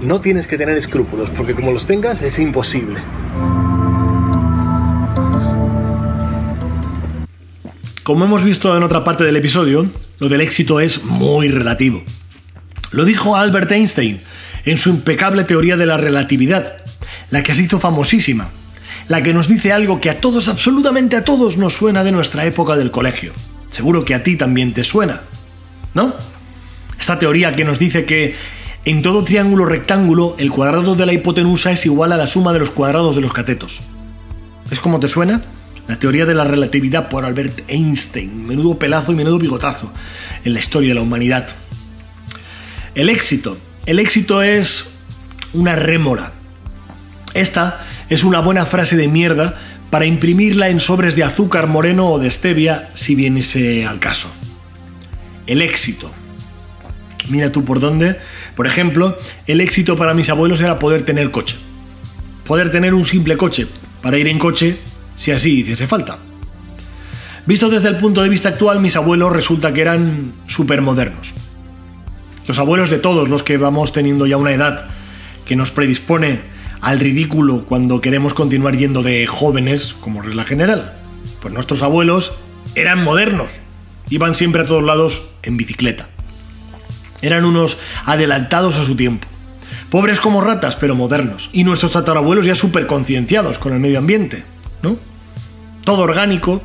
no 0.00 0.22
tienes 0.22 0.46
que 0.46 0.56
tener 0.56 0.74
escrúpulos, 0.78 1.28
porque 1.28 1.54
como 1.54 1.72
los 1.72 1.84
tengas 1.84 2.22
es 2.22 2.38
imposible. 2.38 3.00
Como 8.02 8.24
hemos 8.24 8.42
visto 8.42 8.74
en 8.74 8.82
otra 8.82 9.04
parte 9.04 9.24
del 9.24 9.36
episodio, 9.36 9.90
lo 10.20 10.28
del 10.30 10.40
éxito 10.40 10.80
es 10.80 11.04
muy 11.04 11.48
relativo. 11.48 12.02
Lo 12.92 13.04
dijo 13.04 13.36
Albert 13.36 13.70
Einstein 13.70 14.20
en 14.64 14.78
su 14.78 14.88
impecable 14.88 15.44
teoría 15.44 15.76
de 15.76 15.84
la 15.84 15.98
relatividad, 15.98 16.78
la 17.28 17.42
que 17.42 17.52
se 17.52 17.64
hizo 17.64 17.78
famosísima, 17.78 18.48
la 19.08 19.22
que 19.22 19.34
nos 19.34 19.48
dice 19.48 19.70
algo 19.70 20.00
que 20.00 20.08
a 20.08 20.18
todos, 20.18 20.48
absolutamente 20.48 21.16
a 21.16 21.24
todos, 21.24 21.58
nos 21.58 21.74
suena 21.74 22.02
de 22.04 22.12
nuestra 22.12 22.46
época 22.46 22.74
del 22.74 22.90
colegio. 22.90 23.34
Seguro 23.68 24.06
que 24.06 24.14
a 24.14 24.22
ti 24.22 24.36
también 24.36 24.72
te 24.72 24.82
suena, 24.82 25.20
¿no? 25.92 26.14
Esta 27.04 27.18
teoría 27.18 27.52
que 27.52 27.66
nos 27.66 27.78
dice 27.78 28.06
que 28.06 28.34
en 28.86 29.02
todo 29.02 29.24
triángulo 29.24 29.66
rectángulo 29.66 30.36
el 30.38 30.50
cuadrado 30.50 30.94
de 30.94 31.04
la 31.04 31.12
hipotenusa 31.12 31.70
es 31.70 31.84
igual 31.84 32.12
a 32.12 32.16
la 32.16 32.26
suma 32.26 32.54
de 32.54 32.60
los 32.60 32.70
cuadrados 32.70 33.14
de 33.14 33.20
los 33.20 33.34
catetos. 33.34 33.82
¿Es 34.70 34.80
como 34.80 34.98
te 35.00 35.08
suena? 35.08 35.42
La 35.86 35.98
teoría 35.98 36.24
de 36.24 36.34
la 36.34 36.44
relatividad 36.44 37.10
por 37.10 37.26
Albert 37.26 37.60
Einstein. 37.68 38.46
Menudo 38.46 38.78
pelazo 38.78 39.12
y 39.12 39.16
menudo 39.16 39.38
bigotazo 39.38 39.92
en 40.46 40.54
la 40.54 40.60
historia 40.60 40.88
de 40.88 40.94
la 40.94 41.02
humanidad. 41.02 41.46
El 42.94 43.10
éxito. 43.10 43.58
El 43.84 43.98
éxito 43.98 44.40
es 44.40 44.94
una 45.52 45.76
rémora. 45.76 46.32
Esta 47.34 47.84
es 48.08 48.24
una 48.24 48.40
buena 48.40 48.64
frase 48.64 48.96
de 48.96 49.08
mierda 49.08 49.58
para 49.90 50.06
imprimirla 50.06 50.70
en 50.70 50.80
sobres 50.80 51.16
de 51.16 51.24
azúcar 51.24 51.66
moreno 51.66 52.08
o 52.08 52.18
de 52.18 52.30
stevia 52.30 52.88
si 52.94 53.14
viene 53.14 53.42
al 53.86 53.98
caso. 53.98 54.32
El 55.46 55.60
éxito. 55.60 56.10
Mira 57.28 57.52
tú 57.52 57.64
por 57.64 57.80
dónde. 57.80 58.16
Por 58.54 58.66
ejemplo, 58.66 59.18
el 59.46 59.60
éxito 59.60 59.96
para 59.96 60.14
mis 60.14 60.30
abuelos 60.30 60.60
era 60.60 60.78
poder 60.78 61.04
tener 61.04 61.30
coche. 61.30 61.56
Poder 62.46 62.70
tener 62.70 62.94
un 62.94 63.04
simple 63.04 63.36
coche 63.36 63.66
para 64.02 64.18
ir 64.18 64.28
en 64.28 64.38
coche 64.38 64.78
si 65.16 65.30
así 65.30 65.60
hiciese 65.60 65.86
falta. 65.86 66.18
Visto 67.46 67.68
desde 67.68 67.88
el 67.88 67.96
punto 67.96 68.22
de 68.22 68.28
vista 68.28 68.50
actual, 68.50 68.80
mis 68.80 68.96
abuelos 68.96 69.32
resulta 69.32 69.72
que 69.72 69.82
eran 69.82 70.32
modernos. 70.80 71.34
Los 72.46 72.58
abuelos 72.58 72.90
de 72.90 72.98
todos 72.98 73.28
los 73.28 73.42
que 73.42 73.56
vamos 73.56 73.92
teniendo 73.92 74.26
ya 74.26 74.36
una 74.36 74.52
edad 74.52 74.86
que 75.46 75.56
nos 75.56 75.70
predispone 75.70 76.40
al 76.80 77.00
ridículo 77.00 77.64
cuando 77.64 78.00
queremos 78.00 78.34
continuar 78.34 78.76
yendo 78.76 79.02
de 79.02 79.26
jóvenes, 79.26 79.94
como 79.94 80.22
regla 80.22 80.44
general. 80.44 80.92
Pues 81.40 81.52
nuestros 81.52 81.82
abuelos 81.82 82.32
eran 82.74 83.02
modernos, 83.02 83.52
iban 84.10 84.34
siempre 84.34 84.62
a 84.62 84.66
todos 84.66 84.84
lados 84.84 85.22
en 85.42 85.56
bicicleta. 85.56 86.08
Eran 87.24 87.46
unos 87.46 87.78
adelantados 88.04 88.76
a 88.76 88.84
su 88.84 88.96
tiempo. 88.96 89.26
Pobres 89.88 90.20
como 90.20 90.42
ratas, 90.42 90.76
pero 90.76 90.94
modernos. 90.94 91.48
Y 91.54 91.64
nuestros 91.64 91.92
tatarabuelos 91.92 92.44
ya 92.44 92.54
súper 92.54 92.86
concienciados 92.86 93.58
con 93.58 93.72
el 93.72 93.80
medio 93.80 93.98
ambiente. 93.98 94.44
Todo 95.84 96.02
orgánico, 96.02 96.62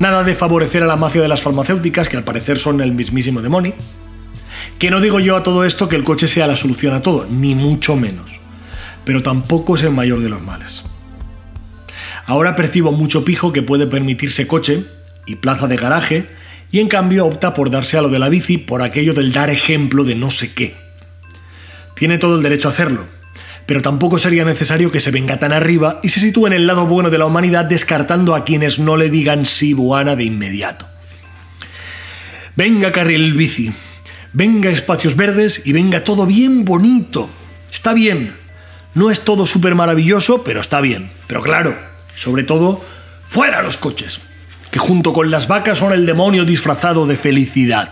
nada 0.00 0.24
de 0.24 0.34
favorecer 0.34 0.82
a 0.82 0.86
la 0.86 0.96
mafia 0.96 1.22
de 1.22 1.28
las 1.28 1.42
farmacéuticas, 1.42 2.08
que 2.08 2.16
al 2.16 2.24
parecer 2.24 2.58
son 2.58 2.80
el 2.80 2.90
mismísimo 2.90 3.42
demonio. 3.42 3.74
Que 4.80 4.90
no 4.90 5.00
digo 5.00 5.20
yo 5.20 5.36
a 5.36 5.44
todo 5.44 5.64
esto 5.64 5.88
que 5.88 5.94
el 5.94 6.02
coche 6.02 6.26
sea 6.26 6.48
la 6.48 6.56
solución 6.56 6.94
a 6.94 7.02
todo, 7.02 7.26
ni 7.30 7.54
mucho 7.54 7.94
menos. 7.94 8.40
Pero 9.04 9.22
tampoco 9.22 9.76
es 9.76 9.84
el 9.84 9.90
mayor 9.90 10.20
de 10.20 10.30
los 10.30 10.42
males. 10.42 10.82
Ahora 12.26 12.56
percibo 12.56 12.90
mucho 12.90 13.24
pijo 13.24 13.52
que 13.52 13.62
puede 13.62 13.86
permitirse 13.86 14.48
coche 14.48 14.84
y 15.26 15.36
plaza 15.36 15.68
de 15.68 15.76
garaje, 15.76 16.28
y 16.72 16.80
en 16.80 16.88
cambio 16.88 17.26
opta 17.26 17.54
por 17.54 17.70
darse 17.70 17.98
a 17.98 18.02
lo 18.02 18.08
de 18.08 18.18
la 18.18 18.30
bici 18.30 18.56
por 18.56 18.82
aquello 18.82 19.12
del 19.12 19.32
dar 19.32 19.50
ejemplo 19.50 20.02
de 20.02 20.14
no 20.14 20.30
sé 20.30 20.52
qué. 20.54 20.74
Tiene 21.94 22.16
todo 22.18 22.36
el 22.36 22.42
derecho 22.42 22.68
a 22.68 22.70
hacerlo, 22.70 23.06
pero 23.66 23.82
tampoco 23.82 24.18
sería 24.18 24.46
necesario 24.46 24.90
que 24.90 24.98
se 24.98 25.10
venga 25.10 25.38
tan 25.38 25.52
arriba 25.52 26.00
y 26.02 26.08
se 26.08 26.18
sitúe 26.18 26.46
en 26.46 26.54
el 26.54 26.66
lado 26.66 26.86
bueno 26.86 27.10
de 27.10 27.18
la 27.18 27.26
humanidad 27.26 27.66
descartando 27.66 28.34
a 28.34 28.44
quienes 28.44 28.78
no 28.78 28.96
le 28.96 29.10
digan 29.10 29.44
sí 29.44 29.74
buana 29.74 30.16
de 30.16 30.24
inmediato. 30.24 30.88
Venga 32.56 32.90
carril 32.90 33.34
bici, 33.34 33.72
venga 34.32 34.70
espacios 34.70 35.14
verdes 35.14 35.62
y 35.66 35.72
venga 35.72 36.04
todo 36.04 36.24
bien 36.26 36.64
bonito. 36.64 37.28
Está 37.70 37.92
bien. 37.92 38.34
No 38.94 39.10
es 39.10 39.22
todo 39.22 39.46
súper 39.46 39.74
maravilloso, 39.74 40.42
pero 40.42 40.60
está 40.60 40.80
bien. 40.80 41.10
Pero 41.26 41.42
claro, 41.42 41.78
sobre 42.14 42.44
todo, 42.44 42.84
fuera 43.26 43.62
los 43.62 43.78
coches, 43.78 44.20
que 44.72 44.78
junto 44.78 45.12
con 45.12 45.30
las 45.30 45.48
vacas 45.48 45.78
son 45.78 45.92
el 45.92 46.06
demonio 46.06 46.46
disfrazado 46.46 47.06
de 47.06 47.18
felicidad. 47.18 47.90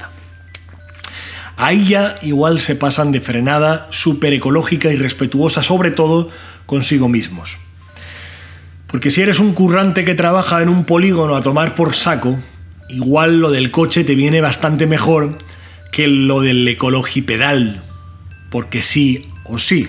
Ahí 1.58 1.84
ya 1.84 2.16
igual 2.22 2.58
se 2.58 2.74
pasan 2.74 3.12
de 3.12 3.20
frenada, 3.20 3.86
súper 3.90 4.32
ecológica 4.32 4.90
y 4.90 4.96
respetuosa 4.96 5.62
sobre 5.62 5.90
todo 5.90 6.30
consigo 6.64 7.06
mismos. 7.06 7.58
Porque 8.86 9.10
si 9.10 9.20
eres 9.20 9.40
un 9.40 9.52
currante 9.52 10.06
que 10.06 10.14
trabaja 10.14 10.62
en 10.62 10.70
un 10.70 10.84
polígono 10.84 11.36
a 11.36 11.42
tomar 11.42 11.74
por 11.74 11.94
saco, 11.94 12.38
igual 12.88 13.40
lo 13.40 13.50
del 13.50 13.70
coche 13.70 14.02
te 14.02 14.14
viene 14.14 14.40
bastante 14.40 14.86
mejor 14.86 15.36
que 15.92 16.08
lo 16.08 16.40
del 16.40 16.66
ecologipedal. 16.66 17.82
Porque 18.50 18.80
sí 18.80 19.28
o 19.44 19.58
sí. 19.58 19.86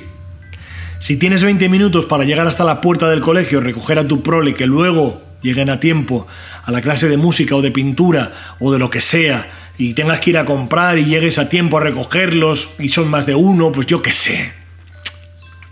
Si 1.00 1.16
tienes 1.16 1.42
20 1.42 1.70
minutos 1.70 2.06
para 2.06 2.26
llegar 2.26 2.48
hasta 2.48 2.66
la 2.66 2.82
puerta 2.82 3.10
del 3.10 3.22
colegio, 3.22 3.62
recoger 3.62 3.98
a 3.98 4.08
tu 4.10 4.22
prole 4.22 4.54
que 4.54 4.68
luego 4.68 5.31
lleguen 5.42 5.70
a 5.70 5.80
tiempo 5.80 6.28
a 6.64 6.72
la 6.72 6.82
clase 6.82 7.08
de 7.08 7.18
música 7.18 7.56
o 7.56 7.62
de 7.62 7.72
pintura 7.72 8.32
o 8.60 8.72
de 8.72 8.80
lo 8.80 8.90
que 8.90 9.02
sea, 9.02 9.50
y 9.78 9.94
tengas 9.94 10.20
que 10.20 10.30
ir 10.30 10.38
a 10.38 10.46
comprar 10.46 11.00
y 11.00 11.06
llegues 11.06 11.40
a 11.40 11.50
tiempo 11.50 11.78
a 11.78 11.82
recogerlos 11.82 12.70
y 12.78 12.90
son 12.90 13.10
más 13.10 13.26
de 13.26 13.34
uno, 13.36 13.72
pues 13.72 13.88
yo 13.88 14.02
qué 14.02 14.12
sé. 14.12 14.54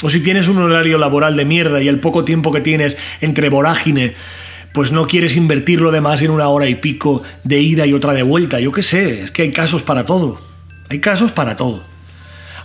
O 0.01 0.09
si 0.09 0.21
tienes 0.21 0.47
un 0.47 0.57
horario 0.57 0.97
laboral 0.97 1.35
de 1.35 1.45
mierda 1.45 1.81
y 1.81 1.87
el 1.87 1.99
poco 1.99 2.23
tiempo 2.23 2.51
que 2.51 2.61
tienes 2.61 2.97
entre 3.21 3.49
vorágine, 3.49 4.15
pues 4.73 4.91
no 4.91 5.05
quieres 5.05 5.35
invertirlo 5.35 5.91
de 5.91 6.01
más 6.01 6.21
en 6.21 6.31
una 6.31 6.47
hora 6.47 6.67
y 6.67 6.75
pico 6.75 7.21
de 7.43 7.59
ida 7.59 7.85
y 7.85 7.93
otra 7.93 8.13
de 8.13 8.23
vuelta, 8.23 8.59
yo 8.59 8.71
qué 8.71 8.81
sé, 8.81 9.21
es 9.21 9.31
que 9.31 9.43
hay 9.43 9.51
casos 9.51 9.83
para 9.83 10.05
todo. 10.05 10.41
Hay 10.89 10.99
casos 10.99 11.31
para 11.31 11.55
todo. 11.55 11.83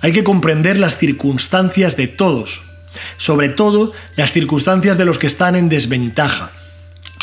Hay 0.00 0.12
que 0.12 0.24
comprender 0.24 0.78
las 0.78 0.96
circunstancias 0.96 1.96
de 1.96 2.06
todos, 2.06 2.62
sobre 3.18 3.48
todo 3.50 3.92
las 4.16 4.32
circunstancias 4.32 4.96
de 4.96 5.04
los 5.04 5.18
que 5.18 5.26
están 5.26 5.56
en 5.56 5.68
desventaja 5.68 6.52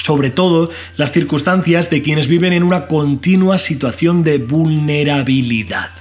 sobre 0.01 0.31
todo 0.31 0.69
las 0.97 1.11
circunstancias 1.11 1.89
de 1.89 2.01
quienes 2.01 2.27
viven 2.27 2.53
en 2.53 2.63
una 2.63 2.87
continua 2.87 3.57
situación 3.57 4.23
de 4.23 4.39
vulnerabilidad. 4.39 5.91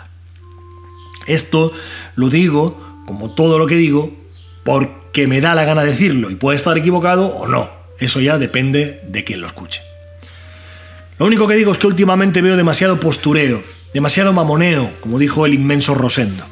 Esto 1.26 1.72
lo 2.16 2.30
digo, 2.30 2.80
como 3.06 3.34
todo 3.34 3.58
lo 3.58 3.66
que 3.66 3.76
digo, 3.76 4.12
porque 4.64 5.26
me 5.26 5.40
da 5.40 5.54
la 5.54 5.64
gana 5.64 5.84
decirlo 5.84 6.30
y 6.30 6.34
puede 6.34 6.56
estar 6.56 6.76
equivocado 6.78 7.26
o 7.26 7.46
no. 7.46 7.70
Eso 7.98 8.20
ya 8.20 8.38
depende 8.38 9.02
de 9.06 9.24
quien 9.24 9.40
lo 9.40 9.46
escuche. 9.46 9.82
Lo 11.18 11.26
único 11.26 11.46
que 11.46 11.54
digo 11.54 11.72
es 11.72 11.78
que 11.78 11.86
últimamente 11.86 12.40
veo 12.40 12.56
demasiado 12.56 12.98
postureo, 12.98 13.62
demasiado 13.92 14.32
mamoneo, 14.32 14.90
como 15.00 15.18
dijo 15.18 15.44
el 15.44 15.52
inmenso 15.52 15.94
Rosendo. 15.94 16.44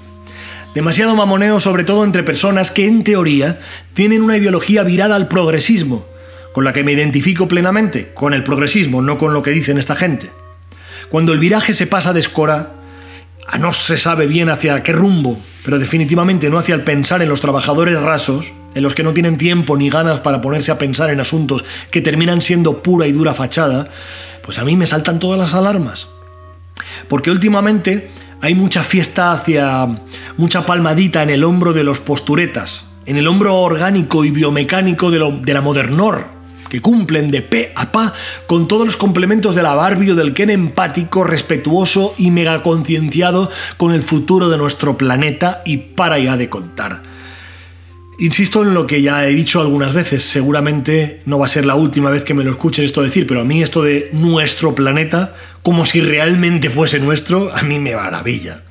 Demasiado 0.75 1.17
mamoneo 1.17 1.59
sobre 1.61 1.85
todo 1.85 2.05
entre 2.05 2.23
personas 2.23 2.71
que 2.71 2.87
en 2.87 3.03
teoría 3.03 3.59
tienen 3.95 4.21
una 4.23 4.37
ideología 4.37 4.83
virada 4.83 5.17
al 5.17 5.29
progresismo, 5.29 6.05
con 6.53 6.65
la 6.65 6.73
que 6.73 6.85
me 6.85 6.93
identifico 6.93 7.49
plenamente, 7.49 8.13
con 8.15 8.35
el 8.35 8.45
progresismo, 8.45 9.03
no 9.03 9.19
con 9.19 9.35
lo 9.35 9.43
que 9.43 9.51
dicen 9.51 9.79
esta 9.79 9.95
gente. 9.95 10.31
Cuando 11.09 11.33
el 11.33 11.39
viraje 11.39 11.75
se 11.75 11.87
pasa 11.87 12.13
de 12.13 12.21
escora, 12.21 12.75
a 13.47 13.59
no 13.59 13.73
se 13.73 13.97
sabe 13.97 14.27
bien 14.27 14.51
hacia 14.51 14.83
qué 14.83 14.93
rumbo, 14.93 15.39
pero 15.65 15.79
definitivamente 15.79 16.51
no 16.51 16.59
hacia 16.59 16.75
el 16.75 16.85
pensar 16.85 17.23
en 17.23 17.29
los 17.29 17.41
trabajadores 17.41 18.01
rasos, 18.01 18.53
en 18.75 18.83
los 18.83 18.95
que 18.95 19.03
no 19.03 19.15
tienen 19.15 19.39
tiempo 19.39 19.77
ni 19.77 19.89
ganas 19.89 20.21
para 20.21 20.41
ponerse 20.41 20.71
a 20.71 20.79
pensar 20.79 21.11
en 21.11 21.21
asuntos 21.21 21.65
que 21.91 22.03
terminan 22.03 22.43
siendo 22.43 22.83
pura 22.83 23.07
y 23.07 23.13
dura 23.13 23.33
fachada, 23.33 23.89
pues 24.43 24.59
a 24.59 24.65
mí 24.65 24.77
me 24.77 24.87
saltan 24.87 25.19
todas 25.19 25.39
las 25.39 25.55
alarmas. 25.55 26.09
Porque 27.09 27.31
últimamente 27.31 28.11
hay 28.41 28.55
mucha 28.55 28.85
fiesta 28.85 29.33
hacia 29.33 29.87
mucha 30.37 30.67
palmadita 30.67 31.23
en 31.23 31.31
el 31.31 31.43
hombro 31.43 31.73
de 31.73 31.85
los 31.85 32.01
posturetas, 32.01 32.85
en 33.07 33.17
el 33.17 33.27
hombro 33.27 33.57
orgánico 33.57 34.25
y 34.25 34.31
biomecánico 34.31 35.11
de, 35.11 35.41
de 35.43 35.55
la 35.55 35.61
modernor, 35.63 36.38
que 36.69 36.81
cumplen 36.81 37.31
de 37.31 37.43
pe 37.43 37.73
a 37.75 37.93
pa 37.93 38.13
con 38.47 38.69
todos 38.69 38.87
los 38.87 38.97
complementos 38.97 39.55
de 39.55 39.63
la 39.63 39.75
Barbie 39.75 40.13
o 40.13 40.15
del 40.15 40.35
Ken 40.35 40.51
empático, 40.51 41.25
respetuoso 41.25 42.15
y 42.19 42.31
mega 42.31 42.63
concienciado 42.63 43.51
con 43.77 43.93
el 43.93 44.03
futuro 44.03 44.49
de 44.49 44.59
nuestro 44.59 44.97
planeta 44.97 45.63
y 45.65 45.79
para 45.79 46.19
ya 46.19 46.37
de 46.37 46.49
contar. 46.49 47.03
Insisto 48.21 48.63
en 48.63 48.75
lo 48.75 48.85
que 48.85 49.01
ya 49.01 49.25
he 49.29 49.31
dicho 49.31 49.61
algunas 49.61 49.95
veces, 49.95 50.25
seguramente 50.25 51.21
no 51.25 51.39
va 51.39 51.45
a 51.45 51.49
ser 51.49 51.65
la 51.65 51.77
última 51.77 52.11
vez 52.11 52.25
que 52.25 52.35
me 52.35 52.43
lo 52.43 52.51
escuchen 52.51 52.85
esto 52.85 53.01
decir, 53.01 53.29
pero 53.29 53.43
a 53.43 53.45
mí 53.45 53.63
esto 53.63 53.83
de 53.83 54.11
nuestro 54.13 54.75
planeta, 54.75 55.37
como 55.63 55.87
si 55.87 56.01
realmente 56.01 56.69
fuese 56.69 56.99
nuestro, 56.99 57.55
a 57.55 57.63
mí 57.63 57.79
me 57.79 57.95
maravilla. 57.95 58.63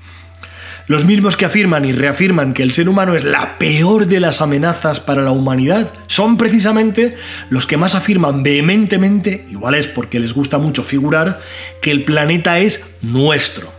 Los 0.87 1.03
mismos 1.03 1.35
que 1.35 1.43
afirman 1.43 1.83
y 1.83 1.91
reafirman 1.91 2.53
que 2.53 2.63
el 2.63 2.73
ser 2.73 2.87
humano 2.87 3.13
es 3.13 3.25
la 3.25 3.57
peor 3.57 4.05
de 4.05 4.21
las 4.21 4.41
amenazas 4.41 5.01
para 5.01 5.21
la 5.21 5.31
humanidad 5.31 5.91
son 6.07 6.37
precisamente 6.37 7.13
los 7.49 7.67
que 7.67 7.75
más 7.75 7.93
afirman 7.93 8.41
vehementemente, 8.41 9.45
igual 9.49 9.75
es 9.75 9.85
porque 9.85 10.21
les 10.21 10.33
gusta 10.33 10.59
mucho 10.59 10.83
figurar, 10.83 11.41
que 11.81 11.91
el 11.91 12.05
planeta 12.05 12.59
es 12.59 12.85
nuestro. 13.01 13.69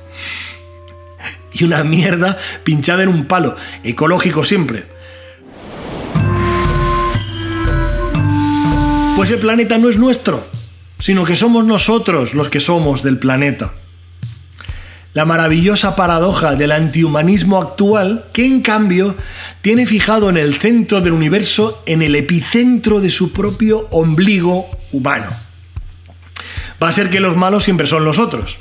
Y 1.50 1.64
una 1.64 1.82
mierda 1.82 2.36
pinchada 2.62 3.04
en 3.04 3.08
un 3.08 3.24
palo, 3.24 3.56
ecológico 3.84 4.44
siempre. 4.44 4.84
Pues 9.16 9.30
el 9.30 9.38
planeta 9.38 9.78
no 9.78 9.88
es 9.88 9.96
nuestro, 9.96 10.46
sino 11.00 11.24
que 11.24 11.36
somos 11.36 11.64
nosotros 11.64 12.34
los 12.34 12.50
que 12.50 12.60
somos 12.60 13.02
del 13.02 13.18
planeta 13.18 13.72
la 15.14 15.24
maravillosa 15.24 15.96
paradoja 15.96 16.54
del 16.54 16.72
antihumanismo 16.72 17.60
actual 17.60 18.24
que 18.32 18.46
en 18.46 18.60
cambio 18.60 19.16
tiene 19.62 19.86
fijado 19.86 20.28
en 20.30 20.36
el 20.36 20.56
centro 20.56 21.00
del 21.00 21.12
universo, 21.12 21.82
en 21.86 22.02
el 22.02 22.14
epicentro 22.14 23.00
de 23.00 23.10
su 23.10 23.32
propio 23.32 23.88
ombligo 23.90 24.66
humano. 24.92 25.28
Va 26.82 26.88
a 26.88 26.92
ser 26.92 27.10
que 27.10 27.20
los 27.20 27.36
malos 27.36 27.64
siempre 27.64 27.86
son 27.86 28.04
los 28.04 28.18
otros, 28.18 28.58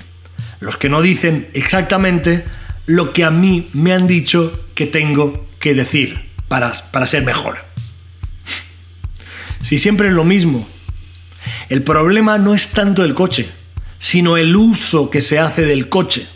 los 0.60 0.78
que 0.78 0.90
no 0.90 1.02
dicen 1.02 1.48
exactamente 1.54 2.46
lo 2.88 3.14
que 3.14 3.24
a 3.24 3.30
mí 3.30 3.68
me 3.74 3.94
han 3.94 4.08
dicho 4.08 4.60
que 4.74 4.88
tengo 4.88 5.46
que 5.60 5.76
decir 5.76 6.30
para, 6.48 6.72
para 6.92 7.06
ser 7.06 7.24
mejor. 7.24 7.58
Si 9.62 9.78
siempre 9.78 10.08
es 10.08 10.14
lo 10.14 10.24
mismo, 10.24 10.68
el 11.70 11.84
problema 11.84 12.38
no 12.38 12.54
es 12.54 12.70
tanto 12.70 13.04
el 13.04 13.14
coche, 13.14 13.50
sino 14.00 14.38
el 14.38 14.56
uso 14.56 15.10
que 15.10 15.22
se 15.22 15.40
hace 15.40 15.64
del 15.64 15.90
coche. 15.90 16.28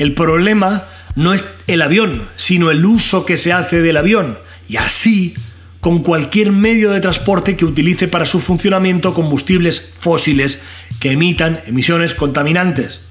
El 0.00 0.14
problema 0.14 0.82
no 1.14 1.34
es 1.34 1.44
el 1.66 1.82
avión, 1.82 2.22
sino 2.36 2.70
el 2.70 2.86
uso 2.86 3.26
que 3.26 3.36
se 3.36 3.52
hace 3.52 3.82
del 3.82 3.98
avión. 3.98 4.38
Y 4.66 4.78
así 4.78 5.34
con 5.80 6.02
cualquier 6.02 6.52
medio 6.52 6.90
de 6.90 7.00
transporte 7.00 7.54
que 7.54 7.66
utilice 7.66 8.08
para 8.08 8.24
su 8.24 8.40
funcionamiento 8.40 9.12
combustibles 9.12 9.92
fósiles 9.98 10.58
que 11.00 11.10
emitan 11.10 11.60
emisiones 11.66 12.14
contaminantes. 12.14 13.02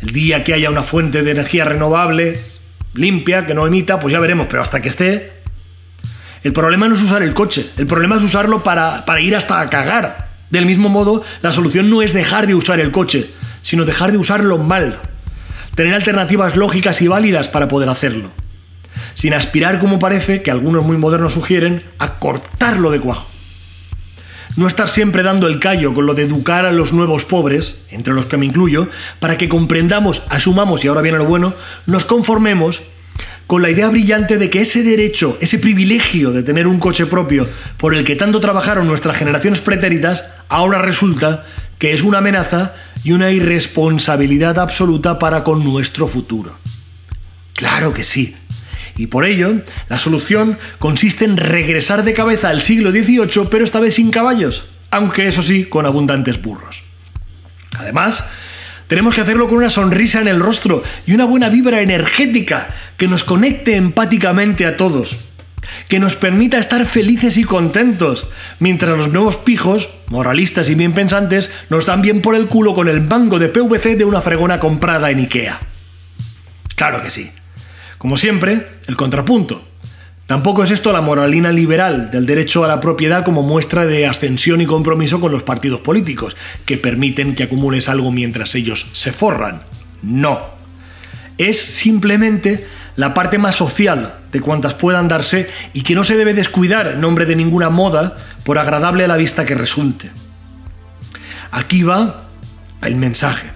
El 0.00 0.12
día 0.12 0.44
que 0.44 0.54
haya 0.54 0.70
una 0.70 0.84
fuente 0.84 1.24
de 1.24 1.32
energía 1.32 1.64
renovable, 1.64 2.38
limpia, 2.94 3.44
que 3.48 3.54
no 3.54 3.66
emita, 3.66 3.98
pues 3.98 4.12
ya 4.12 4.20
veremos, 4.20 4.46
pero 4.48 4.62
hasta 4.62 4.80
que 4.80 4.88
esté... 4.88 5.32
El 6.44 6.52
problema 6.52 6.86
no 6.86 6.94
es 6.94 7.02
usar 7.02 7.24
el 7.24 7.34
coche, 7.34 7.68
el 7.76 7.88
problema 7.88 8.16
es 8.16 8.22
usarlo 8.22 8.62
para, 8.62 9.04
para 9.04 9.20
ir 9.20 9.34
hasta 9.34 9.60
a 9.60 9.68
cagar. 9.68 10.28
Del 10.50 10.66
mismo 10.66 10.88
modo, 10.88 11.24
la 11.42 11.50
solución 11.50 11.90
no 11.90 12.00
es 12.00 12.12
dejar 12.12 12.46
de 12.46 12.54
usar 12.54 12.78
el 12.78 12.92
coche, 12.92 13.32
sino 13.62 13.84
dejar 13.84 14.12
de 14.12 14.18
usarlo 14.18 14.56
mal 14.56 15.00
tener 15.80 15.94
alternativas 15.94 16.56
lógicas 16.56 17.00
y 17.00 17.08
válidas 17.08 17.48
para 17.48 17.66
poder 17.66 17.88
hacerlo, 17.88 18.28
sin 19.14 19.32
aspirar, 19.32 19.78
como 19.78 19.98
parece 19.98 20.42
que 20.42 20.50
algunos 20.50 20.84
muy 20.84 20.98
modernos 20.98 21.32
sugieren, 21.32 21.82
a 21.98 22.18
cortarlo 22.18 22.90
de 22.90 23.00
cuajo. 23.00 23.26
No 24.58 24.66
estar 24.66 24.90
siempre 24.90 25.22
dando 25.22 25.46
el 25.46 25.58
callo 25.58 25.94
con 25.94 26.04
lo 26.04 26.12
de 26.12 26.24
educar 26.24 26.66
a 26.66 26.72
los 26.72 26.92
nuevos 26.92 27.24
pobres, 27.24 27.80
entre 27.90 28.12
los 28.12 28.26
que 28.26 28.36
me 28.36 28.44
incluyo, 28.44 28.88
para 29.20 29.38
que 29.38 29.48
comprendamos, 29.48 30.22
asumamos, 30.28 30.84
y 30.84 30.88
ahora 30.88 31.00
viene 31.00 31.16
lo 31.16 31.24
bueno, 31.24 31.54
nos 31.86 32.04
conformemos 32.04 32.82
con 33.46 33.62
la 33.62 33.70
idea 33.70 33.88
brillante 33.88 34.36
de 34.36 34.50
que 34.50 34.60
ese 34.60 34.82
derecho, 34.82 35.38
ese 35.40 35.58
privilegio 35.58 36.30
de 36.30 36.42
tener 36.42 36.66
un 36.66 36.78
coche 36.78 37.06
propio 37.06 37.46
por 37.78 37.94
el 37.94 38.04
que 38.04 38.16
tanto 38.16 38.38
trabajaron 38.38 38.86
nuestras 38.86 39.16
generaciones 39.16 39.62
pretéritas, 39.62 40.26
ahora 40.50 40.82
resulta 40.82 41.46
que 41.78 41.94
es 41.94 42.02
una 42.02 42.18
amenaza 42.18 42.74
y 43.04 43.12
una 43.12 43.30
irresponsabilidad 43.30 44.58
absoluta 44.58 45.18
para 45.18 45.44
con 45.44 45.64
nuestro 45.64 46.06
futuro. 46.06 46.56
Claro 47.54 47.92
que 47.92 48.04
sí. 48.04 48.36
Y 48.96 49.06
por 49.06 49.24
ello, 49.24 49.62
la 49.88 49.98
solución 49.98 50.58
consiste 50.78 51.24
en 51.24 51.36
regresar 51.36 52.04
de 52.04 52.12
cabeza 52.12 52.48
al 52.48 52.62
siglo 52.62 52.90
XVIII, 52.90 53.48
pero 53.50 53.64
esta 53.64 53.80
vez 53.80 53.94
sin 53.94 54.10
caballos, 54.10 54.64
aunque 54.90 55.28
eso 55.28 55.42
sí, 55.42 55.64
con 55.64 55.86
abundantes 55.86 56.40
burros. 56.42 56.82
Además, 57.78 58.24
tenemos 58.88 59.14
que 59.14 59.20
hacerlo 59.20 59.46
con 59.46 59.58
una 59.58 59.70
sonrisa 59.70 60.20
en 60.20 60.28
el 60.28 60.40
rostro 60.40 60.82
y 61.06 61.12
una 61.12 61.24
buena 61.24 61.48
vibra 61.48 61.80
energética 61.80 62.68
que 62.96 63.08
nos 63.08 63.24
conecte 63.24 63.76
empáticamente 63.76 64.66
a 64.66 64.76
todos 64.76 65.29
que 65.88 66.00
nos 66.00 66.16
permita 66.16 66.58
estar 66.58 66.86
felices 66.86 67.36
y 67.36 67.44
contentos, 67.44 68.28
mientras 68.58 68.96
los 68.96 69.08
nuevos 69.08 69.36
pijos, 69.36 69.90
moralistas 70.08 70.68
y 70.68 70.74
bien 70.74 70.92
pensantes, 70.92 71.50
nos 71.68 71.86
dan 71.86 72.02
bien 72.02 72.22
por 72.22 72.34
el 72.34 72.46
culo 72.46 72.74
con 72.74 72.88
el 72.88 73.00
mango 73.00 73.38
de 73.38 73.48
PVC 73.48 73.96
de 73.96 74.04
una 74.04 74.20
fregona 74.20 74.60
comprada 74.60 75.10
en 75.10 75.18
Ikea. 75.18 75.60
Claro 76.76 77.00
que 77.00 77.10
sí. 77.10 77.30
Como 77.98 78.16
siempre, 78.16 78.66
el 78.86 78.96
contrapunto. 78.96 79.64
Tampoco 80.30 80.62
es 80.62 80.70
esto 80.70 80.92
la 80.92 81.00
moralina 81.00 81.50
liberal 81.50 82.12
del 82.12 82.24
derecho 82.24 82.64
a 82.64 82.68
la 82.68 82.80
propiedad 82.80 83.24
como 83.24 83.42
muestra 83.42 83.84
de 83.84 84.06
ascensión 84.06 84.60
y 84.60 84.66
compromiso 84.66 85.20
con 85.20 85.32
los 85.32 85.42
partidos 85.42 85.80
políticos, 85.80 86.36
que 86.64 86.78
permiten 86.78 87.34
que 87.34 87.42
acumules 87.42 87.88
algo 87.88 88.12
mientras 88.12 88.54
ellos 88.54 88.86
se 88.92 89.12
forran. 89.12 89.62
No. 90.02 90.40
Es 91.36 91.60
simplemente 91.60 92.64
la 93.00 93.14
parte 93.14 93.38
más 93.38 93.56
social 93.56 94.12
de 94.30 94.42
cuantas 94.42 94.74
puedan 94.74 95.08
darse 95.08 95.48
y 95.72 95.84
que 95.84 95.94
no 95.94 96.04
se 96.04 96.18
debe 96.18 96.34
descuidar 96.34 96.86
en 96.86 97.00
nombre 97.00 97.24
de 97.24 97.34
ninguna 97.34 97.70
moda 97.70 98.14
por 98.44 98.58
agradable 98.58 99.06
a 99.06 99.08
la 99.08 99.16
vista 99.16 99.46
que 99.46 99.54
resulte. 99.54 100.10
Aquí 101.50 101.82
va 101.82 102.24
el 102.82 102.96
mensaje. 102.96 103.46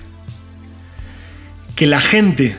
Que 1.77 1.87
la 1.87 2.01
gente 2.01 2.57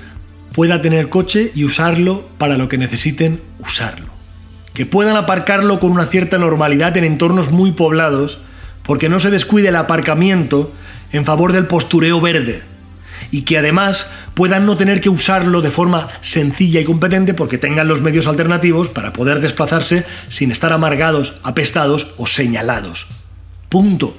pueda 0.53 0.83
tener 0.83 1.09
coche 1.09 1.51
y 1.55 1.63
usarlo 1.63 2.29
para 2.37 2.55
lo 2.55 2.69
que 2.69 2.77
necesiten 2.77 3.41
usarlo. 3.57 4.05
Que 4.75 4.85
puedan 4.85 5.17
aparcarlo 5.17 5.79
con 5.79 5.91
una 5.91 6.05
cierta 6.05 6.37
normalidad 6.37 6.95
en 6.97 7.03
entornos 7.03 7.49
muy 7.49 7.71
poblados, 7.71 8.37
porque 8.83 9.09
no 9.09 9.19
se 9.19 9.31
descuide 9.31 9.69
el 9.69 9.75
aparcamiento 9.75 10.71
en 11.11 11.25
favor 11.25 11.51
del 11.51 11.65
postureo 11.65 12.21
verde, 12.21 12.61
y 13.31 13.41
que 13.41 13.57
además 13.57 14.07
puedan 14.35 14.65
no 14.65 14.77
tener 14.77 15.01
que 15.01 15.09
usarlo 15.09 15.61
de 15.61 15.71
forma 15.71 16.07
sencilla 16.21 16.79
y 16.79 16.85
competente 16.85 17.33
porque 17.33 17.57
tengan 17.57 17.87
los 17.87 18.01
medios 18.01 18.27
alternativos 18.27 18.89
para 18.89 19.13
poder 19.13 19.39
desplazarse 19.39 20.05
sin 20.27 20.51
estar 20.51 20.71
amargados, 20.71 21.35
apestados 21.41 22.13
o 22.17 22.27
señalados. 22.27 23.07
Punto. 23.69 24.15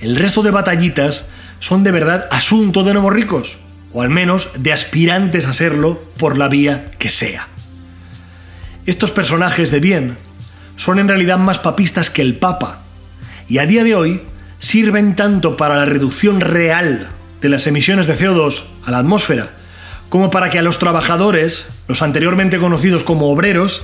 El 0.00 0.16
resto 0.16 0.42
de 0.42 0.52
batallitas 0.52 1.26
son 1.60 1.82
de 1.82 1.90
verdad 1.90 2.26
asunto 2.30 2.84
de 2.84 2.92
nuevos 2.92 3.12
ricos, 3.12 3.58
o 3.92 4.02
al 4.02 4.10
menos 4.10 4.50
de 4.56 4.72
aspirantes 4.72 5.46
a 5.46 5.52
serlo 5.52 6.02
por 6.16 6.38
la 6.38 6.48
vía 6.48 6.86
que 6.98 7.10
sea. 7.10 7.48
Estos 8.86 9.10
personajes 9.10 9.70
de 9.70 9.80
bien 9.80 10.16
son 10.76 10.98
en 10.98 11.08
realidad 11.08 11.38
más 11.38 11.58
papistas 11.58 12.10
que 12.10 12.22
el 12.22 12.36
Papa, 12.36 12.80
y 13.48 13.58
a 13.58 13.66
día 13.66 13.82
de 13.82 13.94
hoy 13.94 14.22
sirven 14.58 15.16
tanto 15.16 15.56
para 15.56 15.76
la 15.76 15.84
reducción 15.84 16.40
real 16.40 17.08
de 17.40 17.48
las 17.48 17.66
emisiones 17.66 18.06
de 18.06 18.16
CO2 18.16 18.62
a 18.86 18.90
la 18.90 18.98
atmósfera, 18.98 19.48
como 20.08 20.30
para 20.30 20.50
que 20.50 20.58
a 20.58 20.62
los 20.62 20.78
trabajadores, 20.78 21.66
los 21.88 22.02
anteriormente 22.02 22.58
conocidos 22.58 23.02
como 23.02 23.30
obreros, 23.30 23.82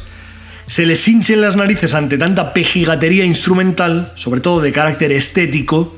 se 0.66 0.86
les 0.86 1.06
hinchen 1.08 1.40
las 1.40 1.56
narices 1.56 1.94
ante 1.94 2.16
tanta 2.16 2.52
pejigatería 2.52 3.24
instrumental, 3.24 4.12
sobre 4.14 4.40
todo 4.40 4.60
de 4.60 4.70
carácter 4.70 5.10
estético, 5.10 5.96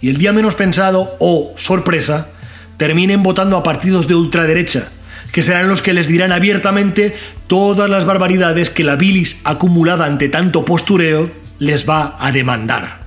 y 0.00 0.10
el 0.10 0.18
día 0.18 0.32
menos 0.32 0.54
pensado, 0.54 1.16
o 1.18 1.52
sorpresa, 1.56 2.28
terminen 2.76 3.24
votando 3.24 3.56
a 3.56 3.64
partidos 3.64 4.06
de 4.06 4.14
ultraderecha, 4.14 4.88
que 5.32 5.42
serán 5.42 5.68
los 5.68 5.82
que 5.82 5.92
les 5.92 6.06
dirán 6.06 6.32
abiertamente 6.32 7.16
todas 7.48 7.90
las 7.90 8.04
barbaridades 8.04 8.70
que 8.70 8.84
la 8.84 8.94
bilis 8.94 9.40
acumulada 9.42 10.06
ante 10.06 10.28
tanto 10.28 10.64
postureo 10.64 11.30
les 11.58 11.88
va 11.88 12.16
a 12.20 12.30
demandar. 12.30 12.97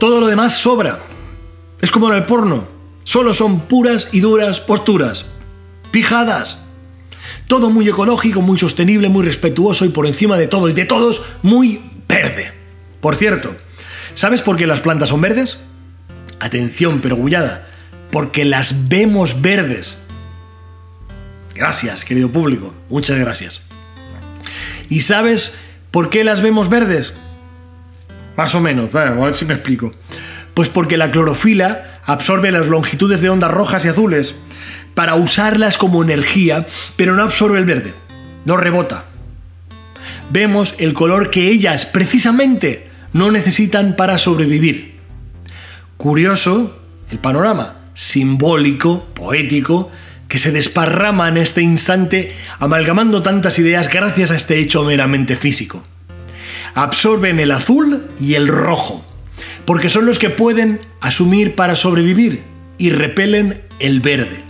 Todo 0.00 0.18
lo 0.18 0.28
demás 0.28 0.54
sobra. 0.54 1.00
Es 1.82 1.90
como 1.90 2.08
en 2.08 2.16
el 2.16 2.24
porno. 2.24 2.66
Solo 3.04 3.34
son 3.34 3.60
puras 3.68 4.08
y 4.12 4.20
duras 4.20 4.58
posturas. 4.58 5.26
Pijadas. 5.90 6.64
Todo 7.46 7.68
muy 7.68 7.86
ecológico, 7.86 8.40
muy 8.40 8.56
sostenible, 8.56 9.10
muy 9.10 9.26
respetuoso 9.26 9.84
y 9.84 9.90
por 9.90 10.06
encima 10.06 10.38
de 10.38 10.46
todo 10.46 10.70
y 10.70 10.72
de 10.72 10.86
todos, 10.86 11.22
muy 11.42 11.82
verde. 12.08 12.50
Por 13.02 13.14
cierto, 13.14 13.54
¿sabes 14.14 14.40
por 14.40 14.56
qué 14.56 14.66
las 14.66 14.80
plantas 14.80 15.10
son 15.10 15.20
verdes? 15.20 15.58
Atención, 16.38 17.02
pero 17.02 17.16
gullada. 17.16 17.68
Porque 18.10 18.46
las 18.46 18.88
vemos 18.88 19.42
verdes. 19.42 19.98
Gracias, 21.54 22.06
querido 22.06 22.30
público. 22.32 22.72
Muchas 22.88 23.18
gracias. 23.18 23.60
¿Y 24.88 25.00
sabes 25.00 25.58
por 25.90 26.08
qué 26.08 26.24
las 26.24 26.40
vemos 26.40 26.70
verdes? 26.70 27.12
Más 28.40 28.54
o 28.54 28.60
menos, 28.60 28.94
a 28.94 29.10
ver 29.10 29.34
si 29.34 29.44
me 29.44 29.52
explico. 29.52 29.92
Pues 30.54 30.70
porque 30.70 30.96
la 30.96 31.10
clorofila 31.10 32.00
absorbe 32.06 32.50
las 32.50 32.68
longitudes 32.68 33.20
de 33.20 33.28
ondas 33.28 33.50
rojas 33.50 33.84
y 33.84 33.88
azules 33.88 34.34
para 34.94 35.14
usarlas 35.14 35.76
como 35.76 36.02
energía, 36.02 36.64
pero 36.96 37.14
no 37.14 37.22
absorbe 37.22 37.58
el 37.58 37.66
verde, 37.66 37.92
no 38.46 38.56
rebota. 38.56 39.04
Vemos 40.30 40.74
el 40.78 40.94
color 40.94 41.28
que 41.28 41.48
ellas 41.48 41.84
precisamente 41.84 42.88
no 43.12 43.30
necesitan 43.30 43.94
para 43.94 44.16
sobrevivir. 44.16 44.94
Curioso 45.98 46.80
el 47.10 47.18
panorama, 47.18 47.90
simbólico, 47.92 49.04
poético, 49.12 49.90
que 50.28 50.38
se 50.38 50.50
desparrama 50.50 51.28
en 51.28 51.36
este 51.36 51.60
instante 51.60 52.34
amalgamando 52.58 53.22
tantas 53.22 53.58
ideas 53.58 53.90
gracias 53.90 54.30
a 54.30 54.36
este 54.36 54.60
hecho 54.60 54.82
meramente 54.82 55.36
físico. 55.36 55.84
Absorben 56.74 57.40
el 57.40 57.50
azul 57.50 58.06
y 58.20 58.34
el 58.34 58.48
rojo, 58.48 59.04
porque 59.64 59.88
son 59.88 60.06
los 60.06 60.18
que 60.18 60.30
pueden 60.30 60.80
asumir 61.00 61.54
para 61.54 61.74
sobrevivir 61.74 62.42
y 62.78 62.90
repelen 62.90 63.62
el 63.78 64.00
verde. 64.00 64.44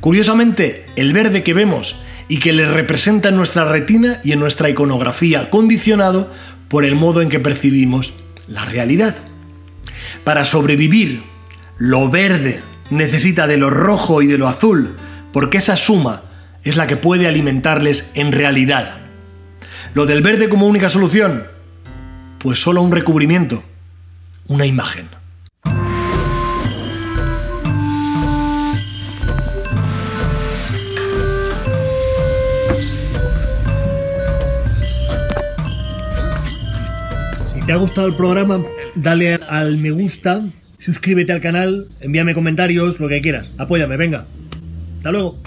Curiosamente, 0.00 0.86
el 0.96 1.12
verde 1.12 1.42
que 1.42 1.54
vemos 1.54 1.96
y 2.28 2.38
que 2.38 2.52
les 2.52 2.68
representa 2.70 3.28
en 3.28 3.36
nuestra 3.36 3.64
retina 3.64 4.20
y 4.24 4.32
en 4.32 4.40
nuestra 4.40 4.68
iconografía, 4.68 5.50
condicionado 5.50 6.32
por 6.68 6.84
el 6.84 6.94
modo 6.94 7.22
en 7.22 7.28
que 7.28 7.40
percibimos 7.40 8.12
la 8.48 8.64
realidad. 8.64 9.16
Para 10.24 10.44
sobrevivir, 10.44 11.22
lo 11.78 12.08
verde 12.08 12.60
necesita 12.90 13.46
de 13.46 13.56
lo 13.56 13.70
rojo 13.70 14.22
y 14.22 14.26
de 14.26 14.38
lo 14.38 14.48
azul, 14.48 14.96
porque 15.32 15.58
esa 15.58 15.76
suma 15.76 16.22
es 16.64 16.76
la 16.76 16.86
que 16.86 16.96
puede 16.96 17.28
alimentarles 17.28 18.10
en 18.14 18.32
realidad. 18.32 19.05
Lo 19.96 20.04
del 20.04 20.20
verde 20.20 20.50
como 20.50 20.66
única 20.66 20.90
solución, 20.90 21.44
pues 22.38 22.60
solo 22.60 22.82
un 22.82 22.92
recubrimiento, 22.92 23.62
una 24.46 24.66
imagen. 24.66 25.06
Si 37.46 37.60
te 37.64 37.72
ha 37.72 37.76
gustado 37.76 38.08
el 38.08 38.16
programa, 38.16 38.62
dale 38.96 39.36
al 39.48 39.78
me 39.78 39.92
gusta 39.92 40.40
suscríbete 40.76 41.32
al 41.32 41.40
canal, 41.40 41.88
envíame 42.00 42.34
comentarios, 42.34 43.00
lo 43.00 43.08
que 43.08 43.22
quieras. 43.22 43.48
Apóyame, 43.56 43.96
venga. 43.96 44.26
Hasta 44.98 45.10
luego. 45.10 45.38